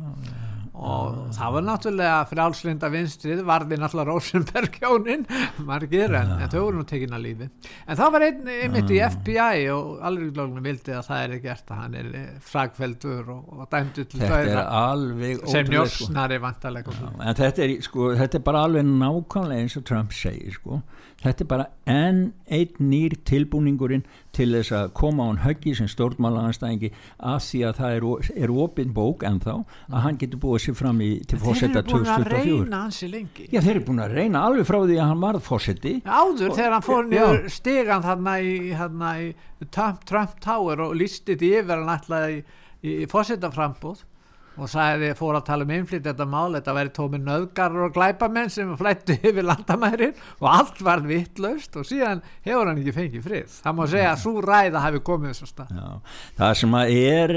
og 0.81 1.17
það 1.37 1.55
var 1.57 1.65
náttúrulega 1.67 2.19
frálslinda 2.31 2.89
vinstrið 2.93 3.43
varði 3.47 3.79
náttúrulega 3.81 4.15
Rosenberg 4.15 4.79
hjónin 4.81 5.27
margir 5.71 6.15
en, 6.17 6.33
en 6.39 6.53
þau 6.53 6.61
voru 6.63 6.81
nú 6.81 6.87
tekin 6.89 7.17
að 7.17 7.27
lífi. 7.27 7.51
En 7.87 8.01
það 8.01 8.15
var 8.17 8.27
einn 8.29 8.51
mitt 8.75 8.95
í 8.95 9.01
FBI 9.05 9.67
og 9.75 9.91
alveg 10.09 10.33
glóðunum 10.37 10.71
vildi 10.71 10.97
að 10.97 11.11
það 11.11 11.25
er 11.27 11.45
gert 11.45 11.75
að 11.75 11.83
hann 11.83 11.99
er 12.01 12.11
fragfeldur 12.51 13.35
og, 13.35 13.53
og 13.59 13.69
dæmdu 13.75 14.07
til 14.09 14.23
þau 14.25 14.41
sem 15.51 15.69
sko. 15.69 15.75
njósnari 15.75 16.41
vantarlega 16.41 16.97
en 17.21 17.37
þetta 17.37 17.65
er, 17.67 17.77
sko, 17.85 18.11
þetta 18.17 18.41
er 18.41 18.47
bara 18.47 18.65
alveg 18.67 18.89
nákvæmlega 18.89 19.67
eins 19.67 19.77
og 19.79 19.87
Trump 19.89 20.17
segir 20.17 20.57
sko. 20.57 20.81
Þetta 21.21 21.45
er 21.45 21.49
bara 21.51 21.67
enn 21.91 22.21
einn 22.49 22.91
nýr 22.91 23.19
tilbúningurinn 23.29 24.07
til 24.37 24.49
þess 24.55 24.73
að 24.77 24.93
koma 24.97 25.27
á 25.27 25.29
hann 25.31 25.41
höggi 25.45 25.73
sem 25.79 25.89
stjórnmálananstæðingi 25.91 26.91
af 27.31 27.45
því 27.45 27.61
að 27.69 27.81
það 27.81 27.97
er, 27.97 28.07
er 28.45 28.53
opinn 28.65 28.93
bók 28.97 29.25
en 29.27 29.41
þá 29.43 29.53
að 29.57 30.05
hann 30.05 30.21
getur 30.21 30.43
búið 30.45 30.65
sér 30.67 30.77
fram 30.79 31.01
í 31.05 31.11
til 31.31 31.41
fósetta 31.43 31.83
2024 31.89 32.29
Þeir 32.31 32.45
eru 32.45 32.61
búin 32.61 32.61
að 32.61 32.61
reyna 32.61 32.83
hansi 32.85 33.11
lengi. 33.11 33.49
Já 33.51 33.61
þeir 33.61 33.73
eru 33.75 33.85
búin 33.89 34.05
að 34.05 34.15
reyna 34.21 34.45
alveg 34.47 34.69
frá 34.71 34.79
því 34.85 34.99
að 34.99 35.11
hann 35.13 35.25
varð 35.25 35.47
fósetti 35.47 35.95
Áður 36.05 36.51
og, 36.51 36.57
þegar 36.61 36.77
hann 36.77 36.87
fór 36.87 37.11
nýður 37.11 37.43
stegan 37.57 38.07
þarna 38.07 38.37
í, 38.41 38.55
í 38.71 39.71
Trump, 39.71 40.05
Trump 40.09 40.39
Tower 40.45 40.87
og 40.87 40.95
listið 40.99 41.47
í 41.49 41.53
yfir 41.61 41.77
hann 41.77 41.95
alltaf 41.97 42.31
í, 42.31 42.41
í 42.87 43.11
fósettaframbóð 43.11 44.07
og 44.61 44.71
sagði, 44.71 45.11
fór 45.19 45.39
að 45.39 45.47
tala 45.49 45.67
um 45.67 45.73
innflytt 45.75 46.07
þetta 46.07 46.27
mál, 46.29 46.53
þetta 46.57 46.75
væri 46.77 46.93
tómið 46.97 47.25
nöðgarur 47.27 47.87
og 47.87 47.95
glæpamenn 47.97 48.53
sem 48.53 48.73
flættu 48.79 49.17
yfir 49.31 49.47
landamærin 49.47 50.15
og 50.41 50.49
allt 50.53 50.83
var 50.85 51.05
vittlaust 51.07 51.79
og 51.81 51.89
síðan 51.89 52.23
hefur 52.47 52.71
hann 52.71 52.81
ekki 52.83 52.97
fengið 52.97 53.27
frið. 53.27 53.57
Það 53.65 53.79
má 53.79 53.83
segja 53.95 54.13
að 54.13 54.23
svo 54.25 54.35
ræða 54.45 54.85
hafi 54.85 55.03
komið 55.11 55.33
þess 55.33 55.47
að 55.47 55.53
stað. 55.55 55.73
Já, 55.81 56.17
það 56.41 56.55
sem 56.61 56.79
er 56.81 57.35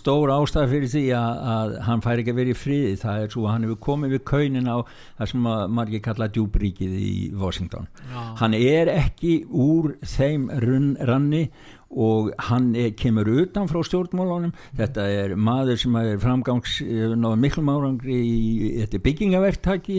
stór 0.00 0.34
ástæð 0.36 0.74
fyrir 0.74 0.92
því 0.96 1.04
að, 1.20 1.42
að 1.56 1.76
hann 1.88 2.04
fær 2.04 2.22
ekki 2.22 2.34
að 2.34 2.40
vera 2.42 2.52
í 2.52 2.58
frið 2.60 2.88
það 3.02 3.22
er 3.22 3.32
svo 3.34 3.46
að 3.46 3.54
hann 3.54 3.66
hefur 3.66 3.80
komið 3.86 4.16
við 4.16 4.24
kaunin 4.32 4.70
á 4.70 4.76
það 5.18 5.32
sem 5.32 5.48
margir 5.78 6.04
kalla 6.04 6.30
djúbríkið 6.32 6.98
í 7.00 7.14
Washington. 7.36 7.88
Já. 8.12 8.20
hann 8.42 8.54
er 8.58 8.90
ekki 8.92 9.34
úr 9.48 9.96
þeim 10.04 10.48
runn, 10.62 10.92
ranni 11.08 11.46
og 11.90 12.32
hann 12.48 12.74
er, 12.74 12.90
kemur 12.98 13.28
utan 13.30 13.68
frá 13.70 13.78
stjórnmálunum. 13.86 14.52
Þetta 14.76 15.04
er 15.06 15.34
maður 15.38 15.78
sem 15.80 15.96
er 16.00 16.18
framgangs 16.22 16.78
hefur 16.82 17.14
náðu 17.20 17.40
miklum 17.44 17.70
árangri 17.70 18.16
í 18.16 18.70
þetta 18.82 19.02
byggingaverktaki 19.06 19.98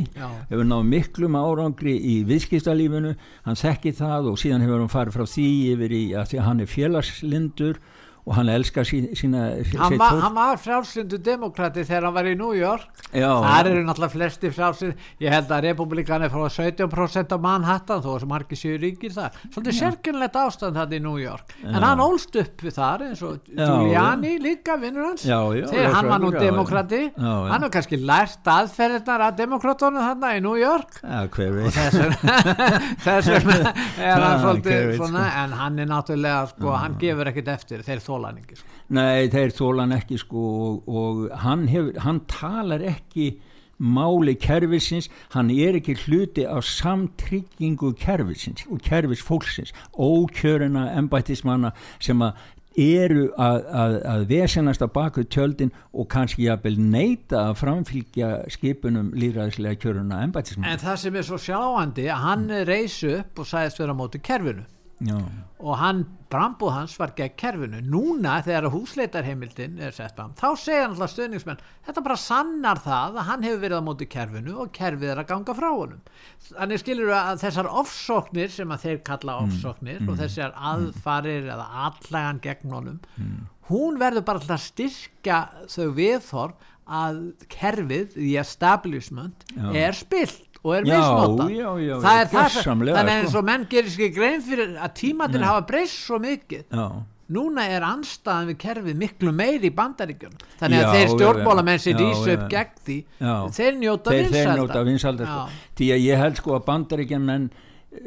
hefur 0.52 0.68
náðu 0.68 0.90
miklum 0.92 1.38
árangri 1.40 1.96
í 1.98 2.18
viðskiptalífunu 2.28 3.16
hann 3.48 3.62
þekki 3.62 3.96
það 3.98 4.32
og 4.34 4.42
síðan 4.42 4.66
hefur 4.66 4.84
hann 4.84 4.94
farið 4.94 5.18
frá 5.18 5.26
því 5.32 5.48
yfir 5.74 5.96
í 5.96 6.04
að 6.14 6.34
því 6.34 6.42
að 6.42 6.48
hann 6.50 6.60
er 6.66 6.74
félagslindur 6.76 7.80
og 8.28 8.36
hann 8.36 8.50
elskar 8.52 8.84
sí, 8.88 9.00
sína 9.16 9.46
hann, 9.80 9.96
va, 10.00 10.10
hann 10.20 10.36
var 10.36 10.58
frálsyndu 10.60 11.20
demokrati 11.24 11.86
þegar 11.88 12.10
hann 12.10 12.16
var 12.18 12.28
í 12.28 12.34
New 12.36 12.52
York. 12.58 12.90
Já. 13.16 13.30
þar 13.40 13.70
eru 13.72 13.84
náttúrulega 13.88 14.12
flesti 14.18 14.52
frálsynd 14.52 15.06
ég 15.24 15.32
held 15.32 15.52
að 15.56 15.70
republikan 15.70 16.26
er 16.26 16.34
frá 16.34 16.44
17% 16.52 17.36
af 17.38 17.44
Manhattan 17.44 18.04
þó 18.04 18.10
sem 18.20 18.32
margir 18.32 18.60
séu 18.60 18.76
ríkir 18.82 19.16
þar. 19.16 19.38
Svolítið 19.54 19.78
sérkynlegt 19.80 20.36
ástand 20.42 20.76
þetta 20.76 20.98
í 20.98 21.02
New 21.06 21.16
York. 21.22 21.56
Já. 21.64 21.70
en 21.72 21.88
hann 21.88 22.04
ólst 22.04 22.36
upp 22.42 22.66
við 22.68 22.76
þar 22.76 23.06
eins 23.08 23.24
og 23.24 23.48
Giuliani 23.48 24.34
líka 24.44 24.76
vinnur 24.82 25.08
hans. 25.08 25.24
Þegar 25.24 25.96
hann 25.96 26.12
var 26.12 26.24
nú 26.26 26.34
demokrati 26.36 27.02
hann 27.16 27.64
hefur 27.64 27.74
kannski 27.78 28.02
lært 28.04 28.52
aðferðnar 28.58 29.26
að 29.30 29.40
demokratónu 29.40 30.04
þarna 30.04 30.34
í 30.36 30.44
New 30.44 30.58
York. 30.60 31.00
Þess 33.08 33.32
vegna 33.32 33.74
er 34.04 34.20
hann 34.20 34.44
svolítið 34.44 34.94
svona, 35.00 35.26
en 35.46 35.56
hann 35.62 35.80
er 35.80 35.90
náttúrulega 35.90 36.44
sko, 36.52 36.76
hann 36.76 37.00
gefur 37.00 37.32
ekkit 37.32 37.52
eftir 37.56 37.84
þeir 37.88 38.04
þó 38.04 38.17
þólan 38.18 38.42
ekki 38.42 38.58
sko. 38.60 38.74
Nei, 38.98 39.28
þeir 39.34 39.54
þólan 39.56 39.98
ekki 39.98 40.18
sko 40.22 40.48
og, 40.64 40.90
og 40.90 41.22
hann, 41.44 41.68
hefur, 41.72 41.94
hann 42.04 42.24
talar 42.32 42.84
ekki 42.86 43.38
máli 43.78 44.34
kerfisins, 44.42 45.10
hann 45.36 45.52
er 45.54 45.78
ekki 45.78 45.94
hluti 46.08 46.48
á 46.50 46.58
samtryggingu 46.66 47.94
kerfisins 48.00 48.66
og 48.72 48.82
kerfis 48.82 49.22
fólksins 49.22 49.74
ókjöruna 49.94 50.88
embættismanna 50.98 51.76
sem 52.02 52.24
að 52.26 52.40
eru 52.78 53.28
að, 53.42 53.64
að, 53.74 53.96
að 54.06 54.24
vesenast 54.30 54.84
á 54.86 54.90
baku 54.94 55.24
tjöldin 55.26 55.72
og 55.98 56.10
kannski 56.14 56.46
jafnvel 56.46 56.76
neyta 56.78 57.48
að 57.48 57.56
framfylgja 57.64 58.32
skipunum 58.54 59.10
líðræðislega 59.18 59.82
kjöruna 59.82 60.22
embættismanna. 60.26 60.76
En 60.76 60.84
það 60.84 61.00
sem 61.04 61.18
er 61.18 61.26
svo 61.26 61.40
sjáandi 61.42 62.06
að 62.14 62.26
hann 62.26 62.50
reysi 62.70 63.16
upp 63.18 63.42
og 63.42 63.50
sæðist 63.50 63.82
vera 63.82 63.98
móti 63.98 64.22
kerfinu 64.22 64.66
Já. 64.98 65.18
og 65.62 65.76
hann 65.78 66.00
brambúð 66.32 66.72
hans 66.74 66.96
var 66.98 67.12
gegn 67.18 67.36
kerfinu 67.38 67.82
núna 67.86 68.40
þegar 68.46 68.72
húsleitarheimildin 68.74 69.76
er 69.86 69.94
sett 69.94 70.16
fram 70.18 70.32
þá 70.40 70.48
segja 70.58 70.88
alltaf 70.88 71.12
stöðningsmenn 71.14 71.62
þetta 71.86 72.04
bara 72.08 72.18
sannar 72.18 72.82
það 72.82 73.20
að 73.22 73.28
hann 73.28 73.46
hefur 73.46 73.62
verið 73.62 73.84
á 73.84 73.88
móti 73.88 74.08
kerfinu 74.10 74.56
og 74.64 74.72
kerfið 74.74 75.12
er 75.14 75.22
að 75.22 75.30
ganga 75.30 75.56
frá 75.60 75.68
honum 75.70 76.02
þannig 76.48 76.82
skilur 76.82 77.12
við 77.12 77.18
að 77.20 77.44
þessar 77.44 77.70
ofsóknir 77.84 78.56
sem 78.56 78.74
að 78.74 78.88
þeir 78.88 79.04
kalla 79.12 79.36
mm, 79.38 79.52
ofsóknir 79.52 80.00
mm, 80.02 80.10
og 80.10 80.20
þessar 80.24 80.56
mm. 80.56 80.66
aðfarir 80.72 81.44
mm. 81.44 81.52
eða 81.58 81.68
allægan 81.86 82.42
gegn 82.48 82.74
honum 82.80 82.98
mm. 83.18 83.38
hún 83.70 84.02
verður 84.02 84.26
bara 84.32 84.42
alltaf 84.42 84.66
styrka 84.66 85.44
þau 85.70 85.94
viðþorf 86.00 86.74
að 86.88 87.18
kerfið, 87.52 88.14
the 88.16 88.38
establishment 88.40 89.44
Já. 89.52 89.68
er 89.76 89.96
spilt 89.98 90.47
og 90.68 90.74
er 90.76 90.88
misnota 90.88 91.46
það 92.04 92.22
er 92.22 92.32
það 92.32 92.58
þannig 92.62 93.14
eins 93.14 93.36
og 93.40 93.46
menn 93.48 93.68
gerir 93.72 93.94
sér 93.94 94.12
grein 94.16 94.42
fyrir 94.44 94.74
að 94.76 94.98
tímatir 95.02 95.46
hafa 95.48 95.64
breyst 95.70 96.02
svo 96.06 96.20
mikið. 96.24 96.66
Já. 96.72 96.88
núna 97.38 97.66
er 97.68 97.84
anstaðan 97.84 98.52
við 98.52 98.58
kerfið 98.62 99.00
miklu 99.02 99.34
meiri 99.36 99.68
í 99.68 99.76
bandaríkjum 99.76 100.36
þannig 100.62 100.80
að 100.80 100.86
já, 100.86 100.92
þeir 100.96 101.10
stjórnbólamenn 101.16 101.82
sér 101.84 102.04
ísa 102.06 102.36
upp 102.38 102.46
gegn 102.54 102.78
því 102.88 102.98
þeir 103.58 103.80
njóta 103.82 104.16
vinsaldar 104.88 105.32
sko. 105.34 105.42
því 105.80 105.90
að 105.96 106.06
ég 106.06 106.24
held 106.24 106.40
sko 106.40 106.56
að 106.56 106.66
bandaríkjum 106.70 107.32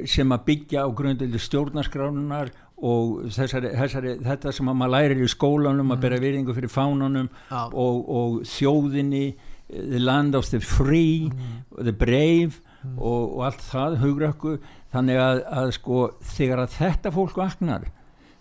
sem 0.08 0.32
að 0.32 0.44
byggja 0.48 0.86
á 0.86 0.88
grundildi 0.96 1.40
stjórnarskránunar 1.40 2.52
og 2.80 3.28
þessari, 3.34 3.74
þessari, 3.76 4.14
þetta 4.24 4.52
sem 4.56 4.68
að 4.72 4.76
maður 4.80 4.94
lærir 4.94 5.20
í 5.20 5.28
skólanum 5.28 5.92
að 5.92 6.04
bera 6.06 6.20
virðingu 6.22 6.54
fyrir 6.56 6.72
fánunum 6.72 7.28
og, 7.50 7.98
og 8.08 8.38
þjóðinni 8.48 9.24
the 9.70 9.98
land 9.98 10.34
of 10.34 10.50
the 10.50 10.60
free 10.60 11.30
mm. 11.30 11.84
the 11.84 11.92
brave 11.92 12.60
mm. 12.82 12.98
og, 12.98 13.36
og 13.36 13.44
allt 13.48 13.64
það 13.64 13.98
hugrökku 14.02 14.56
þannig 14.92 15.20
að, 15.22 15.42
að 15.46 15.72
sko 15.78 16.04
þegar 16.34 16.64
að 16.64 16.76
þetta 16.78 17.12
fólk 17.14 17.38
vaknar 17.38 17.88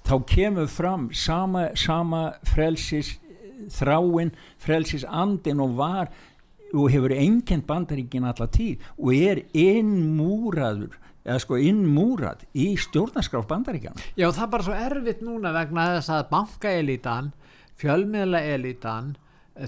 þá 0.07 0.15
kemur 0.29 0.69
fram 0.71 1.09
sama, 1.13 1.69
sama 1.77 2.23
frelsis 2.47 3.17
þráin, 3.69 4.31
frelsis 4.57 5.05
andin 5.05 5.61
og 5.61 5.75
var 5.77 6.09
og 6.69 6.89
hefur 6.93 7.13
enginn 7.13 7.65
bandaríkin 7.65 8.27
alla 8.29 8.47
tíð 8.49 8.81
og 8.97 9.13
er 9.13 9.43
innmúraður 9.57 10.97
eða 11.25 11.39
sko 11.43 11.59
innmúrað 11.61 12.45
í 12.57 12.71
stjórnarskráf 12.79 13.47
bandaríkjana 13.49 14.05
Já 14.17 14.29
það 14.29 14.43
er 14.45 14.51
bara 14.53 14.67
svo 14.67 14.77
erfitt 14.77 15.23
núna 15.25 15.53
vegna 15.53 15.87
þess 15.97 16.13
að 16.15 16.29
bankaelítan 16.33 17.33
fjölmiðlaelítan 17.79 19.15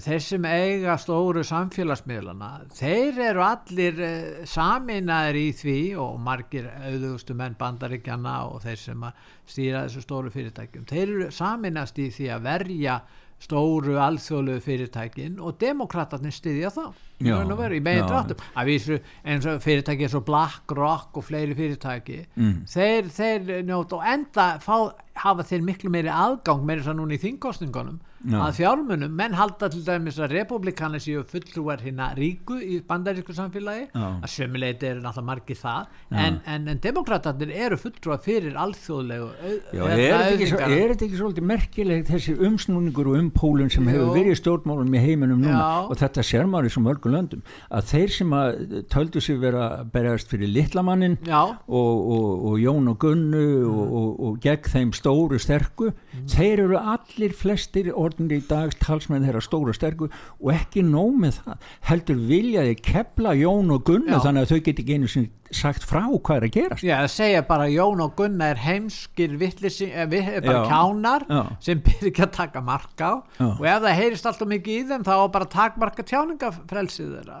þeir 0.00 0.22
sem 0.24 0.46
eiga 0.48 0.94
stóru 1.00 1.42
samfélagsmiðlana 1.44 2.50
þeir 2.72 3.18
eru 3.28 3.42
allir 3.44 3.98
eh, 4.00 4.44
saminaðir 4.48 5.38
í 5.40 5.48
því 5.58 5.78
og 6.00 6.20
margir 6.22 6.70
auðvustu 6.70 7.36
menn 7.36 7.58
bandaríkjana 7.60 8.36
og 8.48 8.62
þeir 8.64 8.80
sem 8.80 9.04
stýra 9.44 9.84
þessu 9.86 10.04
stóru 10.06 10.32
fyrirtækjum. 10.32 10.86
Þeir 10.88 11.04
eru 11.04 11.28
saminast 11.34 12.00
í 12.00 12.08
því 12.14 12.30
að 12.32 12.48
verja 12.48 12.96
stóru 13.42 13.98
alþjóðlu 14.00 14.60
fyrirtækin 14.62 15.40
og 15.42 15.58
demokraterni 15.60 16.32
styðja 16.32 16.70
þá 16.72 16.84
já, 17.28 17.56
veru, 17.62 17.78
í 17.78 17.82
megin 17.84 18.08
dráttum. 18.08 18.44
Að 18.58 18.70
vísu 18.72 18.98
eins 19.22 19.48
og 19.48 19.62
fyrirtæki 19.64 20.08
eins 20.08 20.16
og 20.18 20.26
BlackRock 20.28 21.20
og 21.20 21.26
fleiri 21.26 21.56
fyrirtæki 21.58 22.20
mm. 22.34 22.54
þeir, 22.72 23.10
þeir 23.12 23.52
njóta 23.68 23.98
og 23.98 24.08
enda 24.14 24.48
fá, 24.62 24.76
hafa 25.22 25.44
þeir 25.46 25.66
miklu 25.66 25.92
meiri 25.92 26.12
aðgang 26.12 26.64
meiri 26.66 26.86
svo 26.86 26.96
núna 26.96 27.16
í 27.16 27.22
þingkostningunum 27.22 28.00
Já. 28.22 28.36
að 28.38 28.58
fjármunum, 28.60 29.14
menn 29.18 29.34
halda 29.34 29.66
til 29.72 29.80
dæmis 29.82 30.18
að 30.22 30.36
republikana 30.36 31.00
séu 31.02 31.24
fulltrúar 31.26 31.80
hérna 31.82 32.12
ríku 32.14 32.54
í 32.62 32.78
bandarísku 32.86 33.34
samfélagi 33.34 33.88
Já. 33.90 34.04
að 34.22 34.28
sömuleiti 34.30 34.86
eru 34.92 35.02
náttúrulega 35.02 35.26
margir 35.26 35.58
það 35.58 35.88
en, 36.14 36.38
en, 36.46 36.68
en 36.70 36.82
demokraterna 36.84 37.58
eru 37.66 37.78
fulltrúar 37.82 38.22
fyrir 38.22 38.54
alþjóðlegu 38.62 39.28
Já, 39.74 39.82
er 39.88 40.02
þetta 40.04 40.20
ekki, 40.36 41.08
ekki 41.08 41.18
svolítið 41.18 41.48
merkilegt 41.50 42.12
þessi 42.12 42.36
umsnúningur 42.46 43.10
og 43.10 43.18
umpólun 43.24 43.72
sem 43.74 43.90
hefur 43.90 44.14
verið 44.14 44.36
í 44.36 44.38
stjórnmálum 44.38 44.94
í 44.94 45.02
heiminum 45.02 45.42
núna? 45.42 45.66
Og 45.88 45.98
þetta 45.98 46.26
ser 46.26 46.46
maður 46.46 46.70
í 46.70 46.74
svo 46.76 46.84
mörgum 46.86 47.11
löndum 47.12 47.42
að 47.70 47.90
þeir 47.92 48.14
sem 48.16 48.36
að 48.36 48.78
töldu 48.92 49.22
sig 49.24 49.40
vera 49.42 49.68
berjast 49.92 50.30
fyrir 50.32 50.52
litlamannin 50.52 51.18
og, 51.28 51.58
og, 51.66 52.46
og 52.52 52.56
Jón 52.62 52.90
og 52.92 52.98
Gunnu 53.02 53.42
mm. 53.42 53.82
og, 53.82 54.10
og 54.28 54.40
gegn 54.44 54.72
þeim 54.72 54.94
stóru 54.96 55.40
sterku 55.42 55.90
mm. 55.90 56.26
þeir 56.32 56.66
eru 56.66 56.80
allir 56.80 57.34
flestir 57.36 57.92
orð 57.92 58.12
orðinir 58.12 58.42
í 58.42 58.46
dag 58.48 58.72
talsmenn 58.82 59.24
þeirra 59.26 59.42
stóra 59.44 59.74
sterku 59.76 60.08
og 60.10 60.50
ekki 60.52 60.82
nóg 60.84 61.18
með 61.22 61.40
það 61.42 61.70
heldur 61.90 62.24
viljaði 62.28 62.74
kepla 62.80 63.34
Jón 63.38 63.72
og 63.72 63.84
Gunnar 63.86 64.22
þannig 64.24 64.46
að 64.46 64.52
þau 64.52 64.64
geti 64.68 64.86
einu 64.92 65.08
sinni 65.08 65.30
sagt 65.56 65.84
frá 65.86 66.02
hvað 66.08 66.38
er 66.38 66.46
að 66.46 66.54
gerast 66.56 66.84
Já, 66.86 66.94
það 67.02 67.12
segja 67.14 67.42
bara 67.48 67.68
Jón 67.72 68.02
og 68.04 68.14
Gunnar 68.18 68.54
er 68.56 68.62
heimskir 68.62 69.36
vittlisi, 69.40 69.88
eh, 69.92 70.06
við, 70.10 70.30
bara 70.46 70.62
já, 70.62 70.70
kjánar 70.70 71.26
já. 71.28 71.42
sem 71.60 71.82
byrja 71.84 72.10
ekki 72.10 72.24
að 72.26 72.32
taka 72.38 72.64
marka 72.64 73.10
á. 73.12 73.14
Og 73.52 73.66
ef 73.66 73.84
það 73.84 73.98
heyrist 74.00 74.28
alltaf 74.30 74.50
mikið 74.52 74.78
í 74.78 74.88
þeim 74.90 75.06
þá 75.06 75.14
bara 75.36 75.50
takmarka 75.52 76.06
tjáningafrelsið 76.08 77.14
þeirra 77.18 77.38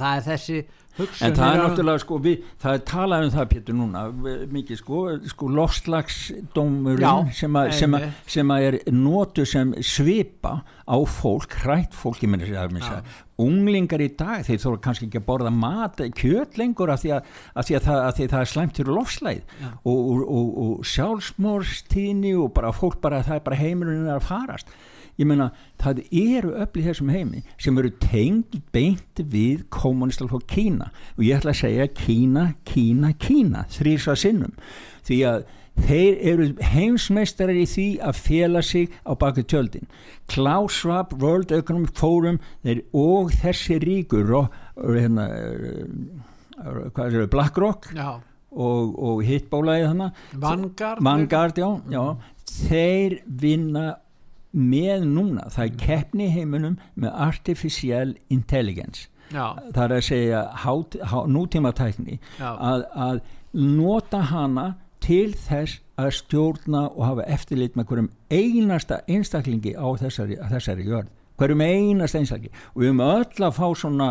það 0.00 0.20
er 0.20 0.26
þessi 0.28 0.60
en 1.00 1.36
það 1.36 1.46
er 1.50 1.62
náttúrulega 1.62 2.02
sko 2.04 2.18
við, 2.22 2.44
það 2.60 2.76
er 2.76 2.84
talað 2.90 3.24
um 3.26 3.32
það 3.36 3.48
Pétur 3.54 3.78
núna 3.78 4.04
mikið 4.56 4.80
sko, 4.80 5.00
sko 5.32 5.50
lofslagsdómurinn 5.56 7.32
sem, 7.36 7.58
sem, 7.78 7.98
sem 8.36 8.54
að 8.54 8.66
er 8.68 8.78
nótu 8.94 9.46
sem 9.48 9.72
svipa 9.84 10.60
á 10.84 10.96
fólk, 11.06 11.58
hrætt 11.64 11.96
fólk 11.96 12.22
ég 12.24 12.32
menna 12.32 12.48
sér 12.48 13.02
unglingar 13.40 14.02
í 14.04 14.10
dag 14.18 14.44
þeir 14.46 14.60
þóra 14.60 14.82
kannski 14.84 15.08
ekki 15.08 15.20
að 15.20 15.26
borða 15.28 15.52
mat 15.54 16.00
kjöt 16.18 16.58
lengur 16.60 16.92
af 16.92 17.02
því 17.02 17.14
að, 17.16 17.34
að, 17.54 17.68
því 17.68 17.76
að, 17.78 17.84
það, 17.86 18.00
að 18.04 18.14
því 18.16 18.28
það 18.32 18.44
er 18.44 18.52
slæmt 18.52 18.80
fyrir 18.80 18.96
lofslæð 18.98 19.54
og, 19.80 19.98
og, 19.98 20.22
og, 20.22 20.48
og 20.64 20.88
sjálfsmórstíðni 20.92 22.34
og 22.40 22.52
bara 22.56 22.72
fólk 22.76 23.00
bara 23.04 23.22
það 23.26 23.38
er 23.38 23.46
bara 23.48 23.60
heimurinn 23.60 24.10
að 24.12 24.26
farast 24.28 24.74
ég 25.20 25.28
menna 25.28 25.50
það 25.80 26.02
eru 26.08 26.54
öll 26.56 26.80
í 26.80 26.84
þessum 26.86 27.12
heimi 27.12 27.44
sem 27.60 27.78
eru 27.80 27.92
tengd 28.02 28.58
beint 28.72 29.20
við 29.20 29.66
kommunistalfólk 29.72 30.48
Kína. 30.50 30.90
Og 31.18 31.24
ég 31.26 31.40
ætla 31.40 31.52
að 31.54 31.62
segja 31.62 31.88
Kína, 31.94 32.46
Kína, 32.68 33.12
Kína 33.20 33.66
þrýsa 33.70 34.16
sinnum. 34.18 34.54
Því 35.06 35.18
að 35.28 35.44
þeir 35.80 36.16
eru 36.32 36.48
heimsmeistarar 36.72 37.56
í 37.56 37.66
því 37.68 37.86
að 38.04 38.18
fjela 38.24 38.62
sig 38.64 38.90
á 39.06 39.12
baki 39.18 39.44
tjöldin. 39.48 39.86
Klaus 40.30 40.80
Schwab, 40.80 41.14
World 41.22 41.52
Economic 41.54 41.94
Forum 41.98 42.40
þeir, 42.64 42.82
og 42.96 43.32
þessi 43.42 43.78
ríkur 43.82 44.34
hérna, 44.80 45.28
BlackRock 47.32 47.90
og, 48.50 48.94
og 48.98 49.24
hittbólaði 49.24 50.10
Vanguard, 50.42 51.02
Vanguard 51.06 51.58
já, 51.60 51.68
já, 51.92 52.04
þeir 52.68 53.20
vinna 53.26 53.88
með 54.52 55.06
núna, 55.06 55.46
það 55.54 55.66
er 55.66 55.80
keppni 55.84 56.26
í 56.26 56.34
heiminum 56.34 56.78
með 56.94 57.16
artificial 57.28 58.14
intelligence. 58.28 59.08
Já. 59.30 59.54
það 59.70 59.84
er 59.84 59.92
að 59.94 60.00
segja 60.02 60.38
nútíma 61.30 61.70
tækni 61.78 62.16
að, 62.42 62.80
að 62.98 63.20
nota 63.54 64.24
hana 64.26 64.64
til 65.04 65.32
þess 65.38 65.78
að 66.00 66.10
stjórna 66.18 66.82
og 66.90 67.04
hafa 67.06 67.28
eftirlit 67.30 67.76
með 67.78 67.88
hverjum 67.90 68.10
einasta 68.32 69.00
einstaklingi 69.08 69.76
á 69.76 69.86
þessari, 70.00 70.38
þessari 70.50 70.86
jörð. 70.88 71.10
Hverjum 71.40 71.64
einasta 71.64 72.20
einstaklingi. 72.20 72.52
Og 72.74 72.82
við 72.82 72.90
höfum 72.90 73.04
öll 73.06 73.46
að 73.46 73.56
fá 73.56 73.66
svona 73.78 74.10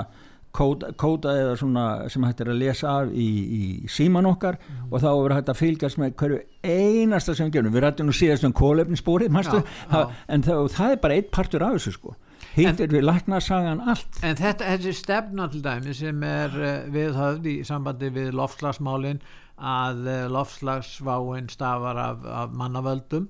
kóta, 0.55 0.91
kóta 0.97 1.33
eða 1.37 1.57
svona 1.59 1.83
sem 2.11 2.23
hægt 2.25 2.41
er 2.43 2.51
að 2.53 2.61
lesa 2.61 2.93
af 3.01 3.11
í, 3.13 3.27
í 3.59 3.61
síman 3.91 4.27
okkar 4.29 4.57
mm. 4.59 4.87
og 4.89 5.03
þá 5.03 5.09
verður 5.09 5.35
hægt 5.37 5.51
að 5.53 5.59
fylgjast 5.59 5.99
með 6.01 6.15
hverju 6.21 6.39
einasta 6.63 7.35
sem 7.35 7.49
við 7.49 7.59
gerum. 7.59 7.75
Við 7.75 7.85
rættum 7.85 8.09
nú 8.09 8.15
síðast 8.15 8.47
um 8.47 8.55
kólefninsbórið 8.57 9.29
en 9.29 10.47
það, 10.47 10.65
það 10.73 10.95
er 10.95 11.03
bara 11.03 11.19
eitt 11.19 11.31
partur 11.35 11.65
af 11.65 11.77
þessu 11.77 11.95
sko. 11.97 12.15
Hitt 12.55 12.81
er 12.81 12.89
við 12.91 13.05
læknarsagan 13.05 13.83
allt. 13.91 14.21
En 14.25 14.39
þetta, 14.39 14.71
þessi 14.73 14.95
stefna 14.97 15.49
til 15.51 15.61
dæmi 15.63 15.93
sem 15.95 16.23
er 16.25 16.55
uh, 16.57 16.71
viðhöfð 16.91 17.49
í 17.51 17.55
sambandi 17.67 18.09
við 18.15 18.33
lofslagsmálin 18.39 19.21
að 19.59 20.01
uh, 20.07 20.23
lofslagsváin 20.33 21.51
stafar 21.51 21.99
af, 22.01 22.25
af 22.25 22.55
mannavöldum 22.57 23.29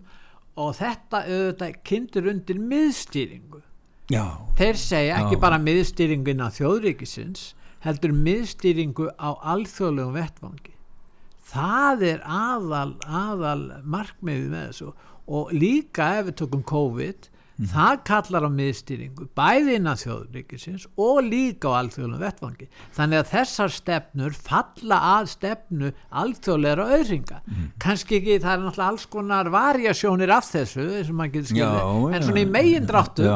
og 0.60 0.76
þetta 0.78 1.26
auðvitað 1.28 1.82
kynntur 1.88 2.30
undir 2.32 2.62
miðstýringu 2.64 3.64
já, 4.12 4.26
þeir 4.60 4.82
segja 4.82 5.22
ekki 5.22 5.38
já. 5.38 5.42
bara 5.46 5.62
miðstýringin 5.64 6.44
á 6.44 6.48
þjóðríkisins 6.56 7.54
heldur 7.86 8.14
miðstýringu 8.16 9.10
á 9.16 9.30
alþjóðlegum 9.54 10.18
vettvangi 10.18 10.76
það 11.50 12.06
er 12.14 12.24
aðal, 12.26 12.94
aðal 13.06 13.62
markmiði 13.84 14.50
með 14.52 14.66
þessu 14.70 14.94
og 15.30 15.54
líka 15.54 16.14
ef 16.20 16.30
við 16.30 16.40
tökum 16.44 16.66
COVID 16.66 17.30
Mm. 17.60 17.68
Það 17.74 17.96
kallar 18.08 18.46
á 18.48 18.52
miðstýringu 18.56 19.26
bæði 19.36 19.74
innan 19.76 20.00
þjóðuríkisins 20.00 20.86
og 20.96 21.18
líka 21.26 21.74
á 21.76 21.82
alþjóðlega 21.82 22.22
vettvangi. 22.22 22.68
Þannig 22.96 23.20
að 23.20 23.32
þessar 23.34 23.74
stefnur 23.76 24.38
falla 24.38 25.00
að 25.18 25.28
stefnu 25.34 25.90
alþjóðlega 26.22 26.86
auðringa. 26.88 27.42
Mm. 27.44 27.66
Kanski 27.84 28.22
ekki, 28.22 28.38
það 28.46 28.54
er 28.54 28.64
náttúrulega 28.64 28.94
alls 28.94 29.06
konar 29.12 29.52
variasjónir 29.52 30.32
af 30.38 30.48
þessu, 30.54 30.88
þess 30.94 31.12
að 31.12 31.20
maður 31.20 31.36
getur 31.36 31.52
skilja, 31.52 31.84
en 32.16 32.28
svona 32.30 32.46
í 32.46 32.50
megin 32.56 32.88
dráttu 32.88 33.28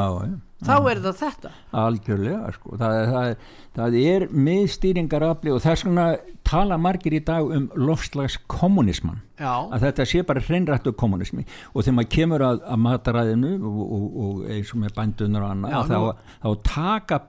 þá 0.64 0.74
er 0.90 1.02
það 1.04 1.18
þetta. 1.20 1.52
Algjörlega 1.84 2.54
sko. 2.56 2.78
Það, 2.80 3.00
það, 3.12 3.50
það 3.78 3.98
er 4.04 4.26
miðstýringarafli 4.48 5.54
og 5.54 5.62
þess 5.64 5.86
vegna 5.88 6.06
tala 6.44 6.78
margir 6.80 7.16
í 7.16 7.22
dag 7.24 7.48
um 7.56 7.68
lofslagskommunisman 7.78 9.22
að 9.40 9.86
þetta 9.86 10.04
sé 10.06 10.22
bara 10.26 10.42
hreinrættu 10.44 10.92
kommunismi 10.94 11.42
og 11.72 11.82
þegar 11.82 11.96
maður 11.96 12.10
kemur 12.14 12.44
að, 12.46 12.60
að 12.70 12.82
mataræðinu 12.84 13.52
og, 13.58 13.80
og, 13.84 14.04
og 14.24 14.42
eins 14.54 14.72
og 14.74 14.82
með 14.82 14.94
bændunar 14.98 15.46
og 15.46 15.54
annað 15.54 15.74
Já, 15.74 15.80
þá, 15.88 16.28
þá 16.44 16.50
taka 16.68 17.20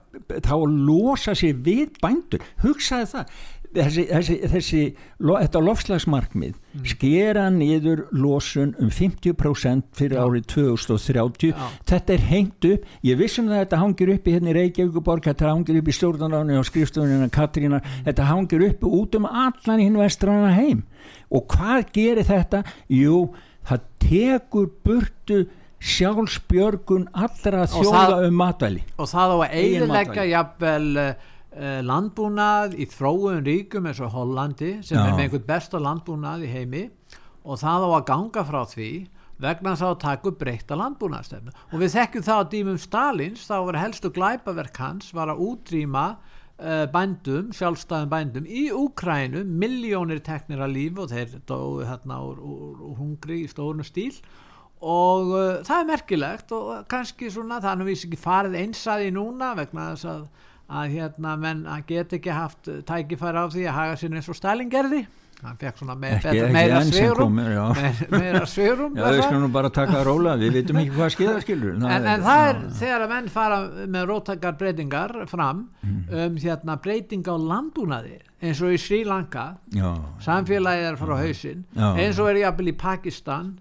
þá 0.46 0.54
losa 0.70 1.34
sér 1.36 1.58
við 1.66 1.96
bændur. 2.02 2.44
Hugsaði 2.62 3.08
það 3.10 3.42
þessi, 3.76 4.04
þessi, 4.10 4.36
þessi 4.52 4.80
þetta 5.20 5.62
lofslagsmarkmið 5.64 6.52
mm. 6.54 6.84
skera 6.92 7.46
niður 7.52 8.04
losun 8.16 8.72
um 8.82 8.90
50% 8.92 9.90
fyrir 9.98 10.18
ja. 10.18 10.24
árið 10.26 10.46
2030 10.54 11.52
ja. 11.52 11.68
þetta 11.88 12.16
er 12.16 12.24
hengt 12.30 12.68
upp 12.70 12.86
ég 13.06 13.20
vissum 13.20 13.50
að 13.50 13.62
þetta 13.64 13.82
hangir 13.82 14.14
upp 14.16 14.26
í 14.28 14.36
hérna 14.36 14.52
í 14.52 14.56
Reykjavíkuborg 14.58 15.28
þetta 15.30 15.50
hangir 15.50 15.80
upp 15.80 15.90
í 15.90 15.96
stjórnarnáni 15.98 16.58
og 16.60 16.68
skrifstofunina 16.70 17.28
Katrína, 17.34 17.82
mm. 17.82 18.00
þetta 18.08 18.30
hangir 18.30 18.66
upp 18.70 18.88
út 18.88 19.20
um 19.20 19.28
allan 19.30 19.84
hinn 19.84 20.00
vestrana 20.00 20.54
heim 20.56 20.82
og 21.30 21.46
hvað 21.52 21.92
gerir 21.94 22.26
þetta? 22.26 22.64
Jú, 22.92 23.28
það 23.66 23.86
tekur 24.06 24.68
burtu 24.86 25.44
sjálfsbjörgun 25.86 27.08
allra 27.12 27.66
þjóða 27.68 28.26
um 28.26 28.36
matvæli 28.40 28.82
og 28.96 29.10
það 29.10 29.32
á 29.32 29.36
að 29.36 29.56
eiginleika 29.60 30.24
jafnvel 30.24 30.86
Eh, 30.96 31.35
landbúnað 31.56 32.74
í 32.76 32.84
þróun 32.90 33.44
ríkum 33.46 33.86
eins 33.88 34.02
og 34.04 34.12
Hollandi 34.12 34.74
sem 34.84 34.98
Já. 34.98 35.06
er 35.06 35.14
með 35.14 35.22
einhvern 35.26 35.46
besta 35.48 35.80
landbúnað 35.80 36.44
í 36.44 36.50
heimi. 36.52 36.82
Og 37.46 37.60
það 37.62 37.86
á 37.86 37.90
að 37.96 38.06
ganga 38.10 38.42
frá 38.44 38.60
því 38.68 38.90
vegna 39.42 39.76
þá 39.76 39.86
að 39.90 40.00
taka 40.02 40.30
upp 40.30 40.38
breyta 40.40 40.76
landbúnaðstefnu 40.80 41.52
og 41.52 41.76
við 41.82 41.92
þekkjum 41.92 42.24
það 42.24 42.40
á 42.40 42.50
dýmum 42.54 42.78
Stalins 42.80 43.44
þá 43.44 43.56
var 43.68 43.78
helstu 43.82 44.10
glæpaverk 44.16 44.80
hans 44.80 45.10
var 45.16 45.32
að 45.32 45.42
útrýma 45.44 46.06
uh, 46.14 46.86
bændum, 46.92 47.52
sjálfstæðum 47.56 48.10
bændum 48.12 48.48
í 48.48 48.66
Úkrænu, 48.74 49.44
miljónir 49.44 50.22
teknir 50.24 50.64
að 50.64 50.74
líf 50.78 51.00
og 51.02 51.12
þeir 51.12 51.38
dói 51.48 51.86
hérna 51.88 52.20
úr, 52.24 52.40
úr, 52.40 52.82
úr 52.90 52.98
hungri 53.00 53.42
í 53.44 53.50
stórnu 53.50 53.86
stíl. 53.86 54.14
Og 54.80 55.32
uh, 55.32 55.62
það 55.66 55.78
er 55.78 55.90
merkilegt 55.92 56.52
og 56.56 56.72
kannski 56.90 57.30
svona 57.32 57.60
það 57.62 57.72
er 57.72 57.80
nú 57.80 57.88
vísi 57.88 58.08
ekki 58.08 58.20
farið 58.20 58.58
einsaði 58.62 59.12
núna 59.14 59.54
vegna 59.56 59.92
þess 59.94 60.10
að 60.12 60.26
að 60.66 60.96
hérna 60.96 61.36
menn 61.38 61.62
að 61.70 61.86
geta 61.92 62.18
ekki 62.18 62.34
haft 62.34 62.72
tækifæri 62.88 63.44
á 63.44 63.46
því 63.52 63.68
að 63.68 63.78
haga 63.78 64.00
sér 64.00 64.18
eins 64.18 64.28
og 64.32 64.38
Stalin 64.38 64.72
gerði. 64.72 65.06
Hann 65.44 65.58
fekk 65.60 65.82
svona 65.82 65.94
meira 66.00 66.80
svegurum 66.88 67.34
meira 67.36 68.46
svegurum 68.54 68.94
já 68.96 69.04
við 69.04 69.18
skulum 69.26 69.52
bara 69.52 69.68
taka 69.68 70.00
róla 70.06 70.32
við 70.40 70.54
vitum 70.62 70.78
ekki 70.80 70.94
hvað 70.94 71.10
skilða 71.12 71.42
skilur 71.44 71.74
en, 71.76 72.08
en 72.08 72.24
það 72.24 72.44
er 72.46 72.62
þegar 72.78 73.04
að 73.04 73.12
menn 73.12 73.28
fara 73.34 73.58
með 73.84 74.06
róttakar 74.08 74.56
breytingar 74.56 75.12
fram 75.28 75.66
mm. 75.84 75.98
um 76.22 76.40
hérna 76.40 76.78
breyting 76.80 77.28
á 77.28 77.36
landbúnaði 77.36 78.16
eins 78.40 78.64
og 78.64 78.72
í 78.72 78.80
Sri 78.80 79.02
Lanka. 79.08 79.44
Já, 79.76 79.90
samfélagið 80.24 80.88
er 80.88 80.98
frá 81.02 81.14
hausin 81.20 81.62
eins 81.76 82.16
og 82.16 82.32
er 82.32 82.42
jafnvel 82.46 82.72
í 82.72 82.76
Pakistan 82.80 83.54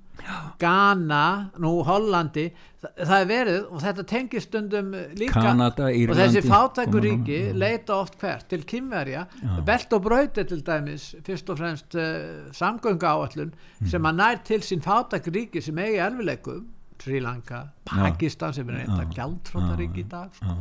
Ghana, 0.62 1.26
nú 1.62 1.72
Hollandi 1.88 2.46
það, 2.82 2.92
það 3.00 3.16
er 3.18 3.30
verið 3.32 3.60
og 3.70 3.84
þetta 3.84 4.06
tengir 4.12 4.44
stundum 4.44 4.92
líka 5.20 5.44
Kanada, 5.48 5.90
og 5.90 6.20
þessi 6.20 6.44
fátækuríki 6.46 7.40
leita 7.58 7.98
oft 7.98 8.20
hvert? 8.22 8.48
Til 8.52 8.64
kynverja 8.68 9.26
belt 9.68 9.98
og 9.98 10.06
brauti 10.06 10.46
til 10.48 10.64
dæmis 10.66 11.12
fyrst 11.26 11.52
og 11.52 11.60
fremst 11.62 11.98
uh, 12.00 12.48
samgöngu 12.56 13.10
áallun 13.10 13.52
mm. 13.52 13.92
sem 13.92 14.12
að 14.12 14.22
nær 14.22 14.42
til 14.48 14.64
sín 14.66 14.86
fátækuríki 14.86 15.64
sem 15.66 15.84
eigi 15.84 16.02
erfileikum 16.06 16.72
Sri 17.06 17.20
Lanka, 17.20 17.66
Pakistan 17.86 18.54
sem 18.56 18.70
er 18.72 18.86
eitthvað 18.86 19.16
gjaldfróttarík 19.18 19.98
í 20.00 20.06
dag 20.10 20.32
sko. 20.38 20.54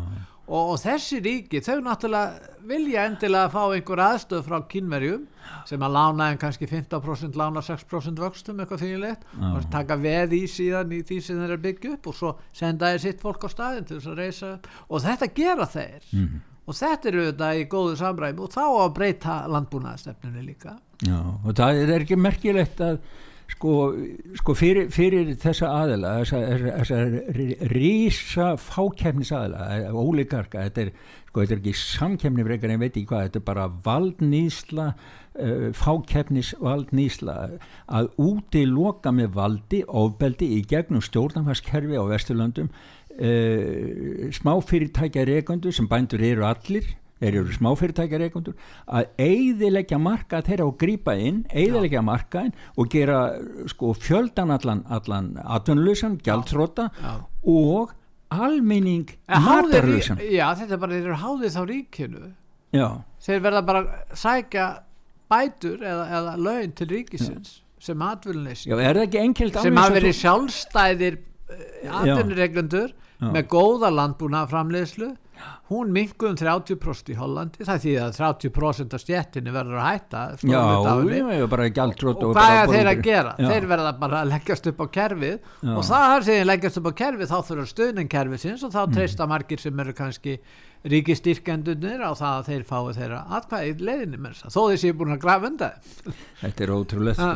Og, 0.46 0.74
og 0.74 0.78
þessi 0.80 1.20
ríki 1.24 1.60
þau 1.64 1.78
náttúrulega 1.84 2.52
vilja 2.68 3.04
endilega 3.08 3.50
fá 3.52 3.62
einhver 3.64 4.02
aðstöð 4.04 4.44
frá 4.46 4.58
kynverjum 4.68 5.26
sem 5.68 5.84
að 5.84 5.96
lána 5.96 6.30
en 6.32 6.40
kannski 6.40 6.68
15% 6.68 7.36
lána 7.38 7.62
6% 7.64 8.20
vöxtum 8.20 8.60
eitthvað 8.60 8.84
þýjilegt 8.84 9.26
og 9.50 9.68
taka 9.72 9.98
veð 10.00 10.36
í 10.38 10.42
síðan 10.50 10.92
í 10.96 11.02
því 11.06 11.20
sem 11.24 11.40
þeir 11.40 11.50
eru 11.50 11.60
byggju 11.66 11.92
upp 11.96 12.08
og 12.10 12.18
svo 12.18 12.32
senda 12.56 12.92
þeir 12.92 13.04
sitt 13.04 13.22
fólk 13.24 13.44
á 13.44 13.48
staðin 13.52 13.88
til 13.88 14.00
þess 14.00 14.12
að 14.12 14.20
reysa 14.20 14.50
og 14.88 15.04
þetta 15.04 15.30
gera 15.36 15.68
þeir. 15.74 16.08
Mm 16.12 16.24
-hmm. 16.24 16.40
og 16.64 16.80
þetta 16.80 17.08
eru 17.08 17.26
þetta 17.28 17.52
í 17.54 17.68
góðu 17.68 17.96
samræmi 18.00 18.40
og 18.40 18.50
þá 18.52 18.64
að 18.64 18.94
breyta 18.98 19.36
landbúnaðastefninu 19.48 20.44
líka. 20.44 20.78
Já 21.04 21.20
og 21.20 21.52
það 21.54 21.84
er 21.84 22.00
ekki 22.00 22.16
merkilegt 22.16 22.80
að 22.80 23.00
sko, 23.52 23.74
sko 24.40 24.54
fyrir, 24.56 24.88
fyrir 24.94 25.34
þessa 25.40 25.70
aðila 25.82 26.14
þessa, 26.22 26.40
þessa 26.78 27.00
rísa 27.72 28.48
fákjæfnis 28.60 29.32
aðila 29.36 29.92
óleikarka, 29.92 30.64
þetta 30.68 30.86
er, 30.86 30.90
sko, 31.28 31.42
þetta 31.42 31.56
er 31.56 31.60
ekki 31.60 31.76
samkjæfni 31.82 32.48
frekar 32.48 32.72
en 32.72 32.76
ég 32.78 32.82
veit 32.86 32.96
ekki 32.96 33.10
hvað, 33.12 33.28
þetta 33.28 33.40
er 33.42 33.46
bara 33.50 33.68
valdnýsla 33.84 34.88
uh, 34.94 35.68
fákjæfnis 35.76 36.54
valdnýsla 36.64 37.38
að 38.00 38.10
úti 38.24 38.64
loka 38.70 39.14
með 39.14 39.32
valdi 39.38 39.84
ofbeldi 39.86 40.50
í 40.58 40.60
gegnum 40.70 41.04
stjórnarfarskerfi 41.04 42.00
á 42.00 42.04
Vesturlandum 42.10 42.72
uh, 42.72 44.28
smáfyrirtækja 44.40 45.28
reikundu 45.30 45.74
sem 45.74 45.90
bændur 45.90 46.24
eru 46.24 46.48
allir 46.48 46.94
þeir 47.22 47.38
eru 47.40 47.52
smáfyrirtækjar 47.54 48.24
eigundur 48.26 48.54
að 48.86 49.10
eigðilegja 49.22 49.98
marka 50.02 50.40
þeirra 50.44 50.66
og 50.68 50.78
grýpa 50.80 51.14
inn, 51.20 51.42
eigðilegja 51.52 52.02
markaðin 52.04 52.54
og 52.76 52.88
gera 52.92 53.20
sko 53.70 53.92
fjöldan 53.96 54.52
allan, 54.54 54.82
allan 54.92 55.34
atvinnuleysan, 55.44 56.18
gjaldtróta 56.24 56.88
og 57.46 57.94
alminning 58.34 59.12
matarleysan 59.28 60.18
Já, 60.26 60.48
þetta 60.58 60.74
er 60.74 60.82
bara, 60.82 60.96
þeir 60.96 61.06
eru 61.10 61.20
háðið 61.22 61.54
þá 61.54 61.62
ríkinu. 61.70 62.24
Já. 62.74 62.88
þeir 63.22 63.44
verða 63.44 63.62
bara 63.68 63.84
sækja 64.18 64.64
bætur 65.30 65.84
eða, 65.84 66.08
eða 66.18 66.34
laun 66.42 66.72
til 66.74 66.88
ríkisins 66.90 67.52
Já. 67.60 67.62
sem 67.86 68.02
atvinnuleysi. 68.02 68.70
Sem 69.62 69.78
hafa 69.78 69.94
verið 69.94 70.16
sjálfstæðir 70.18 71.18
eh, 71.20 71.92
atvinnureglundur 72.00 72.94
með 73.24 73.46
góða 73.52 73.88
landbúna 73.94 74.42
framleiðslu 74.50 75.14
hún 75.70 75.92
minguðum 75.94 76.36
30% 76.38 77.12
í 77.14 77.16
Hollandi 77.18 77.66
það 77.66 77.82
þýðir 77.84 78.02
að 78.04 78.18
30% 78.18 78.96
af 78.96 79.02
stjettinni 79.02 79.54
verður 79.54 79.80
að 79.80 79.88
hætta 79.88 80.24
já, 80.44 80.60
já, 81.38 81.46
bara 81.54 81.68
gjaldrótt 81.78 82.20
og, 82.20 82.28
og 82.30 82.38
hvað 82.38 82.58
er 82.58 82.72
þeir 82.74 82.90
að 82.92 83.02
gera? 83.08 83.34
Já. 83.38 83.48
þeir 83.52 83.68
verða 83.72 83.94
bara 84.02 84.20
að 84.20 84.32
leggjast 84.34 84.70
upp 84.70 84.84
á 84.84 84.86
kerfið 84.98 85.34
já. 85.34 85.72
og 85.74 85.82
það 85.88 86.04
er 86.04 86.28
þegar 86.28 86.38
þeir 86.40 86.50
leggjast 86.52 86.80
upp 86.80 86.88
á 86.88 86.92
kerfið 87.02 87.32
þá 87.32 87.38
þurfa 87.48 87.66
stöðningkerfið 87.72 88.46
og 88.54 88.76
þá 88.76 88.80
mm. 88.84 88.94
treysta 88.98 89.28
margir 89.30 89.64
sem 89.64 89.84
eru 89.84 89.96
kannski 89.96 90.38
ríkistyrkjandunir 90.92 92.02
á 92.04 92.12
það 92.12 92.34
að 92.34 92.48
þeir 92.50 92.64
fái 92.68 92.96
þeirra 92.98 93.20
atkvæðið 93.38 93.84
leðinni 93.88 94.32
að 94.32 94.52
þó 94.52 94.60
þessi 94.68 94.90
er 94.90 94.96
búin 94.98 95.14
að 95.14 95.22
grafa 95.22 95.48
undan 95.48 96.16
Þetta 96.42 96.64
er 96.66 96.72
ótrúlega 96.74 97.28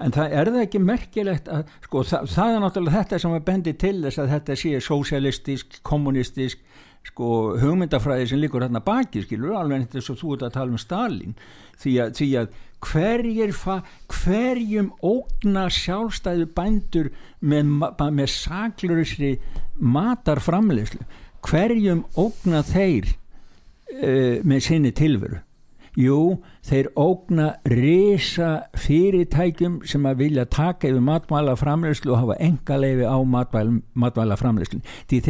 en 0.00 0.14
það 0.16 0.36
er 0.40 0.52
það 0.54 0.62
ekki 0.62 0.82
merkilegt 0.84 1.50
að 1.52 1.74
sko 1.84 2.04
það, 2.08 2.30
það 2.32 2.54
er 2.54 2.64
náttúrulega 2.64 3.02
þetta 3.02 3.20
sem 3.24 3.36
er 3.36 3.44
bendið 3.50 3.78
til 3.84 3.96
þess 4.06 4.22
að 4.22 4.32
þetta 4.36 4.58
sé 4.62 4.72
sósialistisk, 4.88 5.78
kommunistisk 5.84 6.64
sko 7.10 7.28
hugmyndafræði 7.60 8.32
sem 8.32 8.40
líkur 8.40 8.64
hérna 8.64 8.82
baki 8.84 9.24
skilur 9.24 9.56
alveg 9.60 9.88
þess 9.92 10.12
að 10.12 10.20
þú 10.20 10.34
ert 10.34 10.48
að 10.48 10.56
tala 10.56 10.74
um 10.74 10.80
Stalin 10.80 11.38
því 11.80 11.94
að, 12.04 12.12
því 12.18 12.28
að 12.40 12.58
hverjir 12.80 13.52
fa, 13.56 13.80
hverjum 14.08 14.92
ógna 15.04 15.66
sjálfstæðu 15.72 16.48
bændur 16.56 17.10
með, 17.44 17.72
með 18.16 18.30
saklurisri 18.32 19.34
matarframleyslu 19.80 21.04
hverjum 21.46 22.04
ógna 22.18 22.62
þeir 22.66 23.12
uh, 23.12 24.40
með 24.44 24.66
sinni 24.66 24.92
tilveru? 24.96 25.40
Jú, 25.98 26.40
þeir 26.66 26.90
ógna 26.98 27.48
risa 27.68 28.50
fyrirtækjum 28.78 29.80
sem 29.88 30.06
að 30.08 30.22
vilja 30.24 30.46
taka 30.50 30.90
yfir 30.90 31.04
matvæla 31.04 31.56
framleyslu 31.58 32.14
og 32.14 32.22
hafa 32.24 32.38
enga 32.44 32.78
leifi 32.80 33.08
á 33.08 33.18
matvæla 33.24 34.38
framleyslu 34.40 34.80
því, 35.10 35.20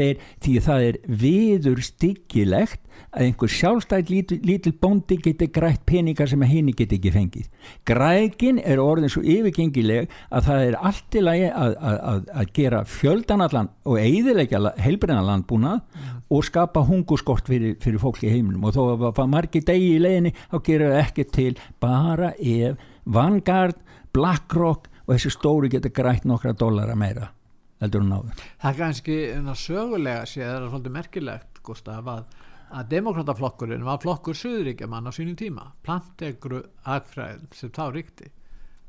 því 0.43 0.55
það 0.67 0.87
er 0.89 1.01
viður 1.07 1.83
styggilegt 1.87 2.87
að 3.11 3.27
einhver 3.27 3.51
sjálfstætt 3.51 4.11
lítil, 4.11 4.39
lítil 4.47 4.73
bóndi 4.79 5.19
geti 5.23 5.49
grætt 5.51 5.83
peningar 5.89 6.29
sem 6.31 6.43
að 6.45 6.53
henni 6.53 6.75
geti 6.77 6.99
ekki 6.99 7.13
fengið. 7.15 7.49
Grækin 7.89 8.61
er 8.63 8.83
orðin 8.83 9.11
svo 9.13 9.23
yfirgengileg 9.25 10.11
að 10.31 10.47
það 10.47 10.67
er 10.67 10.77
allt 10.91 11.19
í 11.19 11.25
lagi 11.25 11.49
að, 11.51 11.77
að, 11.91 12.21
að 12.43 12.53
gera 12.57 12.83
fjöldanallan 12.89 13.71
og 13.89 13.99
eidilegja 13.99 14.75
heilbrennaland 14.79 15.47
búna 15.51 15.77
mm. 15.81 16.21
og 16.31 16.47
skapa 16.47 16.85
hunguskort 16.87 17.51
fyrir, 17.51 17.77
fyrir 17.83 18.03
fólk 18.03 18.23
í 18.25 18.33
heiminum 18.33 18.69
og 18.69 18.77
þó 18.77 19.11
að 19.11 19.23
margi 19.33 19.65
degi 19.67 19.95
í 19.97 20.03
leginni 20.03 20.35
þá 20.39 20.59
gera 20.67 20.93
það 20.95 21.03
ekki 21.05 21.20
til 21.25 21.55
bara 21.83 22.33
ef 22.39 22.81
Vanguard, 23.05 23.79
Blackrock 24.13 24.89
og 25.07 25.15
þessi 25.15 25.33
stóri 25.35 25.71
geta 25.73 25.93
grætt 25.93 26.27
nokkra 26.29 26.55
dólara 26.57 26.97
meira 26.99 27.33
heldur 27.81 28.05
hún 28.05 28.13
áður. 28.13 28.45
Það 28.61 28.71
er 28.71 28.79
kannski 28.79 29.17
sögulega 29.57 30.27
séð, 30.29 30.47
það 30.47 30.57
er 30.57 30.71
svolítið 30.71 30.97
merkilegt 30.99 31.61
Gustaf 31.65 32.09
að 32.13 32.25
að 32.71 32.91
demokrataflokkurinn 32.93 33.87
var 33.87 33.99
flokkur 34.03 34.37
söðuríkjaman 34.39 35.11
á 35.11 35.13
sínum 35.15 35.39
tíma 35.39 35.73
plantegru 35.87 36.63
agfræðin 36.87 37.49
sem 37.57 37.73
þá 37.75 37.85
ríkti 37.95 38.31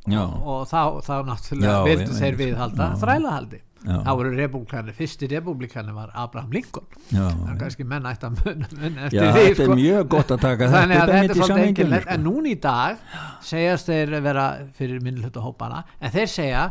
og, 0.10 0.38
og 0.48 0.64
þá, 0.70 0.82
þá 1.06 1.16
náttúrulega 1.28 1.82
vildu 1.86 2.16
þeir 2.18 2.40
viðhalda 2.40 2.94
þrælahaldi 3.02 3.62
þá 3.82 4.12
voru 4.14 4.32
republikani, 4.36 4.94
fyrsti 4.94 5.28
republikani 5.32 5.94
var 5.96 6.12
Abraham 6.14 6.52
Lincoln. 6.54 6.86
Það 7.10 7.48
er 7.50 7.58
kannski 7.58 7.86
menn 7.90 8.06
ætti 8.06 8.28
að 8.28 8.42
munna 8.44 8.68
mun 8.78 9.00
eftir 9.08 9.18
Já, 9.18 9.24
því 9.24 9.42
þetta 9.42 9.50
er 9.50 9.58
sko. 9.58 9.78
mjög 9.80 10.10
gott 10.14 10.34
að 10.36 10.44
taka 10.44 10.70
þetta 10.76 10.98
þetta 11.00 11.22
er 11.22 11.40
svolítið 11.40 11.64
engilegt, 11.66 12.06
sko. 12.06 12.16
en 12.16 12.26
núni 12.28 12.54
í 12.54 12.60
dag 12.62 13.00
segjast 13.48 13.90
þeir 13.90 14.14
vera 14.28 14.48
fyrir 14.78 15.02
minnlutu 15.06 15.42
hópana, 15.42 15.84
en 16.00 16.14
þeir 16.14 16.30
segja 16.30 16.66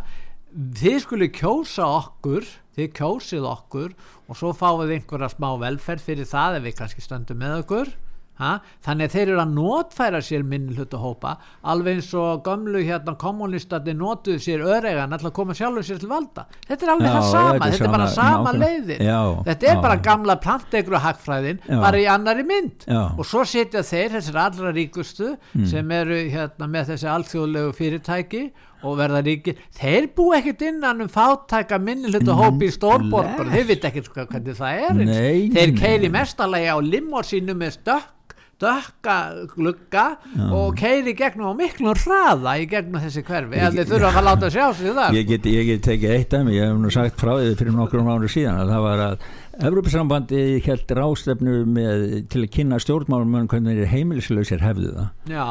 þið 0.81 1.01
skulle 1.07 1.31
kjósa 1.35 1.89
okkur 1.99 2.47
þið 2.79 2.93
kjósið 3.01 3.49
okkur 3.57 3.97
og 4.31 4.39
svo 4.39 4.53
fáið 4.55 4.95
einhverja 5.01 5.33
smá 5.35 5.51
velferð 5.59 6.07
fyrir 6.07 6.31
það 6.31 6.61
ef 6.61 6.67
við 6.69 6.79
kannski 6.79 7.05
stöndum 7.05 7.43
með 7.43 7.59
okkur 7.65 7.93
ha? 8.41 8.53
þannig 8.87 9.11
að 9.11 9.17
þeir 9.17 9.27
eru 9.29 9.43
að 9.45 9.55
notfæra 9.57 10.23
sér 10.25 10.47
minn 10.47 10.71
hlutu 10.75 11.01
hópa 11.01 11.37
alveg 11.63 11.99
eins 11.99 12.11
og 12.17 12.45
gömlu 12.47 12.83
hérna 12.87 13.15
kommunistati 13.21 13.95
notuðu 13.97 14.41
sér 14.43 14.65
öregan 14.65 15.13
alltaf 15.17 15.35
koma 15.37 15.57
sjálfur 15.57 15.87
sér 15.87 16.01
til 16.01 16.11
valda. 16.11 16.47
Þetta 16.69 16.87
er 16.87 16.93
alveg 16.95 17.09
já, 17.09 17.15
það 17.17 17.29
sama, 17.35 17.69
þetta 17.69 17.85
er 17.85 17.95
bara 17.95 18.09
sama 18.15 18.55
leiðin. 18.57 19.05
Já, 19.05 19.21
þetta 19.51 19.69
er 19.69 19.77
já. 19.77 19.83
bara 19.85 20.01
gamla 20.09 20.39
plantegru 20.41 21.03
hagfræðin, 21.05 21.63
bara 21.69 22.01
í 22.01 22.09
annari 22.11 22.47
mynd. 22.49 22.89
Og 22.91 23.23
svo 23.29 23.45
setja 23.49 23.85
þeir, 23.87 24.17
þessir 24.17 24.41
allra 24.41 24.75
ríkustu 24.77 25.31
mm. 25.35 25.69
sem 25.71 25.95
eru 26.01 26.25
hérna 26.33 26.71
með 26.71 26.95
þessi 26.95 27.11
alþjóðlegu 27.15 27.77
fyrirtæki 27.79 28.45
og 28.81 28.97
verða 28.97 29.21
ríki, 29.25 29.53
þeir 29.77 30.07
bú 30.17 30.31
ekkert 30.37 30.63
innan 30.65 31.05
um 31.05 31.11
fátæka 31.13 31.77
minnilhut 31.83 32.29
og 32.33 32.39
hópi 32.41 32.71
í 32.71 32.73
stórborgar, 32.73 33.51
þeir 33.53 33.67
veit 33.69 33.85
ekkert 33.91 34.09
hvernig 34.15 34.57
það 34.57 34.87
er. 34.87 35.03
Nei, 35.11 35.51
þeir 35.53 35.75
keiri 35.77 36.09
mestalagi 36.13 36.71
á 36.73 36.79
limórsínu 36.81 37.57
með 37.61 37.77
stökk 37.77 38.30
dökka 38.61 39.17
glugga 39.55 40.07
Já. 40.37 40.47
og 40.53 40.79
keiri 40.79 41.15
gegnum 41.19 41.53
á 41.53 41.55
miklu 41.59 41.95
hraða 41.97 42.57
í 42.61 42.67
gegnum 42.71 43.03
þessi 43.03 43.25
hverfi 43.27 43.61
eða 43.61 43.75
þið 43.77 43.93
þurfa 43.95 44.15
að 44.21 44.29
láta 44.29 44.51
sjá 44.53 44.65
sig 44.77 44.97
það 44.97 45.19
ég 45.19 45.29
get, 45.31 45.51
ég 45.51 45.69
get 45.71 45.85
tekið 45.89 46.17
eitt 46.17 46.37
af 46.39 46.45
mig, 46.47 46.59
ég 46.59 46.69
hef 46.69 46.81
nú 46.81 46.95
sagt 46.95 47.21
frá 47.21 47.35
því 47.39 47.55
fyrir 47.61 47.77
nokkur 47.77 48.05
ára 48.07 48.33
síðan 48.37 48.65
að 48.65 48.75
það 48.75 48.85
var 48.89 49.05
að 49.07 49.31
Evrópusambandi 49.61 50.43
held 50.65 50.93
rástefnu 50.97 51.59
með, 51.69 52.05
til 52.33 52.45
að 52.47 52.53
kynna 52.55 52.79
stjórnmálum 52.81 53.49
hvernig 53.51 53.83
heimilislausir 53.91 54.63
hefðu 54.65 54.95
það. 54.95 55.11
Já 55.29 55.49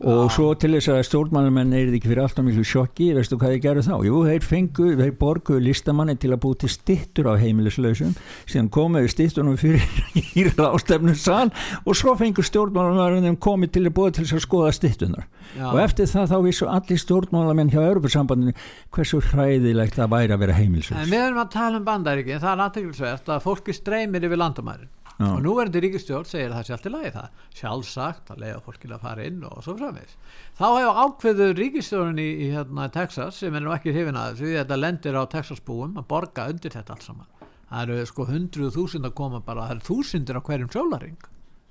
og 0.00 0.30
svo 0.32 0.46
til 0.56 0.70
þess 0.72 0.88
að 0.94 1.02
stjórnmálamenn 1.10 1.74
er 1.76 1.90
ekki 1.92 2.08
fyrir 2.08 2.22
alltaf 2.24 2.44
miklu 2.46 2.62
sjokki, 2.64 3.10
veistu 3.16 3.36
hvað 3.36 3.52
þeir 3.52 3.62
gerðu 3.66 3.82
þá? 3.84 3.94
Jú, 4.06 4.20
þeir 4.30 4.46
fengu, 4.46 4.86
þeir 4.96 5.10
borguðu 5.20 5.64
listamanni 5.66 6.14
til 6.20 6.30
að 6.32 6.40
búti 6.44 6.70
stittur 6.72 7.28
á 7.28 7.36
heimilislausum 7.40 8.14
síðan 8.48 8.70
komuðu 8.72 9.10
stittunum 9.12 9.58
fyrir 9.60 9.84
í 10.40 10.46
rástefnum 10.48 11.18
sann 11.20 11.52
og 11.84 11.98
svo 11.98 12.14
fengu 12.16 12.44
stjórnmálamenn 12.46 13.36
komið 13.44 13.74
til 13.76 13.84
að 13.84 13.96
búa 13.98 14.14
til 14.16 14.24
að 14.24 14.44
skoða 14.46 14.70
stittunar 14.76 15.26
Já. 15.58 15.66
og 15.68 15.82
eftir 15.82 16.08
það 16.08 16.32
þá 16.32 16.38
vissu 16.46 16.70
allir 16.70 17.02
stjórnmálamenn 17.04 17.74
hjá 17.74 17.82
Europasambandinu 17.82 18.56
hversu 18.94 19.20
hræðilegt 19.32 19.98
það 20.00 20.14
væri 20.14 20.36
að 20.36 20.46
vera 20.46 20.56
heimilislaus. 20.56 21.02
En 21.04 21.12
við 21.12 21.26
erum 21.26 21.42
að 21.44 21.52
tala 21.58 21.80
um 21.80 21.84
bandaríki, 21.84 22.40
það 22.40 22.54
er 22.54 22.64
aðtækilsvert 22.68 23.34
að 23.34 23.44
fólki 23.44 23.76
streymir 23.76 24.24
yfir 24.24 24.40
landamærin 24.40 24.88
Já. 25.20 25.26
og 25.34 25.42
nú 25.44 25.52
verður 25.58 25.84
ríkistjórn 25.84 26.28
segir 26.28 26.48
að 26.48 26.54
það 26.56 26.66
sé 26.66 26.74
allt 26.76 26.86
í 26.88 26.92
lagi 26.94 27.10
það 27.12 27.40
sjálfsagt 27.58 28.30
að 28.32 28.38
leiða 28.40 28.60
fólkið 28.64 28.94
að 28.96 29.02
fara 29.04 29.26
inn 29.28 29.42
og 29.44 29.58
svo 29.66 29.74
framvegs 29.76 30.14
þá 30.56 30.64
hefur 30.64 31.00
ákveður 31.02 31.52
ríkistjórn 31.58 32.22
í, 32.22 32.28
í 32.46 32.46
hérna, 32.54 32.86
Texas 32.94 33.42
sem 33.42 33.58
er 33.58 33.66
nú 33.66 33.74
ekki 33.74 33.92
hrifin 33.92 34.16
að 34.16 34.40
því 34.40 34.54
þetta 34.54 34.78
lendir 34.80 35.18
á 35.20 35.22
Texas 35.34 35.60
búum 35.66 36.00
að 36.00 36.08
borga 36.08 36.48
undir 36.48 36.72
þetta 36.72 36.96
allt 36.96 37.04
saman. 37.04 37.28
Það 37.68 37.82
eru 37.84 38.06
sko 38.08 38.26
hundruð 38.30 38.72
þúsund 38.78 39.10
að 39.10 39.18
koma 39.20 39.42
bara 39.44 39.68
það 39.68 39.76
eru 39.76 39.86
þúsundir 39.90 40.40
á 40.40 40.46
hverjum 40.48 40.72
sjólaring 40.72 41.28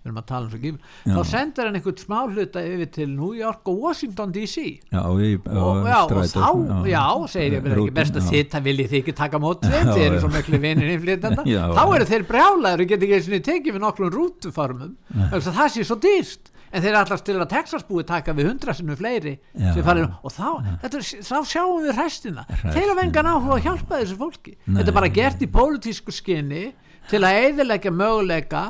við 0.09 0.15
erum 0.15 0.21
að 0.21 0.27
tala 0.31 0.47
um 0.47 0.51
svo 0.53 0.59
gífn 0.63 0.79
þá 1.05 1.21
sendur 1.29 1.69
hann 1.69 1.79
einhvern 1.79 2.01
smá 2.03 2.17
hluta 2.25 2.65
yfir 2.65 2.91
til 2.97 3.07
New 3.13 3.31
York 3.37 3.71
og 3.71 3.81
Washington 3.85 4.35
DC 4.35 4.65
já, 4.65 5.01
og, 5.05 5.23
í, 5.23 5.31
og, 5.45 5.81
já, 5.85 5.99
og 6.03 6.29
þá, 6.33 6.49
já, 6.89 6.93
já 6.93 7.31
segir 7.35 7.57
ég 7.57 7.65
mér 7.65 7.83
ekki 7.83 7.95
best 7.99 8.19
að 8.19 8.29
þitt, 8.33 8.53
það 8.53 8.69
viljið 8.69 8.93
þið 8.93 9.01
ekki 9.03 9.17
taka 9.21 9.41
mótið 9.43 9.75
þið 9.93 10.05
eru 10.05 10.21
svo 10.23 10.31
miklu 10.33 10.61
vinir 10.65 10.93
innflytjanda 10.95 11.47
þá 11.79 11.83
eru 11.87 12.09
þeir 12.13 12.29
brjálæður 12.29 12.85
og 12.85 12.93
getur 12.93 13.17
ekki 13.19 13.43
tekið 13.49 13.77
við 13.77 13.83
nokkrum 13.85 14.15
rútufarmum 14.15 14.95
það 15.33 15.67
sé 15.75 15.85
svo 15.85 15.99
dýrst 16.01 16.55
en 16.69 16.83
þeir 16.83 16.97
allast 16.99 17.25
til 17.25 17.37
að 17.39 17.49
Texas 17.53 17.85
búi 17.87 18.03
taka 18.07 18.33
við 18.37 18.51
hundra 18.51 18.75
sinu 18.77 18.97
fleiri 18.99 19.35
og 19.57 20.33
þá, 20.33 20.49
þetta, 20.83 21.01
þá 21.25 21.37
sjáum 21.49 21.85
við 21.85 21.95
hræstina 21.97 22.45
þeir 22.61 22.91
hafa 22.91 23.05
engan 23.05 23.31
áhuga 23.31 23.57
að 23.57 23.65
hjálpa 23.65 24.01
þessu 24.03 24.19
fólki. 24.19 24.53
Nei. 24.65 24.79
þetta 24.79 24.91
er 24.91 24.97
bara 24.99 25.11
gert 25.19 25.41
í 25.41 25.49
pólitísku 25.49 26.13
skinni 26.13 26.69
til 27.09 27.23
að 27.25 27.41
eiðilegja 27.45 27.93
möguleika 27.93 28.63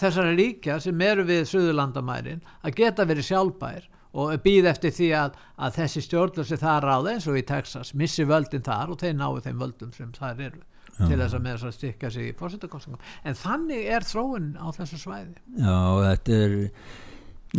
þessari 0.00 0.36
ríkja 0.38 0.78
sem 0.82 1.04
eru 1.06 1.26
við 1.28 1.44
Suðurlandamærin 1.50 2.42
að 2.62 2.78
geta 2.80 3.06
verið 3.08 3.28
sjálfbær 3.30 3.88
og 4.16 4.32
býð 4.44 4.70
eftir 4.70 4.94
því 4.96 5.08
að, 5.18 5.34
að 5.60 5.74
þessi 5.80 6.02
stjórnlösi 6.06 6.58
það 6.60 6.78
ráði 6.86 7.12
eins 7.12 7.26
og 7.28 7.36
í 7.36 7.44
Texas 7.48 7.92
missi 7.98 8.24
völdin 8.28 8.64
þar 8.64 8.94
og 8.94 9.02
þeir 9.02 9.18
náu 9.18 9.42
þeim 9.44 9.60
völdum 9.60 9.92
sem 9.96 10.12
það 10.16 10.46
eru 10.46 10.62
Já. 10.96 11.02
til 11.02 11.18
þess 11.20 11.36
að 11.36 11.42
með 11.44 11.56
þess 11.56 11.68
að 11.68 11.74
stykka 11.76 12.12
sig 12.14 12.30
í 12.30 12.36
fórsettakostningum 12.38 13.10
en 13.28 13.36
þannig 13.36 13.90
er 13.96 14.06
þróun 14.08 14.54
á 14.56 14.66
þessu 14.78 15.00
svæði. 15.02 15.36
Já, 15.60 15.76
þetta 16.06 16.38
er 16.46 16.56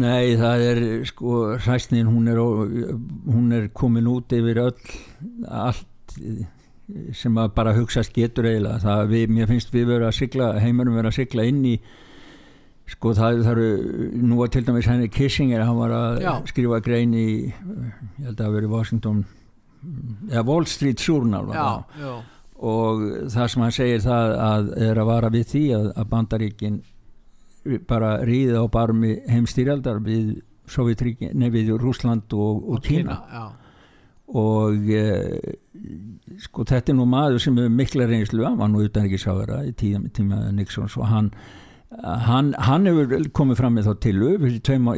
nei, 0.01 0.23
það 0.39 0.65
er 0.71 0.81
sko 1.11 1.35
hræstnin, 1.61 2.09
hún 2.09 2.31
er 2.33 2.41
hún 2.41 3.53
er 3.53 3.69
komin 3.77 4.09
út 4.09 4.33
yfir 4.33 4.63
öll 4.65 4.97
allt 5.45 6.17
sem 7.13 7.37
að 7.37 7.53
bara 7.53 7.75
hugsaðst 7.75 8.15
getur 8.15 8.47
eiginlega. 8.47 8.79
Það 8.81 9.09
við, 9.11 9.31
mér 9.35 9.49
finnst 9.51 9.73
við 9.73 9.89
verið 9.91 10.07
að 10.07 10.19
sigla 10.21 10.51
heimurum 10.63 10.95
verið 10.95 11.11
að 11.11 11.17
sigla 11.19 11.47
inn 11.51 11.63
í 11.67 11.77
Sko 12.87 13.11
það, 13.17 13.41
það 13.43 13.51
eru, 13.51 14.11
nú 14.23 14.37
var 14.39 14.51
til 14.53 14.63
dæmis 14.63 14.87
henni 14.87 15.09
Kissinger, 15.11 15.65
hann 15.67 15.75
var 15.75 15.91
að 15.91 16.21
Já. 16.23 16.31
skrifa 16.47 16.79
grein 16.85 17.13
í, 17.17 17.27
ég 17.51 18.29
held 18.29 18.37
að 18.37 18.45
það 18.45 18.55
veri 18.55 18.71
Washington, 18.71 19.21
eða 20.31 20.45
Wall 20.47 20.67
Street 20.71 21.03
Journal 21.03 21.51
og 22.57 23.03
það 23.29 23.51
sem 23.53 23.65
hann 23.65 23.75
segir 23.75 23.99
það 24.01 24.31
að 24.41 24.71
er 24.87 25.01
að 25.01 25.09
vara 25.11 25.33
við 25.33 25.51
því 25.51 25.63
að, 25.77 25.89
að 25.93 26.07
bandaríkin 26.13 26.79
bara 27.89 28.15
ríði 28.25 28.55
á 28.57 28.65
barmi 28.71 29.17
heimstýrjaldar 29.27 29.99
við 30.05 30.37
nefið 31.37 31.75
Rúsland 31.79 32.33
og, 32.33 32.63
og, 32.63 32.73
og 32.77 32.83
Kína, 32.87 33.19
Kína 33.27 33.45
og 34.27 34.89
e, 34.91 35.03
sko 36.43 36.65
þetta 36.67 36.91
er 36.91 36.97
nú 36.97 37.05
maður 37.07 37.39
sem 37.39 37.59
er 37.61 37.69
mikla 37.71 38.07
reynslu, 38.09 38.43
hann 38.43 38.57
var 38.59 38.71
nú 38.71 38.83
utan 38.83 39.07
ekki 39.07 39.19
sáðara 39.21 39.61
í 39.67 39.71
tíma, 39.77 40.09
tíma 40.11 40.41
Nixons 40.55 40.97
og 40.99 41.07
hann 41.07 41.29
Hann, 41.87 42.49
hann 42.59 42.83
hefur 42.83 43.29
komið 43.31 43.59
fram 43.61 43.77
með 43.77 43.85
þá 43.87 43.93
tilu 44.03 44.31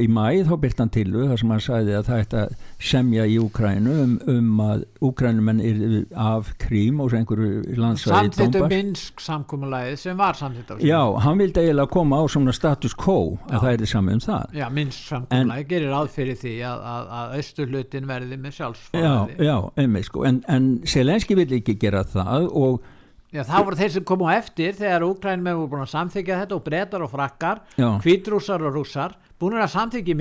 í 0.01 0.05
mæð 0.09 0.47
þá 0.47 0.55
byrt 0.63 0.79
hann 0.81 0.89
tilu 0.89 1.27
þar 1.29 1.37
sem 1.37 1.51
hann 1.53 1.61
sæði 1.61 1.93
að 1.99 2.07
það 2.07 2.21
ætti 2.23 2.39
að 2.39 2.55
semja 2.89 3.27
í 3.29 3.35
Úkrænu 3.43 3.93
um, 3.93 4.15
um 4.33 4.63
að 4.65 4.81
Úkrænumenn 5.05 5.61
er 5.61 5.83
af 6.17 6.49
krím 6.63 7.03
og 7.05 7.13
einhverju 7.13 7.77
landsvæði 7.77 8.33
Samtittu 8.33 8.65
Minsk 8.73 9.21
samkúmulæði 9.21 10.01
sem 10.01 10.17
var 10.17 10.41
samtitt 10.41 10.73
á 10.73 10.81
Já, 10.81 10.97
hann 11.21 11.37
vildi 11.37 11.61
eiginlega 11.61 11.93
koma 11.93 12.23
á 12.23 12.25
svona 12.25 12.57
status 12.57 12.97
quo 12.97 13.37
að 13.45 13.53
Já. 13.53 13.61
það 13.61 13.71
er 13.75 13.93
saman 13.93 14.17
um 14.17 14.25
það. 14.25 14.57
Já, 14.57 14.67
Minsk 14.81 15.09
samkúmulæði 15.13 15.71
gerir 15.75 15.97
aðfyrir 16.01 16.41
því 16.41 16.59
að, 16.73 16.85
að, 16.95 17.09
að 17.21 17.39
austurlutin 17.39 18.09
verði 18.09 18.41
með 18.41 18.61
sjálfsfáði 18.63 19.05
Já, 19.05 19.45
já, 19.51 19.57
einmitt 19.77 20.09
sko. 20.09 20.25
En, 20.25 20.41
en 20.49 20.71
Selenski 20.89 21.37
vil 21.37 21.51
ekki 21.61 21.77
gera 21.85 22.01
það 22.17 22.49
og 22.49 22.81
Já, 23.30 23.43
þá 23.45 23.57
voru 23.61 23.77
þeir 23.77 23.91
sem 23.93 24.05
komu 24.09 24.25
á 24.25 24.34
eftir 24.39 24.73
þegar 24.77 25.05
Úkrænum 25.05 25.51
hefur 25.51 25.69
búin 25.69 25.84
að 25.84 25.91
samþykja 25.91 26.39
þetta 26.41 26.55
og 26.57 26.63
breytar 26.65 27.03
og 27.05 27.11
frakkar, 27.13 27.61
kvítrúsar 28.01 28.65
og 28.65 28.73
rússar 28.80 29.13
búin 29.39 29.59
að 29.59 29.69
samþykja 29.75 30.15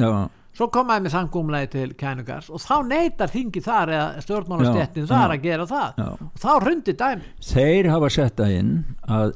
Já. 0.00 0.10
svo 0.54 0.68
komaði 0.72 1.04
með 1.04 1.14
sangumlegi 1.16 1.70
til 1.74 1.88
kænugars 1.98 2.48
og 2.48 2.62
þá 2.62 2.76
neytar 2.88 3.32
þingi 3.32 3.60
þar 3.64 3.92
eða 3.92 4.22
stjórnmálastjettin 4.24 5.10
þar 5.10 5.34
að 5.34 5.42
gera 5.44 5.66
það. 5.66 5.98
Já. 5.98 6.08
og 6.30 6.40
þá 6.40 6.50
rundi 6.64 6.94
dæmi 6.94 7.32
Þeir 7.52 7.90
hafa 7.92 8.10
sett 8.16 8.40
að 8.40 8.56
inn 8.60 8.72
að 9.04 9.34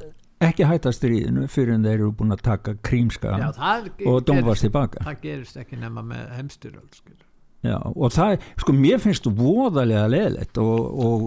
ekki 0.49 0.69
hætta 0.71 0.93
stríðinu 0.95 1.49
fyrir 1.51 1.75
en 1.75 1.85
þeir 1.85 1.99
eru 1.99 2.13
búin 2.17 2.33
að 2.33 2.45
taka 2.47 2.77
krímska 2.87 3.35
og 4.07 4.21
domvast 4.25 4.65
tilbaka 4.65 5.05
það 5.05 5.25
gerist 5.27 5.59
ekki 5.61 5.81
nema 5.83 6.05
með 6.07 6.31
heimstyrjöld 6.39 7.03
Já, 7.67 7.75
og 7.83 8.13
það, 8.15 8.37
sko, 8.63 8.73
mér 8.73 9.01
finnst 9.03 9.25
þú 9.27 9.33
voðalega 9.35 10.05
leðilegt 10.13 10.61
og, 10.63 11.01
og 11.03 11.25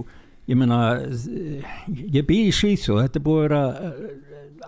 ég 0.49 0.59
menna 0.59 0.81
ég 1.89 2.25
býð 2.27 2.49
í 2.49 2.53
Svíþjóð, 2.55 3.01
þetta 3.05 3.19
er 3.19 3.25
búið 3.25 3.57
að 3.57 3.97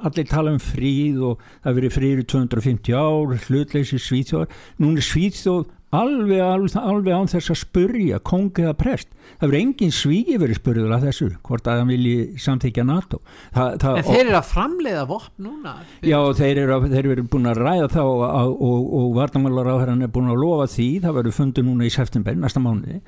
allir 0.03 0.27
tala 0.27 0.51
um 0.53 0.59
fríð 0.61 1.21
og 1.29 1.45
það 1.63 1.79
verið 1.79 1.95
fríð 1.97 2.23
í 2.23 2.27
250 2.33 2.97
ár 2.97 3.37
hlutleysi 3.47 4.01
Svíþjóð, 4.01 4.59
núna 4.83 5.01
er 5.01 5.07
Svíþjóð 5.07 5.71
alveg, 5.93 6.41
alveg, 6.41 6.75
alveg 6.79 7.15
án 7.15 7.29
þess 7.29 7.51
að 7.53 7.59
spurja 7.61 8.19
kongið 8.25 8.69
að 8.71 8.77
prest. 8.79 9.09
Það 9.39 9.49
verður 9.49 9.59
engin 9.59 9.93
svígi 9.93 10.37
verið 10.41 10.59
spurður 10.59 10.93
af 10.95 11.03
þessu 11.05 11.27
hvort 11.45 11.67
að 11.69 11.79
það 11.79 11.91
vilji 11.93 12.15
samþykja 12.43 12.85
NATO. 12.87 13.19
Þa, 13.53 13.65
það, 13.81 13.99
en 13.99 14.07
þeir 14.09 14.21
eru 14.23 14.37
að 14.39 14.49
framleiða 14.49 15.03
vopn 15.09 15.47
núna. 15.47 15.75
Já 16.05 16.17
þeir 16.39 16.61
eru, 16.63 16.79
þeir 16.93 17.09
eru 17.13 17.25
búin 17.33 17.51
að 17.51 17.61
ræða 17.61 17.89
þá 17.93 18.01
og, 18.03 18.23
og, 18.53 18.89
og 18.99 19.07
varnamálar 19.19 19.69
á 19.69 19.75
þeirra 19.83 19.97
er 20.07 20.13
búin 20.17 20.33
að 20.33 20.41
lofa 20.43 20.67
því. 20.73 20.89
Það 21.05 21.17
verður 21.19 21.37
fundið 21.39 21.67
núna 21.69 21.87
í 21.87 21.93
september 21.93 22.39
næsta 22.39 22.63
mánu 22.63 22.99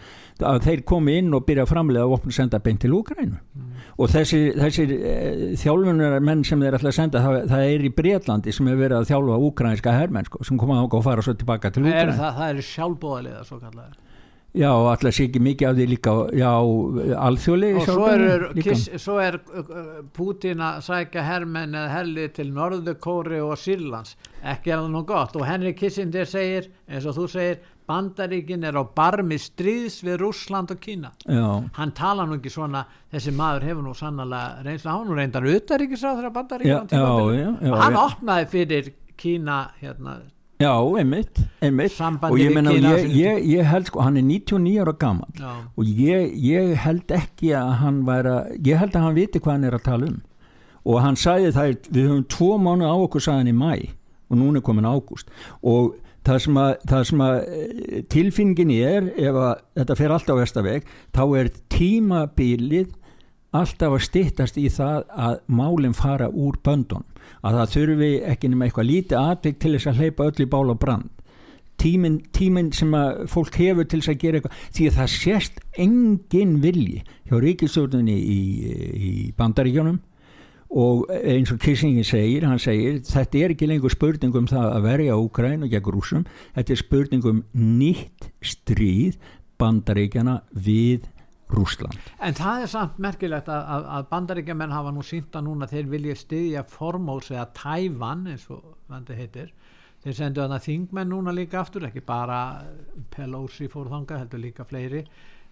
að 0.44 0.62
þeir 0.66 0.82
komi 0.88 1.18
inn 1.22 1.34
og 1.36 1.46
byrja 1.48 1.64
að 1.64 1.72
framleiða 1.72 2.08
vopn 2.12 2.32
og 2.32 2.36
senda 2.36 2.60
beint 2.64 2.82
til 2.84 2.92
Úgrænu 2.98 3.38
mm. 3.38 3.68
og 4.04 4.10
þessi, 4.12 4.40
þessi 4.58 4.88
eh, 4.96 5.44
þjálfunar 5.62 6.18
menn 6.26 6.44
sem 6.48 6.60
þeir 6.60 6.80
ætla 6.80 6.92
að 6.92 6.98
senda 6.98 7.22
það, 7.24 7.38
það 7.54 7.68
er 7.76 7.86
í 7.88 7.94
Breitlandi 8.00 8.56
sem 8.56 8.72
hefur 8.72 8.84
verið 8.84 8.98
að 9.00 9.12
þjálfa 9.14 9.38
úgrænska 9.50 9.96
herrmenn 9.96 10.28
sko, 10.28 10.44
sem 10.48 10.60
koma 10.60 10.82
og 10.84 11.06
fara 11.06 11.24
svo 11.24 11.38
tilbaka 11.40 11.72
til 11.72 11.86
Úgrænu 11.86 12.18
það, 12.18 12.42
það 12.42 12.50
er 12.50 12.68
sjálfbóðaliða 12.74 13.46
svo 13.48 13.62
kallar 13.64 13.94
Já, 14.56 14.70
alltaf 14.72 15.12
sé 15.12 15.26
ekki 15.28 15.40
mikið 15.44 15.68
af 15.68 15.74
því 15.76 15.86
líka 15.92 16.12
já, 16.40 16.52
alþjóli 17.28 17.72
og 17.76 17.90
svo 17.90 18.06
er, 18.08 18.46
kiss, 18.64 18.86
svo 19.04 19.18
er 19.20 19.36
Putin 20.16 20.64
að 20.64 20.78
sækja 20.86 21.26
herrmenn 21.28 21.76
eða 21.76 21.90
herli 21.92 22.30
til 22.32 22.54
Norðukóri 22.56 23.42
og 23.44 23.58
Sýrlands. 23.60 24.16
Ekki 24.40 24.72
er 24.72 24.80
það 24.80 24.94
nú 24.94 25.02
gott. 25.10 25.36
Og 25.36 25.44
Henry 25.44 25.74
Kissinger 25.76 26.30
segir, 26.30 26.70
eins 26.88 27.08
og 27.10 27.18
þú 27.18 27.28
segir 27.34 27.60
Bandaríkin 27.88 28.66
er 28.66 28.78
á 28.78 28.84
barmi 28.98 29.38
stríðs 29.42 30.00
við 30.06 30.20
Rúsland 30.24 30.72
og 30.74 30.80
Kína. 30.82 31.12
Já. 31.26 31.64
hann 31.78 31.92
tala 31.92 32.26
nú 32.26 32.40
ekki 32.40 32.52
svona 32.54 32.86
þessi 33.14 33.34
maður 33.36 33.68
hefur 33.70 33.84
nú 33.86 33.94
sannlega 33.98 34.64
reynslega, 34.66 34.96
hann 34.98 35.18
reyndar 35.20 35.50
utaríkisráður 35.56 36.30
af 36.30 36.38
Bandaríkin 36.40 37.76
hann 37.82 38.00
opnaði 38.06 38.48
fyrir 38.54 38.94
Kína 39.16 39.70
hérna 39.82 40.22
Já, 40.56 40.72
einmitt, 40.98 41.36
einmitt. 41.60 42.00
og 42.00 42.38
ég 42.40 42.54
menna, 42.56 42.72
ég, 42.72 43.10
ég, 43.12 43.42
ég 43.58 43.66
held 43.68 43.90
sko, 43.90 44.00
hann 44.00 44.16
er 44.16 44.24
99 44.24 44.78
ára 44.80 44.94
gammal 44.96 45.28
og 45.76 45.84
ég, 45.84 46.32
ég 46.40 46.78
held 46.80 47.12
ekki 47.12 47.52
að 47.60 47.72
hann 47.82 47.98
væri 48.08 48.36
ég 48.64 48.80
held 48.80 48.96
að 48.96 49.04
hann 49.04 49.18
viti 49.18 49.42
hvað 49.44 49.52
hann 49.52 49.68
er 49.68 49.76
að 49.76 49.84
tala 49.84 50.08
um. 50.08 50.22
Og 50.86 51.02
hann 51.02 51.18
sagði 51.20 51.52
það, 51.52 51.76
við 51.92 52.08
höfum 52.08 52.26
tvo 52.32 52.50
mánu 52.62 52.88
á 52.88 52.96
okkur 52.96 53.26
sagðan 53.26 53.52
í 53.52 53.56
mæ 53.58 53.74
og 54.30 54.38
núna 54.40 54.62
er 54.62 54.66
komin 54.66 54.88
ágúst. 54.88 55.28
Og 55.60 55.96
það 56.26 56.42
sem 56.46 56.60
að, 56.60 56.76
það 56.90 57.08
sem 57.10 57.24
að 57.26 57.40
eh, 57.40 58.04
tilfinningin 58.12 58.76
er 58.76 59.10
ef 59.14 59.40
að 59.40 59.52
þetta 59.80 59.98
fer 60.00 60.14
alltaf 60.16 60.40
vestaveg 60.42 60.88
þá 61.16 61.24
er 61.40 61.52
tímabilið 61.74 62.94
alltaf 63.56 63.96
að 63.96 64.06
stittast 64.06 64.58
í 64.60 64.68
það 64.74 65.04
að 65.28 65.36
málinn 65.48 65.96
fara 65.96 66.28
úr 66.30 66.58
böndun 66.66 67.06
að 67.46 67.60
það 67.60 67.76
þurfi 67.76 68.10
ekki 68.32 68.50
nema 68.52 68.68
eitthvað 68.68 68.90
lítið 68.90 69.20
aðvik 69.22 69.60
til 69.62 69.76
þess 69.76 69.92
að 69.92 70.02
hleypa 70.02 70.28
öll 70.30 70.42
í 70.44 70.50
bál 70.50 70.66
og 70.74 70.80
brand. 70.82 71.12
Tíminn 71.82 72.22
tímin 72.36 72.72
sem 72.74 72.94
að 72.96 73.26
fólk 73.32 73.58
hefur 73.60 73.88
til 73.90 74.00
þess 74.00 74.14
að 74.14 74.22
gera 74.22 74.40
eitthvað 74.40 74.60
því 74.78 74.88
að 74.90 75.00
það 75.00 75.10
sést 75.16 75.58
engin 75.86 76.54
vilji 76.64 77.02
hjá 77.28 77.36
ríkistjórnunni 77.44 78.16
í, 78.16 78.40
í 78.96 79.12
bandaríkjónum 79.38 80.00
og 80.72 81.06
eins 81.14 81.52
og 81.54 81.60
Kissinger 81.62 82.08
segir, 82.08 82.46
hann 82.48 82.60
segir 82.60 83.02
þetta 83.06 83.42
er 83.42 83.54
ekki 83.56 83.70
lengur 83.70 83.94
spurning 83.94 84.36
um 84.36 84.48
það 84.50 84.70
að 84.74 84.88
verja 84.90 85.18
Úkræn 85.22 85.66
og 85.66 85.74
gegn 85.74 85.92
rúsum, 85.94 86.24
þetta 86.56 86.74
er 86.74 86.82
spurning 86.82 87.28
um 87.30 87.44
nýtt 87.54 88.30
stríð 88.44 89.20
bandaríkjana 89.62 90.42
við 90.52 91.06
Rúsland. 91.54 92.00
En 92.26 92.34
það 92.34 92.64
er 92.66 92.72
samt 92.72 92.98
merkilegt 93.02 93.50
að, 93.54 93.68
að, 93.76 93.88
að 93.98 94.08
bandaríkjaman 94.10 94.74
hafa 94.74 94.94
nú 94.96 95.04
sínta 95.06 95.44
núna 95.46 95.68
þeir 95.70 95.92
vilja 95.92 96.18
styðja 96.18 96.64
formós 96.70 97.30
eða 97.30 97.46
tævan 97.54 98.26
eins 98.32 98.48
og 98.50 98.64
vandi 98.90 99.18
heitir. 99.20 99.54
Þeir 100.06 100.18
sendu 100.18 100.42
þarna 100.42 100.60
þingmenn 100.62 101.12
núna 101.14 101.34
líka 101.34 101.62
aftur 101.62 101.86
ekki 101.88 102.02
bara 102.06 102.40
Pelosi 103.14 103.70
fórþanga 103.70 104.20
heldur 104.24 104.42
líka 104.42 104.66
fleiri. 104.66 105.04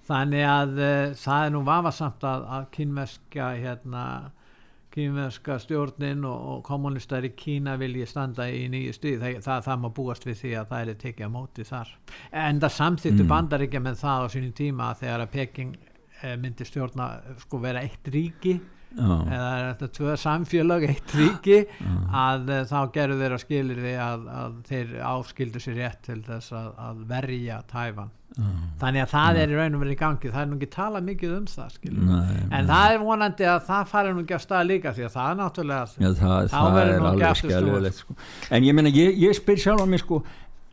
Þannig 0.03 0.45
að 0.49 0.74
uh, 0.82 1.14
það 1.18 1.45
er 1.45 1.53
nú 1.53 1.61
vafasamt 1.68 2.26
að, 2.28 2.47
að 2.57 2.66
kynverska 2.74 3.51
hérna 3.61 4.05
kynverska 4.94 5.58
stjórnin 5.62 6.26
og, 6.30 6.44
og 6.54 6.60
kommunistar 6.68 7.26
í 7.26 7.34
Kína 7.38 7.76
vilji 7.82 8.06
standa 8.10 8.48
í 8.50 8.68
nýju 8.72 8.94
stuði 8.98 9.22
það, 9.22 9.39
það, 9.46 9.64
það 9.68 9.82
má 9.84 9.89
búast 9.98 10.28
við 10.28 10.38
því 10.44 10.54
að 10.60 10.70
það 10.74 10.94
er 10.94 11.02
tekið 11.06 11.26
á 11.26 11.36
móti 11.38 11.66
þar 11.68 11.96
en 12.44 12.62
það 12.64 12.76
samþýttu 12.78 13.24
mm. 13.24 13.32
bandaríkja 13.34 13.84
með 13.84 14.00
það 14.04 14.28
á 14.28 14.28
sínum 14.36 14.54
tíma 14.60 14.91
þegar 15.00 15.26
að 15.26 15.34
Peking 15.38 15.74
eh, 16.22 16.38
myndi 16.38 16.70
stjórna 16.70 17.10
sko 17.41 17.62
vera 17.64 17.84
eitt 17.86 18.14
ríki 18.14 18.58
oh. 19.02 19.24
eða 19.26 19.52
þetta 19.60 19.89
tvö 19.98 20.16
samfélag 20.20 20.86
eitt 20.89 21.16
ríki 21.18 21.60
oh. 21.66 22.18
að 22.24 22.52
uh, 22.52 22.60
þá 22.70 22.78
gerur 22.96 23.22
þeirra 23.22 23.39
skilir 23.41 23.82
því 23.84 23.94
að, 24.06 24.28
að 24.41 24.60
þeir 24.70 24.94
áskildu 25.10 25.64
sér 25.64 25.80
rétt 25.82 26.04
til 26.08 26.20
þess 26.28 26.54
að, 26.58 26.70
að 26.88 27.06
verja 27.14 27.62
Tæfan 27.70 28.14
þannig 28.81 29.03
að 29.03 29.11
það 29.11 29.39
er 29.43 29.51
í 29.51 29.57
raun 29.59 29.75
og 29.77 29.84
verið 29.84 29.93
í 29.93 29.97
gangi. 29.99 30.31
Það 30.34 30.41
er 30.41 30.47
nú 30.49 30.55
ekki 30.57 30.69
tala 30.73 31.01
mikið 31.05 31.36
um 31.38 31.43
það 31.51 31.75
Nei, 31.93 32.39
en 32.49 32.71
það 32.71 32.93
er 32.93 33.03
vonandi 33.03 33.49
að 33.49 33.59
það 33.67 33.91
fari 33.91 34.13
nú 34.13 34.23
ekki 34.23 34.38
á 34.38 34.41
stað 34.41 34.69
líka 34.71 34.93
því 34.95 35.05
að 35.07 35.13
það 35.17 35.29
er 35.34 35.38
náttúrulega 35.41 35.84
Já, 35.93 36.09
það, 36.21 36.49
það 36.53 36.79
er 36.81 36.93
alveg 37.11 37.41
skjálfilegt 37.43 37.99
sko. 38.01 38.17
en 38.49 38.67
ég 38.67 38.77
menna, 38.79 38.93
ég, 38.93 39.21
ég 39.21 39.38
spyr 39.38 39.61
sjálf 39.61 39.86
á 39.86 39.88
mig 39.93 40.01
sko, 40.01 40.23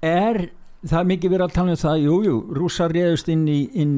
er 0.00 0.42
það 0.88 1.10
mikið 1.12 1.34
verið 1.34 1.46
að 1.46 1.56
tala 1.58 1.74
um 1.74 1.80
það? 1.84 2.04
Jújú, 2.06 2.20
jú, 2.30 2.36
rússar 2.56 2.94
reyðust 2.96 3.28
inn 3.28 3.44
í, 3.50 3.58
í, 3.68 3.88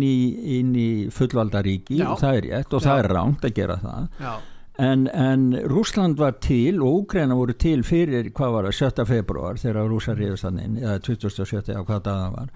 í 0.58 0.88
fullvaldaríki 1.14 2.00
það 2.02 2.40
er 2.40 2.48
rétt 2.48 2.74
og 2.74 2.82
Já. 2.82 2.88
það 2.88 3.04
er 3.04 3.14
ránt 3.14 3.46
að 3.46 3.54
gera 3.60 3.78
það. 3.82 4.08
Já 4.18 4.34
En, 4.81 5.05
en 5.09 5.53
Rúsland 5.68 6.16
var 6.16 6.39
til 6.41 6.81
og 6.81 7.03
Úgræna 7.03 7.37
voru 7.37 7.53
til 7.53 7.83
fyrir 7.85 8.31
hvað 8.33 8.55
var 8.55 8.68
það 8.70 8.77
7. 8.79 9.05
februar 9.11 9.59
þegar 9.61 9.91
Rúsa 9.91 10.14
ríðast 10.16 10.47
hann 10.49 10.61
inn 10.62 10.79
eða 10.81 10.97
27. 11.05 11.77
á 11.77 11.83
hvað 11.85 12.07
það 12.07 12.23
var 12.39 12.49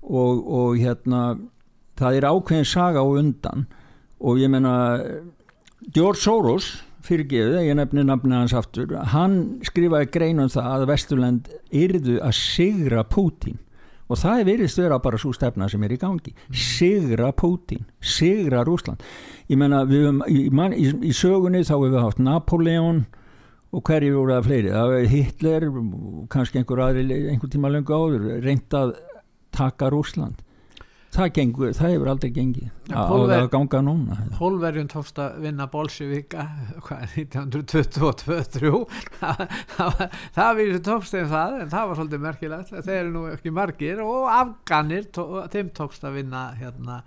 og, 0.00 0.40
og 0.40 0.78
hérna 0.80 1.20
það 2.00 2.16
er 2.16 2.28
ákveðin 2.30 2.70
saga 2.70 3.04
á 3.04 3.06
undan 3.12 3.66
og 4.20 4.40
ég 4.40 4.48
menna 4.52 4.72
George 5.92 6.22
Soros 6.22 6.70
fyrirgeðu, 7.04 7.60
ég 7.64 7.76
nefni 7.76 8.06
nafni 8.08 8.36
hans 8.36 8.56
aftur 8.56 8.96
hann 9.12 9.60
skrifaði 9.64 10.08
greinum 10.16 10.48
það 10.52 10.70
að 10.72 10.86
Vesturland 10.94 11.52
yrðu 11.68 12.18
að 12.24 12.36
sigra 12.40 13.04
Pútín 13.04 13.60
og 14.10 14.18
það 14.18 14.40
er 14.40 14.48
veriðst 14.48 14.80
vera 14.82 14.98
bara 15.02 15.20
svo 15.22 15.30
stefna 15.36 15.68
sem 15.70 15.84
er 15.86 15.94
í 15.94 16.00
gangi. 16.00 16.34
Sigra 16.50 17.30
Putin, 17.36 17.86
sigra 18.02 18.64
Rúsland 18.66 19.04
ég 19.50 19.58
menna 19.58 19.82
í, 19.86 20.46
í, 20.46 20.90
í 21.10 21.14
sögunni 21.16 21.64
þá 21.66 21.74
hefur 21.76 21.88
við 21.94 22.04
haft 22.04 22.22
Napoleon 22.22 23.04
og 23.70 23.86
hverju 23.86 24.16
voru 24.16 24.36
það 24.36 24.46
fleiri? 24.46 24.74
Það 24.74 24.92
hefur 24.94 25.10
Hitler, 25.14 25.66
kannski 26.30 26.60
einhver 26.60 26.84
aðri 26.86 27.18
einhver 27.32 27.50
tíma 27.52 27.72
lengur 27.72 27.98
áður 27.98 28.28
reynd 28.44 28.78
að 28.78 28.94
taka 29.54 29.90
Rúsland 29.90 30.38
það, 31.14 31.28
gengur, 31.36 31.72
það 31.76 31.92
hefur 31.94 32.10
aldrei 32.12 32.30
gengið. 32.34 32.68
Ja, 32.90 33.04
Pólver, 33.10 33.36
að 33.36 33.48
ganga 33.52 33.80
núna 33.86 34.18
Pólverjun 34.38 34.90
tókst 34.90 35.20
að 35.22 35.38
vinna 35.44 35.66
Bolsjevika 35.70 36.46
1922 37.14 38.82
það, 40.36 40.52
við 40.58 40.76
tókst 40.86 41.16
þeim 41.16 41.32
það 41.32 41.56
en 41.60 41.72
það 41.74 41.88
var 41.90 42.00
svolítið 42.00 42.24
merkilegt. 42.26 42.76
Þeir 42.76 42.98
eru 42.98 43.14
nú 43.14 43.24
ekki 43.30 43.54
margir 43.54 44.04
og 44.04 44.30
Afganir 44.34 45.10
tó, 45.14 45.26
þeim 45.52 45.74
tókst 45.76 46.06
að 46.06 46.20
vinna 46.20 46.46
hérna 46.60 47.02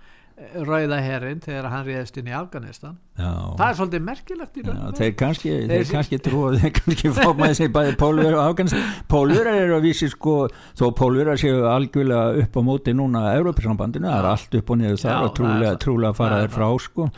rauða 0.67 0.99
herrin 1.03 1.41
þegar 1.43 1.67
hann 1.71 1.85
réðist 1.87 2.17
inn 2.19 2.29
í 2.29 2.35
Afganistan. 2.37 2.95
Já. 3.13 3.29
það 3.59 3.65
er 3.67 3.75
svolítið 3.77 4.05
merkilegt 4.07 4.55
í 4.57 4.63
rauninu 4.65 4.97
þeir 4.97 5.11
kannski, 5.19 5.51
þeir 5.69 5.89
kannski 5.91 6.17
trúa 6.25 6.53
þeir 6.57 6.71
kannski 6.79 7.11
fá 7.13 7.27
með 7.37 7.51
sig 7.59 7.73
bæði 7.75 7.91
pólverið 8.01 8.37
og 8.37 8.43
Afganistan. 8.43 8.87
Pólverið 9.13 9.59
eru 9.65 9.75
að 9.77 9.85
vísi 9.85 10.09
sko 10.13 10.37
þó 10.79 10.85
pólverið 10.97 11.43
séu 11.43 11.67
algjörlega 11.69 12.45
upp 12.45 12.57
á 12.57 12.61
móti 12.69 12.95
núna 12.97 13.27
að 13.27 13.41
Európa-sambandinu, 13.41 14.09
það 14.09 14.17
er 14.21 14.29
allt 14.31 14.57
upp 14.59 14.73
og 14.73 14.81
niður 14.81 15.03
þar 15.03 15.13
já, 15.13 15.19
og 15.19 15.35
trúlega, 15.37 15.75
trúlega 15.85 16.17
fara 16.17 16.41
þeir 16.41 16.55
frá 16.57 16.67
sko. 16.87 17.09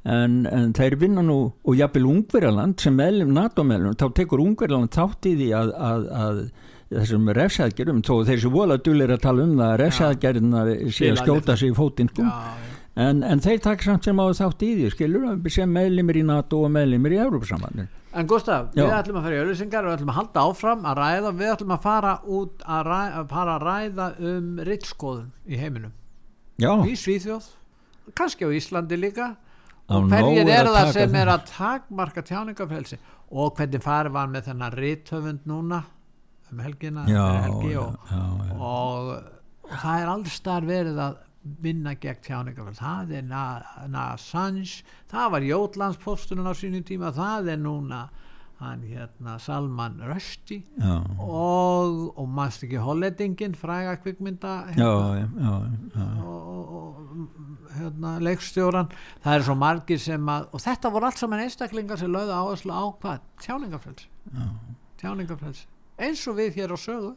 En, 0.00 0.36
en 0.48 0.70
þeir 0.72 0.96
vinna 0.96 1.22
nú 1.22 1.38
og 1.60 1.74
jafnvel 1.76 2.06
Ungverjaland 2.08 2.80
sem 2.80 2.94
meðlum 2.96 3.34
NATO-meðlum, 3.36 3.98
þá 4.00 4.06
tekur 4.16 4.40
Ungverjaland 4.42 4.94
þátt 4.96 5.28
í 5.28 5.34
því 5.36 5.50
að, 5.58 5.72
að, 5.76 6.06
að 6.24 6.42
þessum 6.90 7.30
refsæðgerum 7.36 8.02
þó 8.06 8.14
þeir 8.28 8.42
sem 8.42 8.54
vola 8.54 8.80
dúlir 8.82 9.14
að 9.14 9.22
tala 9.26 9.46
um 9.46 9.54
það 9.58 9.68
að 9.68 9.78
refsæðgerðina 9.84 10.64
sé 10.90 11.12
að 11.12 11.22
skjóta 11.22 11.56
sig 11.56 11.70
í 11.70 11.76
fótinn 11.76 12.10
sko. 12.10 12.26
en, 12.98 13.22
en 13.22 13.42
þeir 13.44 13.62
takk 13.68 13.86
samt 13.86 14.08
sem 14.08 14.20
á 14.20 14.26
þátt 14.40 14.66
í 14.66 14.74
því 14.80 14.92
skilur 14.96 15.50
sem 15.54 15.70
meðlimir 15.70 16.20
í 16.20 16.26
NATO 16.26 16.64
og 16.66 16.74
meðlimir 16.74 17.16
í 17.16 17.22
Európa-sambandin 17.22 17.90
En 18.10 18.26
Gustaf, 18.26 18.72
Já. 18.74 18.82
við 18.82 18.92
ætlum 18.96 19.18
að 19.20 19.26
fara 19.26 19.36
í 19.36 19.42
auðvisingar 19.44 19.86
við 19.86 19.92
ætlum 19.94 20.08
að 20.10 20.16
halda 20.16 20.42
áfram 20.42 20.80
að 20.90 20.96
ræða 20.98 21.30
við 21.38 21.50
ætlum 21.52 21.74
að 21.76 21.84
fara 21.84 22.14
út 22.26 22.64
að 22.66 22.88
ræða, 22.88 23.20
að 23.42 23.60
ræða 23.62 24.06
um 24.30 24.48
rittskoðun 24.66 25.28
í 25.46 25.60
heiminum. 25.60 25.92
Já. 26.58 26.72
í 26.90 26.96
Svíþjóð, 26.98 27.46
kannski 28.18 28.50
á 28.50 28.50
Íslandi 28.50 28.98
líka. 28.98 29.28
Og 29.90 30.10
hverjir 30.10 30.50
er 30.50 30.70
það 30.70 30.90
sem 30.94 31.14
er 31.18 31.30
að 31.30 31.46
takmarka 31.50 32.22
tjáningafrelsi 32.26 32.98
og 33.30 33.54
hvernig 33.58 33.82
farið 33.82 34.14
var 34.18 34.28
með 34.30 34.50
þennan 34.50 34.76
ríthöfund 34.78 35.46
núna 35.50 35.80
um 36.52 36.62
helgina 36.64 37.06
já, 37.08 37.24
helgi 37.46 37.74
já, 37.74 37.80
og, 37.80 38.12
já, 38.12 38.22
og, 38.54 39.10
og 39.66 39.74
það 39.74 40.04
er 40.04 40.14
aldrei 40.14 40.34
starf 40.34 40.70
verið 40.70 41.02
að 41.06 41.18
vinna 41.64 41.94
gegn 41.96 42.24
tjáningafrelsi 42.26 42.82
það 42.84 43.12
er 43.16 44.00
Assange 44.04 44.82
það 45.10 45.30
var 45.36 45.46
Jótlandspostunum 45.48 46.50
á 46.50 46.54
sínum 46.56 46.84
tíma 46.86 47.14
það 47.16 47.54
er 47.54 47.62
núna 47.62 48.08
hann 48.60 48.82
hérna 48.84 49.38
Salman 49.40 50.02
Rushdie. 50.04 50.66
Og, 51.16 52.10
og 52.12 52.26
mannst 52.28 52.66
ekki 52.66 52.76
Holledingin 52.84 53.54
fræga 53.56 53.94
kvikmynda 54.02 54.50
hérna, 54.74 55.54
og, 56.20 56.74
og 56.76 57.78
hérna 57.78 58.18
leikstjóran. 58.20 58.92
Það 59.24 59.38
er 59.38 59.46
svo 59.48 59.56
margir 59.56 60.02
sem 60.04 60.28
að 60.28 60.50
og 60.52 60.64
þetta 60.66 60.92
voru 60.92 61.08
allt 61.08 61.22
saman 61.22 61.44
einstaklingar 61.46 62.00
sem 62.02 62.12
lögðu 62.12 62.36
áherslu 62.36 62.76
á 62.76 62.84
hvað? 63.00 63.24
Tjáningafræls 63.40 64.04
tjáningafræls 65.00 65.64
eins 66.06 66.24
og 66.30 66.38
við 66.40 66.60
hér 66.60 66.74
á 66.74 66.78
sögu. 66.80 67.14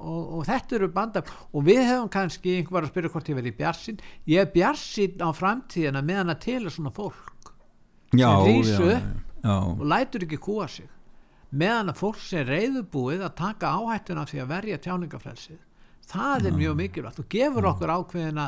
Og, 0.00 0.20
og 0.38 0.44
þetta 0.48 0.78
eru 0.78 0.90
bandar. 0.94 1.32
Og 1.52 1.64
við 1.66 1.82
hefum 1.84 2.08
kannski 2.12 2.56
einhver 2.58 2.86
að 2.86 2.92
spyrja 2.92 3.12
hvort 3.12 3.28
ég 3.28 3.40
verði 3.40 3.56
bjarsinn 3.58 4.04
ég 4.32 4.44
er 4.44 4.52
bjarsinn 4.54 5.20
á 5.20 5.28
framtíðina 5.36 6.04
meðan 6.04 6.32
að 6.32 6.48
er 6.54 6.70
svona 6.72 6.94
fólk 6.96 7.52
já, 8.14 8.30
sem 8.30 8.46
rýsu 8.48 8.88
já, 8.94 9.00
Já. 9.44 9.56
og 9.56 9.84
lætur 9.84 10.24
ekki 10.24 10.40
kúa 10.40 10.68
sig. 10.68 10.88
Meðan 11.50 11.90
að 11.90 12.00
fólk 12.00 12.22
sem 12.22 12.46
reyðubúið 12.46 13.26
að 13.26 13.36
taka 13.42 13.74
áhættuna 13.74 14.24
því 14.30 14.40
að 14.44 14.54
verja 14.54 14.80
tjáningafrelsið 14.86 15.58
það 16.10 16.48
er 16.48 16.58
mjög 16.58 16.76
mikilvægt. 16.80 17.22
Og 17.22 17.28
gefur 17.30 17.68
okkur 17.70 17.92
ákveðina 17.94 18.46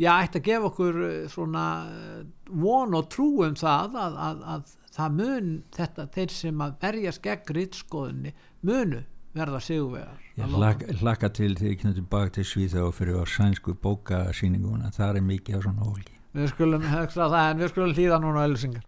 já, 0.00 0.12
ætti 0.22 0.40
að 0.40 0.46
gefa 0.48 0.70
okkur 0.70 1.00
eh, 1.08 1.18
svona 1.32 1.64
eh, 1.88 2.22
von 2.62 2.96
og 2.96 3.10
trú 3.12 3.28
um 3.46 3.56
það 3.58 3.98
að, 4.04 4.18
að, 4.28 4.46
að 4.54 4.76
það 4.92 5.16
mun 5.18 5.50
þetta 5.76 6.06
þeir 6.14 6.34
sem 6.36 6.64
að 6.66 6.76
verja 6.82 7.12
skegg 7.16 7.52
rittskoðunni 7.56 8.34
munu 8.62 9.02
verða 9.36 9.60
sigurvegar 9.64 10.18
Ég 10.36 10.48
hlakka, 10.56 10.94
hlakka 11.02 11.28
til 11.36 11.52
því 11.58 11.74
ekki 11.74 11.88
náttúrulega 11.88 12.34
til 12.38 12.44
Svíþá 12.48 12.86
fyrir 12.96 13.20
á 13.20 13.24
sænsku 13.28 13.74
bókasýninguna. 13.84 14.92
Það 14.96 15.18
er 15.20 15.26
mikið 15.28 15.56
á 15.56 15.60
svona 15.66 15.88
hólki 15.88 16.16
Við 16.32 16.48
skulum 16.48 16.84
hegsta 16.88 17.26
það 17.28 17.50
en 17.50 17.58
við 17.60 17.68
skulum 17.74 17.90
hlýða 17.92 18.18
núna 18.22 18.40
á 18.40 18.48
Elsingar 18.48 18.80